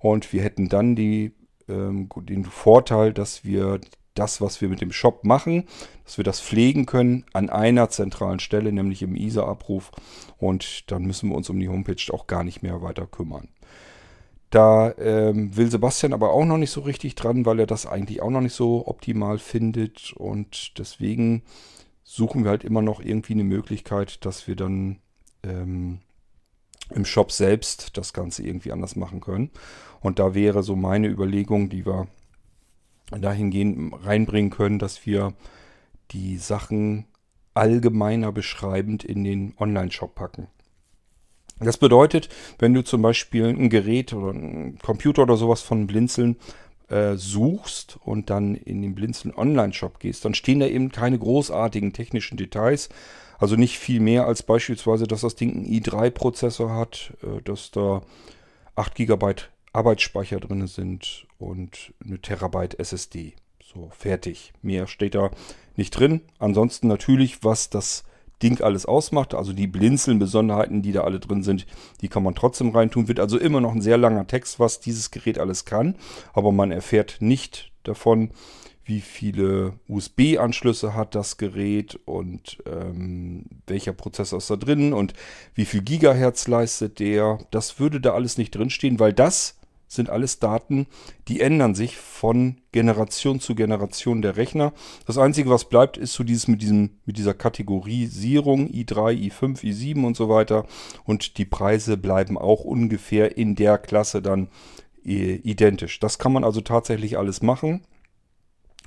[0.00, 1.32] und wir hätten dann die,
[1.68, 3.80] ähm, den Vorteil, dass wir
[4.18, 5.64] das, was wir mit dem Shop machen,
[6.04, 9.90] dass wir das pflegen können an einer zentralen Stelle, nämlich im ISA-Abruf.
[10.38, 13.48] Und dann müssen wir uns um die Homepage auch gar nicht mehr weiter kümmern.
[14.50, 18.22] Da ähm, will Sebastian aber auch noch nicht so richtig dran, weil er das eigentlich
[18.22, 20.12] auch noch nicht so optimal findet.
[20.14, 21.42] Und deswegen
[22.02, 24.98] suchen wir halt immer noch irgendwie eine Möglichkeit, dass wir dann
[25.42, 26.00] ähm,
[26.94, 29.50] im Shop selbst das Ganze irgendwie anders machen können.
[30.00, 32.08] Und da wäre so meine Überlegung, die wir
[33.10, 35.34] dahingehend reinbringen können, dass wir
[36.10, 37.06] die Sachen
[37.54, 40.48] allgemeiner beschreibend in den Online-Shop packen.
[41.60, 42.28] Das bedeutet,
[42.58, 46.36] wenn du zum Beispiel ein Gerät oder ein Computer oder sowas von Blinzeln
[46.88, 51.92] äh, suchst und dann in den Blinzeln Online-Shop gehst, dann stehen da eben keine großartigen
[51.92, 52.90] technischen Details.
[53.38, 58.02] Also nicht viel mehr als beispielsweise, dass das Ding einen i3-Prozessor hat, äh, dass da
[58.76, 59.34] 8 GB
[59.72, 63.34] Arbeitsspeicher drin sind und eine Terabyte SSD.
[63.62, 64.52] So, fertig.
[64.62, 65.30] Mehr steht da
[65.76, 66.22] nicht drin.
[66.38, 68.04] Ansonsten natürlich, was das
[68.42, 71.66] Ding alles ausmacht, also die Blinzeln-Besonderheiten, die da alle drin sind,
[72.00, 73.08] die kann man trotzdem reintun.
[73.08, 75.96] Wird also immer noch ein sehr langer Text, was dieses Gerät alles kann.
[76.32, 78.30] Aber man erfährt nicht davon,
[78.84, 85.12] wie viele USB-Anschlüsse hat das Gerät und ähm, welcher Prozessor ist da drin und
[85.54, 87.38] wie viel Gigahertz leistet der.
[87.50, 89.57] Das würde da alles nicht drinstehen, weil das
[89.88, 90.86] sind alles Daten,
[91.26, 94.72] die ändern sich von Generation zu Generation der Rechner.
[95.06, 100.04] Das Einzige, was bleibt, ist so dieses mit, diesem, mit dieser Kategorisierung i3, i5, i7
[100.04, 100.66] und so weiter.
[101.04, 104.48] Und die Preise bleiben auch ungefähr in der Klasse dann
[105.04, 105.98] äh, identisch.
[106.00, 107.82] Das kann man also tatsächlich alles machen.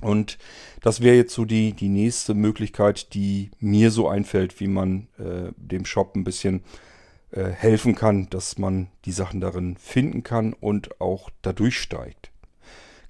[0.00, 0.38] Und
[0.80, 5.52] das wäre jetzt so die, die nächste Möglichkeit, die mir so einfällt, wie man äh,
[5.56, 6.62] dem Shop ein bisschen
[7.32, 12.30] äh, helfen kann, dass man die Sachen darin finden kann und auch dadurch steigt.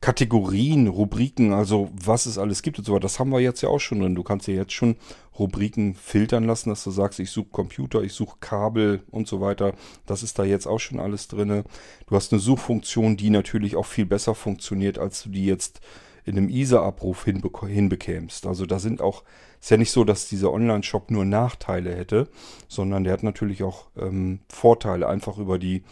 [0.00, 3.68] Kategorien, Rubriken, also was es alles gibt und so weiter, das haben wir jetzt ja
[3.68, 4.16] auch schon drin.
[4.16, 4.96] Du kannst ja jetzt schon
[5.38, 9.74] Rubriken filtern lassen, dass du sagst, ich suche Computer, ich suche Kabel und so weiter.
[10.04, 11.62] Das ist da jetzt auch schon alles drin.
[12.08, 15.80] Du hast eine Suchfunktion, die natürlich auch viel besser funktioniert, als du die jetzt
[16.24, 18.46] in einem ISA-Abruf hinbekämst.
[18.46, 19.22] Also da sind auch,
[19.62, 22.28] ist ja nicht so, dass dieser Online-Shop nur Nachteile hätte,
[22.66, 25.84] sondern der hat natürlich auch ähm, Vorteile, einfach über die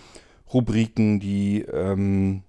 [0.53, 2.43] Rubriken, die ähm,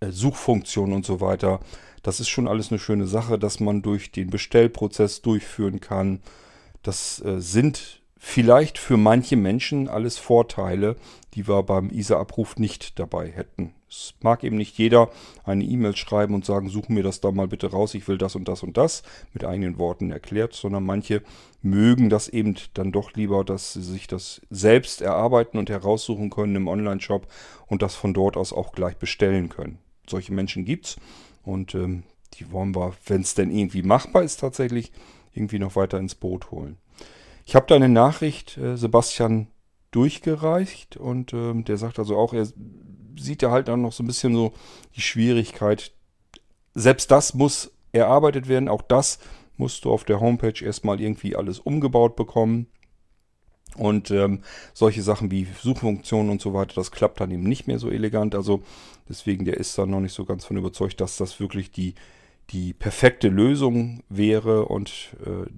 [0.00, 1.60] äh, Suchfunktion und so weiter.
[2.02, 6.22] Das ist schon alles eine schöne Sache, dass man durch den Bestellprozess durchführen kann.
[6.82, 10.96] Das äh, sind vielleicht für manche Menschen alles Vorteile,
[11.34, 13.74] die wir beim ISA-Abruf nicht dabei hätten.
[13.90, 15.10] Es mag eben nicht jeder
[15.44, 18.36] eine E-Mail schreiben und sagen, such mir das da mal bitte raus, ich will das
[18.36, 19.02] und das und das,
[19.32, 21.22] mit eigenen Worten erklärt, sondern manche
[21.62, 26.56] mögen das eben dann doch lieber, dass sie sich das selbst erarbeiten und heraussuchen können
[26.56, 27.26] im Online-Shop
[27.66, 29.78] und das von dort aus auch gleich bestellen können.
[30.08, 30.96] Solche Menschen gibt's
[31.42, 32.02] und ähm,
[32.34, 34.92] die wollen wir, wenn es denn irgendwie machbar ist, tatsächlich
[35.32, 36.76] irgendwie noch weiter ins Boot holen.
[37.46, 39.48] Ich habe da eine Nachricht, äh, Sebastian,
[39.90, 42.46] durchgereicht und ähm, der sagt also auch, er
[43.18, 44.52] sieht ja halt dann noch so ein bisschen so
[44.96, 45.92] die Schwierigkeit.
[46.74, 48.68] Selbst das muss erarbeitet werden.
[48.68, 49.18] Auch das
[49.56, 52.66] musst du auf der Homepage erstmal irgendwie alles umgebaut bekommen.
[53.76, 54.40] Und ähm,
[54.74, 58.34] solche Sachen wie Suchfunktionen und so weiter, das klappt dann eben nicht mehr so elegant.
[58.34, 58.62] Also
[59.08, 61.94] deswegen, der ist da noch nicht so ganz von überzeugt, dass das wirklich die,
[62.50, 64.64] die perfekte Lösung wäre.
[64.64, 65.48] Und äh,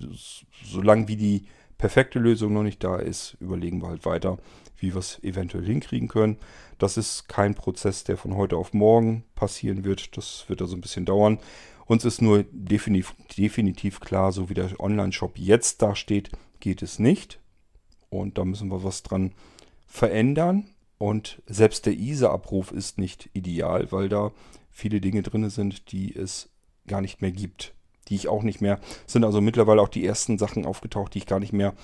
[0.65, 1.45] solange wie die
[1.78, 4.39] perfekte Lösung noch nicht da ist, überlegen wir halt weiter,
[4.81, 6.39] wie wir es eventuell hinkriegen können.
[6.78, 10.16] Das ist kein Prozess, der von heute auf morgen passieren wird.
[10.16, 11.39] Das wird also ein bisschen dauern.
[11.86, 16.31] Uns ist nur definitiv, definitiv klar, so wie der Online-Shop jetzt dasteht,
[16.61, 17.40] geht es nicht.
[18.09, 19.32] Und da müssen wir was dran
[19.86, 20.70] verändern.
[20.98, 24.32] Und selbst der ISA-Abruf ist nicht ideal, weil da
[24.70, 26.51] viele Dinge drin sind, die es
[26.86, 27.74] gar nicht mehr gibt
[28.11, 31.27] die ich auch nicht mehr, sind also mittlerweile auch die ersten Sachen aufgetaucht, die ich
[31.27, 31.74] gar nicht mehr,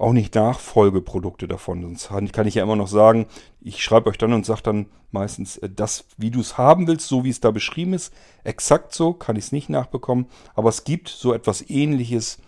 [0.00, 1.96] auch nicht Nachfolgeprodukte davon.
[1.96, 3.26] Sonst kann ich ja immer noch sagen,
[3.60, 7.08] ich schreibe euch dann und sage dann meistens, äh, das, wie du es haben willst,
[7.08, 8.12] so wie es da beschrieben ist,
[8.44, 10.26] exakt so, kann ich es nicht nachbekommen.
[10.54, 12.38] Aber es gibt so etwas ähnliches,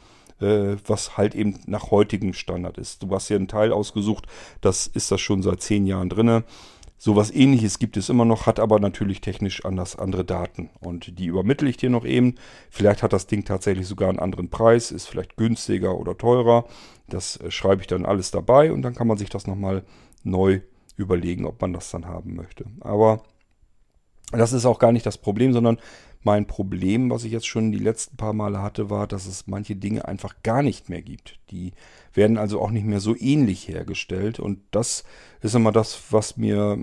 [0.41, 3.03] äh, was halt eben nach heutigem Standard ist.
[3.03, 4.27] Du hast hier einen Teil ausgesucht,
[4.61, 6.45] das ist das schon seit zehn Jahren drinne.
[7.05, 10.71] Sowas ähnliches gibt es immer noch, hat aber natürlich technisch anders andere Daten.
[10.79, 12.37] Und die übermittle ich dir noch eben.
[12.71, 16.65] Vielleicht hat das Ding tatsächlich sogar einen anderen Preis, ist vielleicht günstiger oder teurer.
[17.09, 19.83] Das äh, schreibe ich dann alles dabei und dann kann man sich das nochmal
[20.23, 20.61] neu
[20.95, 22.67] überlegen, ob man das dann haben möchte.
[22.79, 23.25] Aber
[24.39, 25.79] das ist auch gar nicht das Problem, sondern
[26.25, 29.75] mein Problem, was ich jetzt schon die letzten paar Male hatte, war, dass es manche
[29.75, 31.41] Dinge einfach gar nicht mehr gibt.
[31.51, 31.73] Die
[32.15, 34.39] werden also auch nicht mehr so ähnlich hergestellt.
[34.39, 35.05] Und das
[35.41, 36.79] ist immer das, was mir,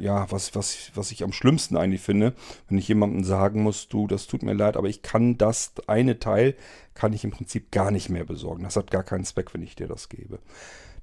[0.00, 2.34] ja, was, was, was ich am schlimmsten eigentlich finde,
[2.68, 6.20] wenn ich jemandem sagen muss, du, das tut mir leid, aber ich kann das eine
[6.20, 6.54] Teil,
[6.94, 8.62] kann ich im Prinzip gar nicht mehr besorgen.
[8.62, 10.38] Das hat gar keinen Zweck, wenn ich dir das gebe.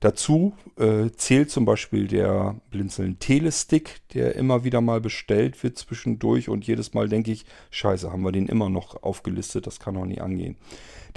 [0.01, 6.49] Dazu äh, zählt zum Beispiel der Blinzeln Telestick, der immer wieder mal bestellt wird zwischendurch
[6.49, 10.05] und jedes Mal denke ich, scheiße, haben wir den immer noch aufgelistet, das kann doch
[10.05, 10.57] nie angehen.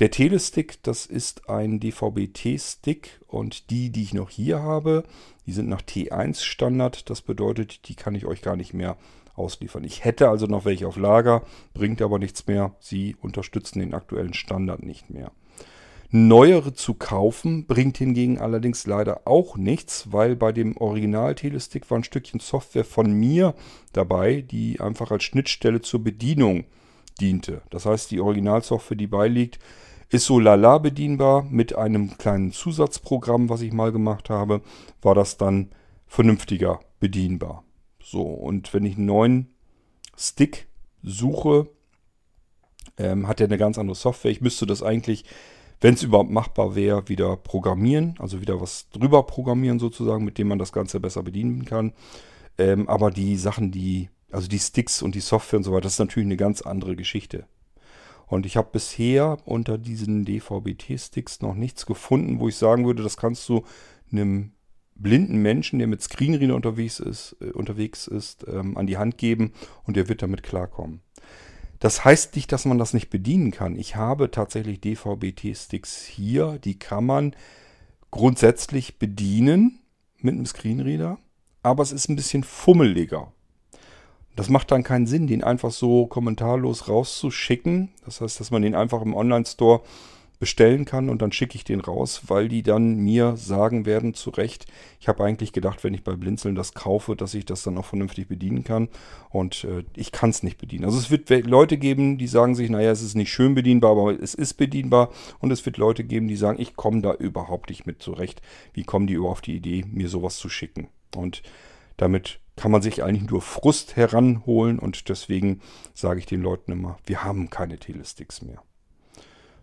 [0.00, 5.04] Der Telestick, das ist ein DVB-T-Stick und die, die ich noch hier habe,
[5.46, 8.98] die sind nach T1 Standard, das bedeutet, die kann ich euch gar nicht mehr
[9.34, 9.84] ausliefern.
[9.84, 11.42] Ich hätte also noch welche auf Lager,
[11.72, 15.32] bringt aber nichts mehr, sie unterstützen den aktuellen Standard nicht mehr.
[16.16, 22.04] Neuere zu kaufen bringt hingegen allerdings leider auch nichts, weil bei dem Original-Telestick war ein
[22.04, 23.56] Stückchen Software von mir
[23.92, 26.66] dabei, die einfach als Schnittstelle zur Bedienung
[27.20, 27.62] diente.
[27.70, 29.58] Das heißt, die Originalsoftware, die beiliegt,
[30.08, 31.42] ist so lala bedienbar.
[31.42, 34.60] Mit einem kleinen Zusatzprogramm, was ich mal gemacht habe,
[35.02, 35.70] war das dann
[36.06, 37.64] vernünftiger bedienbar.
[38.00, 39.54] So, und wenn ich einen neuen
[40.16, 40.68] Stick
[41.02, 41.66] suche,
[42.98, 44.30] ähm, hat er eine ganz andere Software.
[44.30, 45.24] Ich müsste das eigentlich
[45.84, 50.48] wenn es überhaupt machbar wäre, wieder programmieren, also wieder was drüber programmieren sozusagen, mit dem
[50.48, 51.92] man das Ganze besser bedienen kann.
[52.56, 55.92] Ähm, aber die Sachen, die, also die Sticks und die Software und so weiter, das
[55.92, 57.44] ist natürlich eine ganz andere Geschichte.
[58.26, 63.18] Und ich habe bisher unter diesen DVB-T-Sticks noch nichts gefunden, wo ich sagen würde, das
[63.18, 63.64] kannst du
[64.10, 64.52] einem
[64.94, 69.52] blinden Menschen, der mit Screenreader unterwegs ist, äh, unterwegs ist ähm, an die Hand geben
[69.82, 71.02] und der wird damit klarkommen.
[71.84, 73.76] Das heißt nicht, dass man das nicht bedienen kann.
[73.76, 77.36] Ich habe tatsächlich DVB-T-Sticks hier, die kann man
[78.10, 79.80] grundsätzlich bedienen
[80.16, 81.18] mit einem Screenreader,
[81.62, 83.34] aber es ist ein bisschen fummeliger.
[84.34, 87.90] Das macht dann keinen Sinn, den einfach so kommentarlos rauszuschicken.
[88.06, 89.82] Das heißt, dass man den einfach im Online-Store
[90.44, 94.28] bestellen kann und dann schicke ich den raus, weil die dann mir sagen werden, zu
[94.28, 94.66] Recht,
[95.00, 97.86] ich habe eigentlich gedacht, wenn ich bei Blinzeln das kaufe, dass ich das dann auch
[97.86, 98.90] vernünftig bedienen kann
[99.30, 100.84] und äh, ich kann es nicht bedienen.
[100.84, 104.20] Also es wird Leute geben, die sagen sich, naja, es ist nicht schön bedienbar, aber
[104.20, 105.08] es ist bedienbar
[105.38, 108.42] und es wird Leute geben, die sagen, ich komme da überhaupt nicht mit zurecht.
[108.74, 110.88] Wie kommen die überhaupt auf die Idee, mir sowas zu schicken?
[111.16, 111.42] Und
[111.96, 115.62] damit kann man sich eigentlich nur Frust heranholen und deswegen
[115.94, 118.62] sage ich den Leuten immer, wir haben keine Telesticks mehr.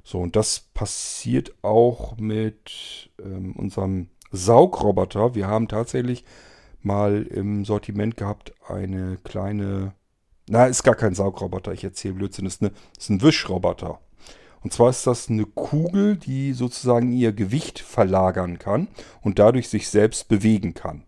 [0.03, 5.36] So, und das passiert auch mit ähm, unserem Saugroboter.
[5.36, 6.26] Wir haben tatsächlich
[6.82, 9.94] mal im Sortiment gehabt eine kleine,
[10.49, 13.99] na, ist gar kein Saugroboter, ich erzähle Blödsinn, ist, eine, ist ein Wischroboter.
[14.61, 18.88] Und zwar ist das eine Kugel, die sozusagen ihr Gewicht verlagern kann
[19.22, 21.03] und dadurch sich selbst bewegen kann.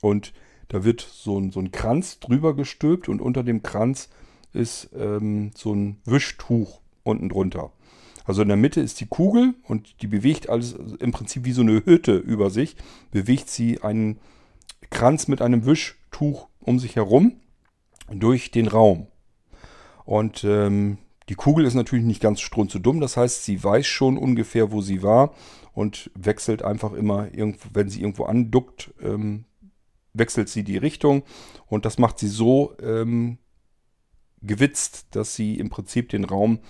[0.00, 0.32] Und
[0.68, 4.08] da wird so ein, so ein Kranz drüber gestülpt und unter dem Kranz
[4.52, 7.72] ist ähm, so ein Wischtuch unten drunter.
[8.30, 11.62] Also in der Mitte ist die Kugel und die bewegt alles im Prinzip wie so
[11.62, 12.76] eine Hütte über sich.
[13.10, 14.20] Bewegt sie einen
[14.88, 17.40] Kranz mit einem Wischtuch um sich herum
[18.08, 19.08] durch den Raum.
[20.04, 20.98] Und ähm,
[21.28, 23.00] die Kugel ist natürlich nicht ganz strunzedumm.
[23.00, 25.34] Das heißt, sie weiß schon ungefähr, wo sie war
[25.72, 27.26] und wechselt einfach immer,
[27.72, 29.44] wenn sie irgendwo anduckt, ähm,
[30.12, 31.24] wechselt sie die Richtung.
[31.66, 33.38] Und das macht sie so ähm,
[34.40, 36.60] gewitzt, dass sie im Prinzip den Raum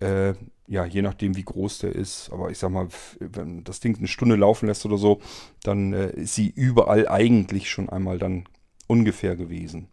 [0.00, 0.34] äh,
[0.68, 2.88] ja, je nachdem, wie groß der ist, aber ich sag mal,
[3.18, 5.20] wenn das Ding eine Stunde laufen lässt oder so,
[5.62, 8.44] dann äh, ist sie überall eigentlich schon einmal dann
[8.86, 9.88] ungefähr gewesen.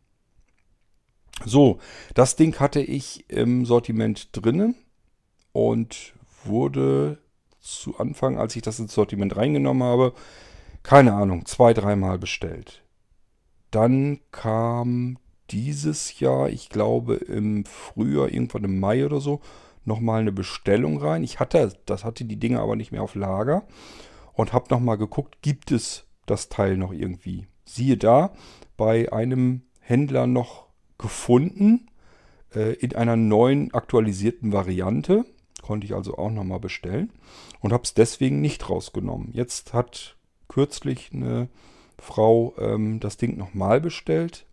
[1.45, 1.79] So,
[2.13, 4.75] das Ding hatte ich im Sortiment drinnen
[5.53, 7.19] und wurde
[7.61, 10.13] zu Anfang, als ich das ins Sortiment reingenommen habe,
[10.83, 12.83] keine Ahnung, zwei, dreimal bestellt.
[13.71, 15.17] Dann kam
[15.51, 19.41] dieses Jahr, ich glaube im Frühjahr, irgendwann im Mai oder so,
[19.87, 21.23] nochmal eine Bestellung rein.
[21.23, 23.63] Ich hatte, das hatte die Dinge aber nicht mehr auf Lager
[24.33, 27.47] und habe nochmal geguckt, gibt es das Teil noch irgendwie.
[27.65, 28.33] Siehe da,
[28.77, 30.67] bei einem Händler noch
[30.97, 31.89] gefunden,
[32.53, 35.25] äh, in einer neuen aktualisierten Variante.
[35.61, 37.11] Konnte ich also auch nochmal bestellen
[37.59, 39.29] und habe es deswegen nicht rausgenommen.
[39.33, 40.15] Jetzt hat
[40.47, 41.49] kürzlich eine
[41.97, 44.45] Frau ähm, das Ding nochmal bestellt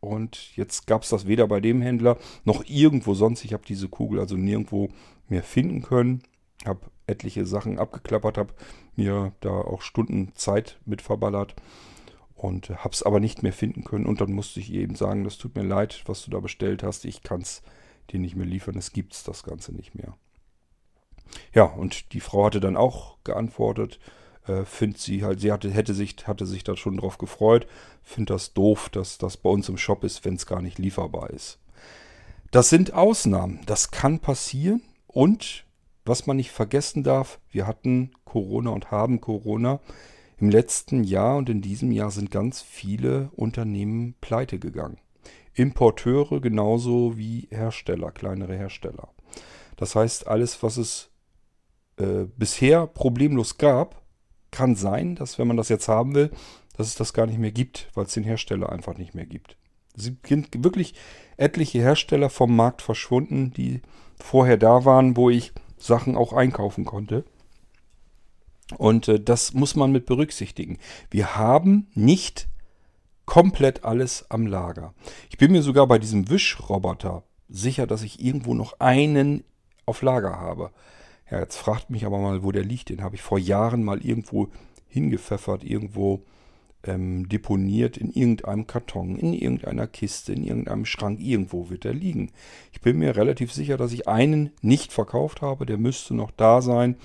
[0.00, 3.44] und jetzt gab es das weder bei dem Händler noch irgendwo sonst.
[3.44, 4.88] Ich habe diese Kugel also nirgendwo
[5.28, 6.22] mehr finden können.
[6.64, 8.54] Habe etliche Sachen abgeklappert, habe
[8.96, 11.54] mir da auch Stunden Zeit mit verballert
[12.34, 14.06] und habe es aber nicht mehr finden können.
[14.06, 17.04] Und dann musste ich eben sagen, das tut mir leid, was du da bestellt hast.
[17.04, 17.62] Ich kann es
[18.10, 18.76] dir nicht mehr liefern.
[18.76, 20.16] Es gibt das Ganze nicht mehr.
[21.54, 24.00] Ja, und die Frau hatte dann auch geantwortet,
[24.46, 27.66] äh, findet sie halt, sie hatte, hätte sich, hatte sich da schon drauf gefreut,
[28.02, 31.30] findet das doof, dass das bei uns im Shop ist, wenn es gar nicht lieferbar
[31.30, 31.58] ist.
[32.50, 35.64] Das sind Ausnahmen, das kann passieren und
[36.04, 39.80] was man nicht vergessen darf, wir hatten Corona und haben Corona.
[40.38, 44.98] Im letzten Jahr und in diesem Jahr sind ganz viele Unternehmen pleite gegangen.
[45.54, 49.10] Importeure genauso wie Hersteller, kleinere Hersteller.
[49.76, 51.10] Das heißt, alles, was es
[51.98, 53.99] äh, bisher problemlos gab,
[54.50, 56.30] kann sein, dass wenn man das jetzt haben will,
[56.76, 59.56] dass es das gar nicht mehr gibt, weil es den Hersteller einfach nicht mehr gibt.
[59.96, 60.94] Es sind wirklich
[61.36, 63.82] etliche Hersteller vom Markt verschwunden, die
[64.18, 67.24] vorher da waren, wo ich Sachen auch einkaufen konnte.
[68.76, 70.78] Und äh, das muss man mit berücksichtigen.
[71.10, 72.48] Wir haben nicht
[73.26, 74.94] komplett alles am Lager.
[75.30, 79.44] Ich bin mir sogar bei diesem Wischroboter sicher, dass ich irgendwo noch einen
[79.86, 80.70] auf Lager habe.
[81.30, 82.88] Ja, jetzt fragt mich aber mal, wo der liegt.
[82.88, 84.48] Den habe ich vor Jahren mal irgendwo
[84.88, 86.24] hingepfeffert, irgendwo
[86.82, 91.20] ähm, deponiert in irgendeinem Karton, in irgendeiner Kiste, in irgendeinem Schrank.
[91.20, 92.32] Irgendwo wird er liegen.
[92.72, 95.66] Ich bin mir relativ sicher, dass ich einen nicht verkauft habe.
[95.66, 96.96] Der müsste noch da sein.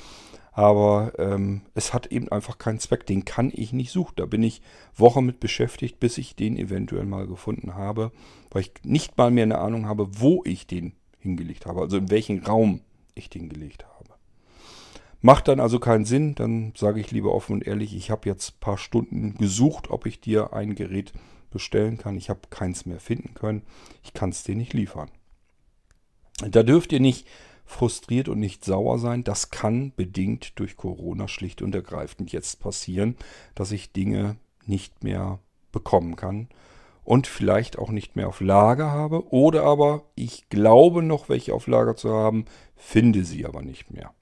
[0.51, 3.05] Aber ähm, es hat eben einfach keinen Zweck.
[3.05, 4.13] Den kann ich nicht suchen.
[4.15, 4.61] Da bin ich
[4.95, 8.11] Wochen mit beschäftigt, bis ich den eventuell mal gefunden habe.
[8.51, 11.81] Weil ich nicht mal mehr eine Ahnung habe, wo ich den hingelegt habe.
[11.81, 12.79] Also in welchen Raum
[13.15, 13.94] ich den gelegt habe.
[15.25, 18.51] Macht dann also keinen Sinn, dann sage ich lieber offen und ehrlich, ich habe jetzt
[18.51, 21.13] ein paar Stunden gesucht, ob ich dir ein Gerät
[21.49, 22.15] bestellen kann.
[22.15, 23.63] Ich habe keins mehr finden können.
[24.03, 25.09] Ich kann es dir nicht liefern.
[26.47, 27.27] Da dürft ihr nicht
[27.65, 29.23] frustriert und nicht sauer sein.
[29.23, 33.15] Das kann bedingt durch Corona schlicht und ergreifend jetzt passieren,
[33.55, 34.35] dass ich Dinge
[34.67, 35.39] nicht mehr
[35.71, 36.49] bekommen kann
[37.03, 39.27] und vielleicht auch nicht mehr auf Lager habe.
[39.33, 42.45] Oder aber ich glaube noch welche auf Lager zu haben,
[42.75, 44.13] finde sie aber nicht mehr.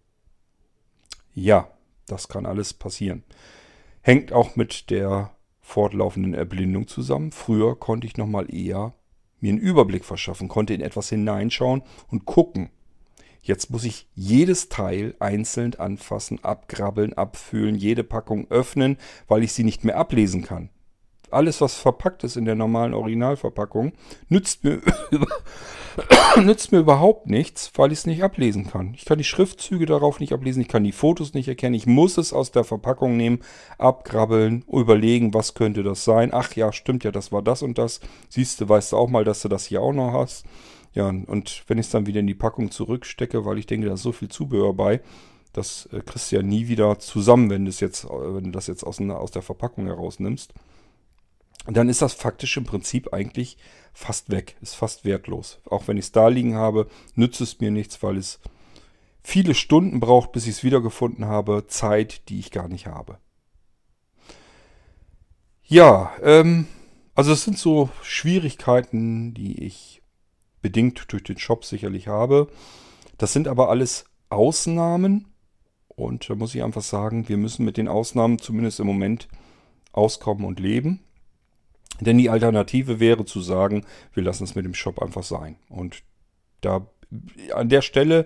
[1.33, 1.69] Ja,
[2.07, 3.23] das kann alles passieren.
[4.01, 5.31] Hängt auch mit der
[5.61, 7.31] fortlaufenden Erblindung zusammen.
[7.31, 8.93] Früher konnte ich noch mal eher
[9.39, 12.69] mir einen Überblick verschaffen, konnte in etwas hineinschauen und gucken.
[13.41, 18.97] Jetzt muss ich jedes Teil einzeln anfassen, abgrabbeln, abfühlen, jede Packung öffnen,
[19.27, 20.69] weil ich sie nicht mehr ablesen kann
[21.33, 23.93] alles, was verpackt ist in der normalen Originalverpackung,
[24.29, 24.81] nützt mir,
[26.41, 28.93] nützt mir überhaupt nichts, weil ich es nicht ablesen kann.
[28.95, 31.75] Ich kann die Schriftzüge darauf nicht ablesen, ich kann die Fotos nicht erkennen.
[31.75, 33.39] Ich muss es aus der Verpackung nehmen,
[33.77, 36.31] abgrabbeln, überlegen, was könnte das sein.
[36.33, 37.99] Ach ja, stimmt ja, das war das und das.
[38.29, 40.45] Siehst du, weißt du auch mal, dass du das hier auch noch hast.
[40.93, 43.93] Ja, und wenn ich es dann wieder in die Packung zurückstecke, weil ich denke, da
[43.93, 45.01] ist so viel Zubehör bei,
[45.51, 48.83] das äh, kriegst du ja nie wieder zusammen, wenn, jetzt, äh, wenn du das jetzt
[48.83, 50.53] aus, aus der Verpackung herausnimmst
[51.67, 53.57] dann ist das faktisch im Prinzip eigentlich
[53.93, 55.59] fast weg, ist fast wertlos.
[55.65, 58.39] Auch wenn ich es da liegen habe, nützt es mir nichts, weil es
[59.23, 63.17] viele Stunden braucht, bis ich es wiedergefunden habe, Zeit, die ich gar nicht habe.
[65.63, 66.67] Ja, ähm,
[67.15, 70.01] also es sind so Schwierigkeiten, die ich
[70.61, 72.47] bedingt durch den Shop sicherlich habe.
[73.17, 75.33] Das sind aber alles Ausnahmen
[75.87, 79.27] und da muss ich einfach sagen, wir müssen mit den Ausnahmen zumindest im Moment
[79.91, 80.99] auskommen und leben.
[82.01, 85.57] Denn die Alternative wäre zu sagen, wir lassen es mit dem Shop einfach sein.
[85.69, 86.03] Und
[86.61, 86.87] da
[87.53, 88.25] an der Stelle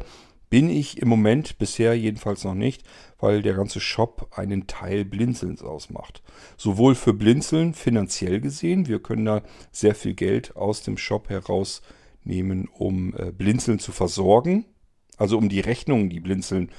[0.49, 2.83] bin ich im Moment bisher jedenfalls noch nicht,
[3.19, 6.21] weil der ganze Shop einen Teil Blinzelns ausmacht.
[6.55, 9.41] Sowohl für Blinzeln finanziell gesehen, wir können da
[9.71, 14.65] sehr viel Geld aus dem Shop herausnehmen, um äh, Blinzeln zu versorgen,
[15.17, 16.69] also um die Rechnungen, die Blinzeln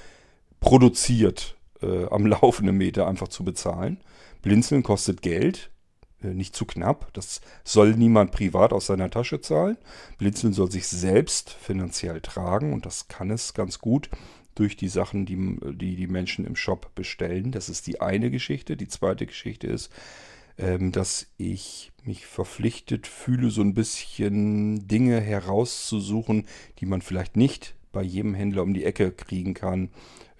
[0.61, 4.01] produziert, äh, am laufenden Meter einfach zu bezahlen.
[4.41, 5.71] Blinzeln kostet Geld,
[6.21, 7.13] nicht zu knapp.
[7.13, 9.77] Das soll niemand privat aus seiner Tasche zahlen.
[10.19, 14.11] Blinzeln soll sich selbst finanziell tragen und das kann es ganz gut
[14.55, 17.53] durch die Sachen, die, die die Menschen im Shop bestellen.
[17.53, 18.77] Das ist die eine Geschichte.
[18.77, 19.91] Die zweite Geschichte ist,
[20.59, 26.47] ähm, dass ich mich verpflichtet fühle, so ein bisschen Dinge herauszusuchen,
[26.81, 29.91] die man vielleicht nicht bei jedem Händler um die Ecke kriegen kann.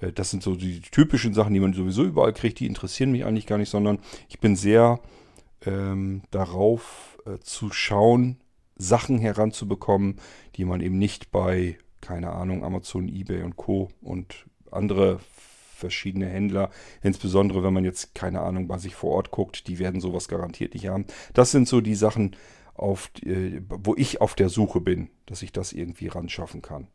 [0.01, 2.59] Äh, das sind so die typischen Sachen, die man sowieso überall kriegt.
[2.59, 5.01] Die interessieren mich eigentlich gar nicht, sondern ich bin sehr
[5.67, 8.41] ähm, darauf äh, zu schauen,
[8.77, 10.17] Sachen heranzubekommen,
[10.57, 13.91] die man eben nicht bei, keine Ahnung, Amazon, eBay und Co.
[14.01, 15.19] und andere
[15.75, 16.71] verschiedene Händler,
[17.03, 20.75] insbesondere wenn man jetzt, keine Ahnung, bei sich vor Ort guckt, die werden sowas garantiert
[20.75, 21.07] nicht haben.
[21.35, 22.37] Das sind so die Sachen,
[22.79, 26.89] auf, äh, wo ich auf der Suche bin, dass ich das irgendwie ran schaffen kann.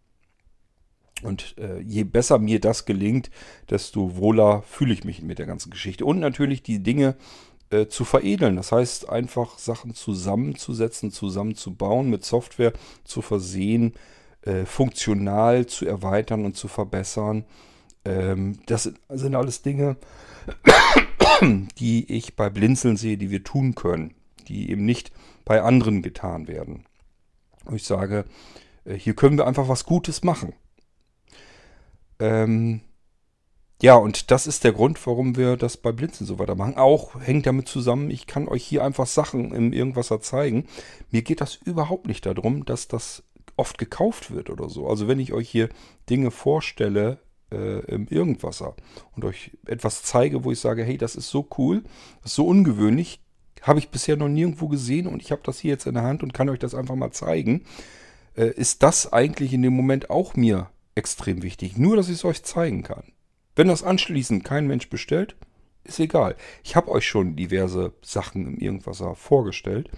[1.22, 3.30] Und äh, je besser mir das gelingt,
[3.70, 6.06] desto wohler fühle ich mich mit der ganzen Geschichte.
[6.06, 7.16] Und natürlich die Dinge,
[7.74, 8.56] äh, zu veredeln.
[8.56, 12.74] Das heißt, einfach Sachen zusammenzusetzen, zusammenzubauen, mit Software
[13.04, 13.94] zu versehen,
[14.44, 17.46] äh, funktional zu erweitern und zu verbessern.
[18.06, 19.98] Ähm, das sind alles Dinge,
[21.80, 24.14] die ich bei Blinzeln sehe, die wir tun können,
[24.48, 25.12] die eben nicht
[25.46, 26.86] bei anderen getan werden.
[27.66, 28.26] Und ich sage,
[28.86, 30.54] äh, hier können wir einfach was Gutes machen.
[32.20, 32.82] Ähm,
[33.84, 36.78] ja, und das ist der Grund, warum wir das bei Blinzen so weitermachen.
[36.78, 40.68] Auch hängt damit zusammen, ich kann euch hier einfach Sachen im Irgendwasser zeigen.
[41.12, 43.24] Mir geht das überhaupt nicht darum, dass das
[43.58, 44.88] oft gekauft wird oder so.
[44.88, 45.68] Also wenn ich euch hier
[46.10, 47.20] Dinge vorstelle
[47.52, 48.74] äh, im Irgendwasser
[49.18, 51.84] und euch etwas zeige, wo ich sage, hey, das ist so cool,
[52.22, 53.20] das ist so ungewöhnlich,
[53.64, 56.24] habe ich bisher noch nirgendwo gesehen und ich habe das hier jetzt in der Hand
[56.24, 57.66] und kann euch das einfach mal zeigen,
[58.38, 61.78] äh, ist das eigentlich in dem Moment auch mir extrem wichtig.
[61.78, 63.13] Nur, dass ich es euch zeigen kann.
[63.56, 65.36] Wenn das anschließend kein Mensch bestellt,
[65.84, 66.36] ist egal.
[66.64, 69.90] Ich habe euch schon diverse Sachen im Irgendwasser vorgestellt.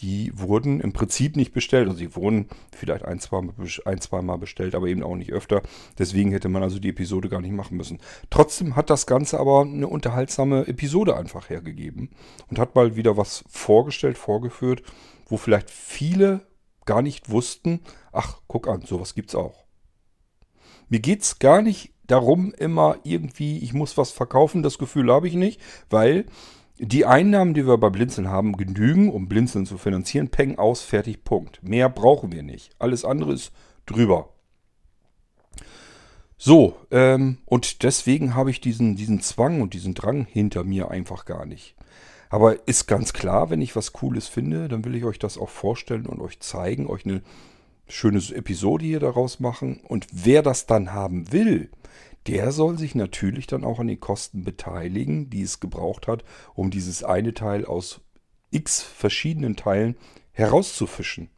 [0.00, 1.86] Die wurden im Prinzip nicht bestellt.
[1.86, 3.42] Also sie wurden vielleicht ein, zwei,
[3.84, 5.62] ein, zwei Mal bestellt, aber eben auch nicht öfter.
[5.98, 8.00] Deswegen hätte man also die Episode gar nicht machen müssen.
[8.30, 12.10] Trotzdem hat das Ganze aber eine unterhaltsame Episode einfach hergegeben.
[12.48, 14.82] Und hat mal wieder was vorgestellt, vorgeführt,
[15.26, 16.46] wo vielleicht viele
[16.86, 17.80] gar nicht wussten,
[18.12, 19.64] ach, guck an, sowas gibt's auch.
[20.88, 25.28] Mir geht es gar nicht darum, immer irgendwie, ich muss was verkaufen, das Gefühl habe
[25.28, 25.60] ich nicht,
[25.90, 26.26] weil
[26.78, 30.28] die Einnahmen, die wir bei Blinzeln haben, genügen, um Blinzeln zu finanzieren.
[30.28, 31.62] Peng aus, fertig, Punkt.
[31.62, 32.72] Mehr brauchen wir nicht.
[32.78, 33.52] Alles andere ist
[33.86, 34.30] drüber.
[36.36, 41.24] So, ähm, und deswegen habe ich diesen, diesen Zwang und diesen Drang hinter mir einfach
[41.26, 41.76] gar nicht.
[42.28, 45.48] Aber ist ganz klar, wenn ich was Cooles finde, dann will ich euch das auch
[45.48, 47.22] vorstellen und euch zeigen, euch eine
[47.88, 49.80] schöne Episode hier daraus machen.
[49.86, 51.70] Und wer das dann haben will,
[52.26, 56.24] der soll sich natürlich dann auch an den Kosten beteiligen, die es gebraucht hat,
[56.54, 58.00] um dieses eine Teil aus
[58.50, 59.96] x verschiedenen Teilen
[60.32, 61.28] herauszufischen.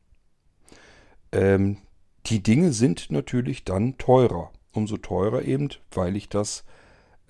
[1.32, 1.78] Ähm,
[2.27, 4.52] die Dinge sind natürlich dann teurer.
[4.73, 6.64] Umso teurer eben, weil ich das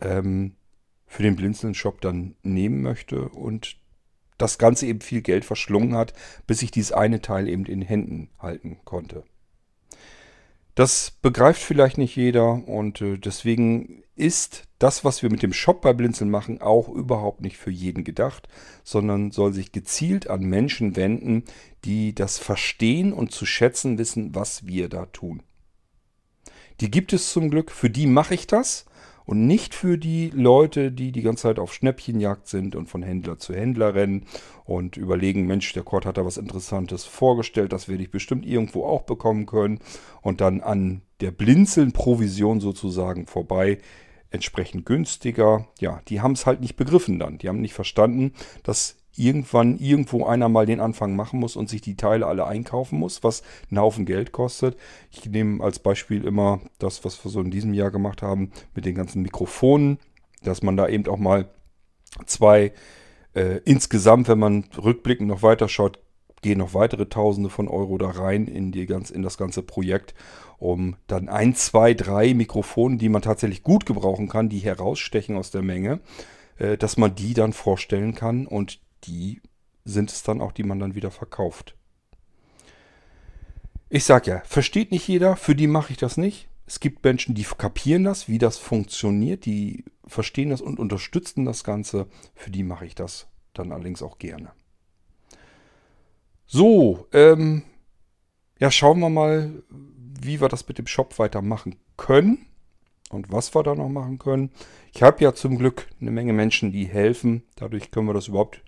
[0.01, 0.57] ähm,
[1.07, 3.77] für den Blinzeln-Shop dann nehmen möchte und
[4.39, 6.13] das Ganze eben viel Geld verschlungen hat,
[6.47, 9.25] bis ich dieses eine Teil eben in Händen halten konnte.
[10.75, 15.81] Das begreift vielleicht nicht jeder und äh, deswegen ist das, was wir mit dem Shop
[15.81, 18.49] bei Blinzeln machen, auch überhaupt nicht für jeden gedacht,
[18.83, 21.45] sondern soll sich gezielt an Menschen wenden,
[21.85, 25.43] die das verstehen und zu schätzen wissen, was wir da tun.
[26.81, 28.86] Die gibt es zum Glück, für die mache ich das
[29.27, 33.39] und nicht für die Leute, die die ganze Zeit auf Schnäppchenjagd sind und von Händler
[33.39, 34.25] zu Händler rennen
[34.65, 38.85] und überlegen, Mensch, der Kord hat da was Interessantes vorgestellt, das werde ich bestimmt irgendwo
[38.85, 39.81] auch bekommen können
[40.23, 43.79] und dann an der Blinzeln-Provision sozusagen vorbei
[44.31, 45.67] entsprechend günstiger.
[45.81, 47.39] Ja, die haben es halt nicht begriffen dann.
[47.39, 48.33] Die haben nicht verstanden,
[48.63, 52.99] dass irgendwann irgendwo einer mal den Anfang machen muss und sich die Teile alle einkaufen
[52.99, 54.77] muss, was einen Haufen Geld kostet.
[55.11, 58.85] Ich nehme als Beispiel immer das, was wir so in diesem Jahr gemacht haben mit
[58.85, 59.99] den ganzen Mikrofonen,
[60.43, 61.49] dass man da eben auch mal
[62.27, 62.73] zwei
[63.35, 65.99] äh, insgesamt, wenn man rückblickend noch weiter schaut,
[66.43, 70.15] gehen noch weitere Tausende von Euro da rein in, die ganz, in das ganze Projekt,
[70.59, 75.51] um dann ein, zwei, drei Mikrofone, die man tatsächlich gut gebrauchen kann, die herausstechen aus
[75.51, 76.01] der Menge,
[76.59, 79.41] äh, dass man die dann vorstellen kann und die
[79.85, 81.77] sind es dann auch, die man dann wieder verkauft.
[83.89, 86.49] Ich sag ja, versteht nicht jeder, für die mache ich das nicht.
[86.67, 91.63] Es gibt Menschen, die kapieren das, wie das funktioniert, die verstehen das und unterstützen das
[91.63, 92.09] Ganze.
[92.35, 94.51] Für die mache ich das dann allerdings auch gerne.
[96.47, 97.63] So, ähm,
[98.59, 102.47] ja, schauen wir mal, wie wir das mit dem Shop weitermachen können
[103.11, 104.51] und was wir da noch machen können.
[104.93, 107.43] Ich habe ja zum Glück eine Menge Menschen, die helfen.
[107.57, 108.63] Dadurch können wir das überhaupt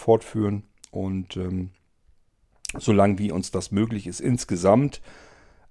[0.00, 0.64] fortführen.
[0.90, 1.70] Und ähm,
[2.78, 5.00] solange wie uns das möglich ist, insgesamt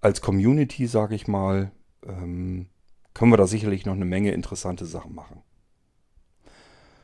[0.01, 1.71] als Community, sage ich mal,
[2.05, 2.67] ähm,
[3.13, 5.41] können wir da sicherlich noch eine Menge interessante Sachen machen.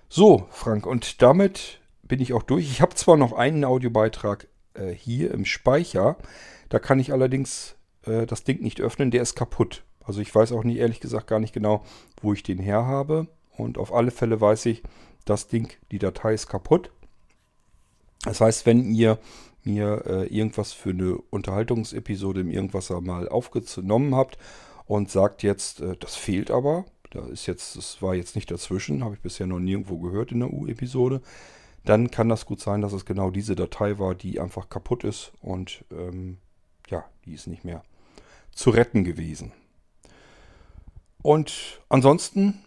[0.08, 2.70] So, Frank, und damit bin ich auch durch.
[2.72, 6.18] Ich habe zwar noch einen Audiobeitrag äh, hier im Speicher,
[6.70, 7.76] da kann ich allerdings
[8.06, 9.84] äh, das Ding nicht öffnen, der ist kaputt.
[10.04, 11.84] Also ich weiß auch nicht, ehrlich gesagt, gar nicht genau,
[12.22, 13.28] wo ich den her habe.
[13.58, 14.84] Und auf alle Fälle weiß ich,
[15.26, 16.92] das Ding, die Datei ist kaputt.
[18.26, 19.20] Das heißt, wenn ihr
[19.64, 24.38] mir äh, irgendwas für eine Unterhaltungsepisode im Irgendwasser mal aufgenommen habt
[24.86, 29.04] und sagt jetzt, äh, das fehlt aber, da ist jetzt, das war jetzt nicht dazwischen,
[29.04, 31.22] habe ich bisher noch nirgendwo gehört in der U-Episode,
[31.84, 35.32] dann kann das gut sein, dass es genau diese Datei war, die einfach kaputt ist
[35.42, 36.38] und ähm,
[36.90, 37.84] ja, die ist nicht mehr
[38.52, 39.52] zu retten gewesen.
[41.22, 42.60] Und ansonsten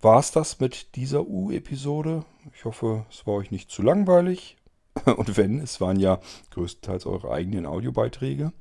[0.00, 2.24] war es das mit dieser U-Episode.
[2.54, 4.56] Ich hoffe, es war euch nicht zu langweilig.
[5.16, 6.20] Und wenn, es waren ja
[6.50, 8.52] größtenteils eure eigenen Audiobeiträge.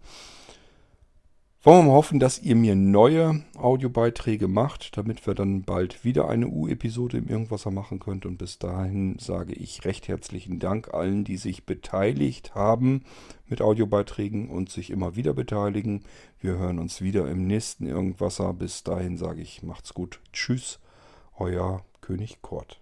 [1.66, 6.30] Wollen wir mal hoffen, dass ihr mir neue Audiobeiträge macht, damit wir dann bald wieder
[6.30, 8.28] eine U-Episode im Irgendwasser machen könnt.
[8.28, 13.03] Und bis dahin sage ich recht herzlichen Dank allen, die sich beteiligt haben
[13.48, 16.03] mit Audiobeiträgen und sich immer wieder beteiligen.
[16.40, 18.53] Wir hören uns wieder im nächsten Irgendwasser.
[18.53, 20.20] Bis dahin sage ich, macht's gut.
[20.34, 20.80] Tschüss,
[21.36, 22.80] euer König Kort.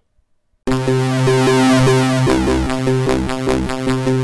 [2.86, 4.23] Thank you.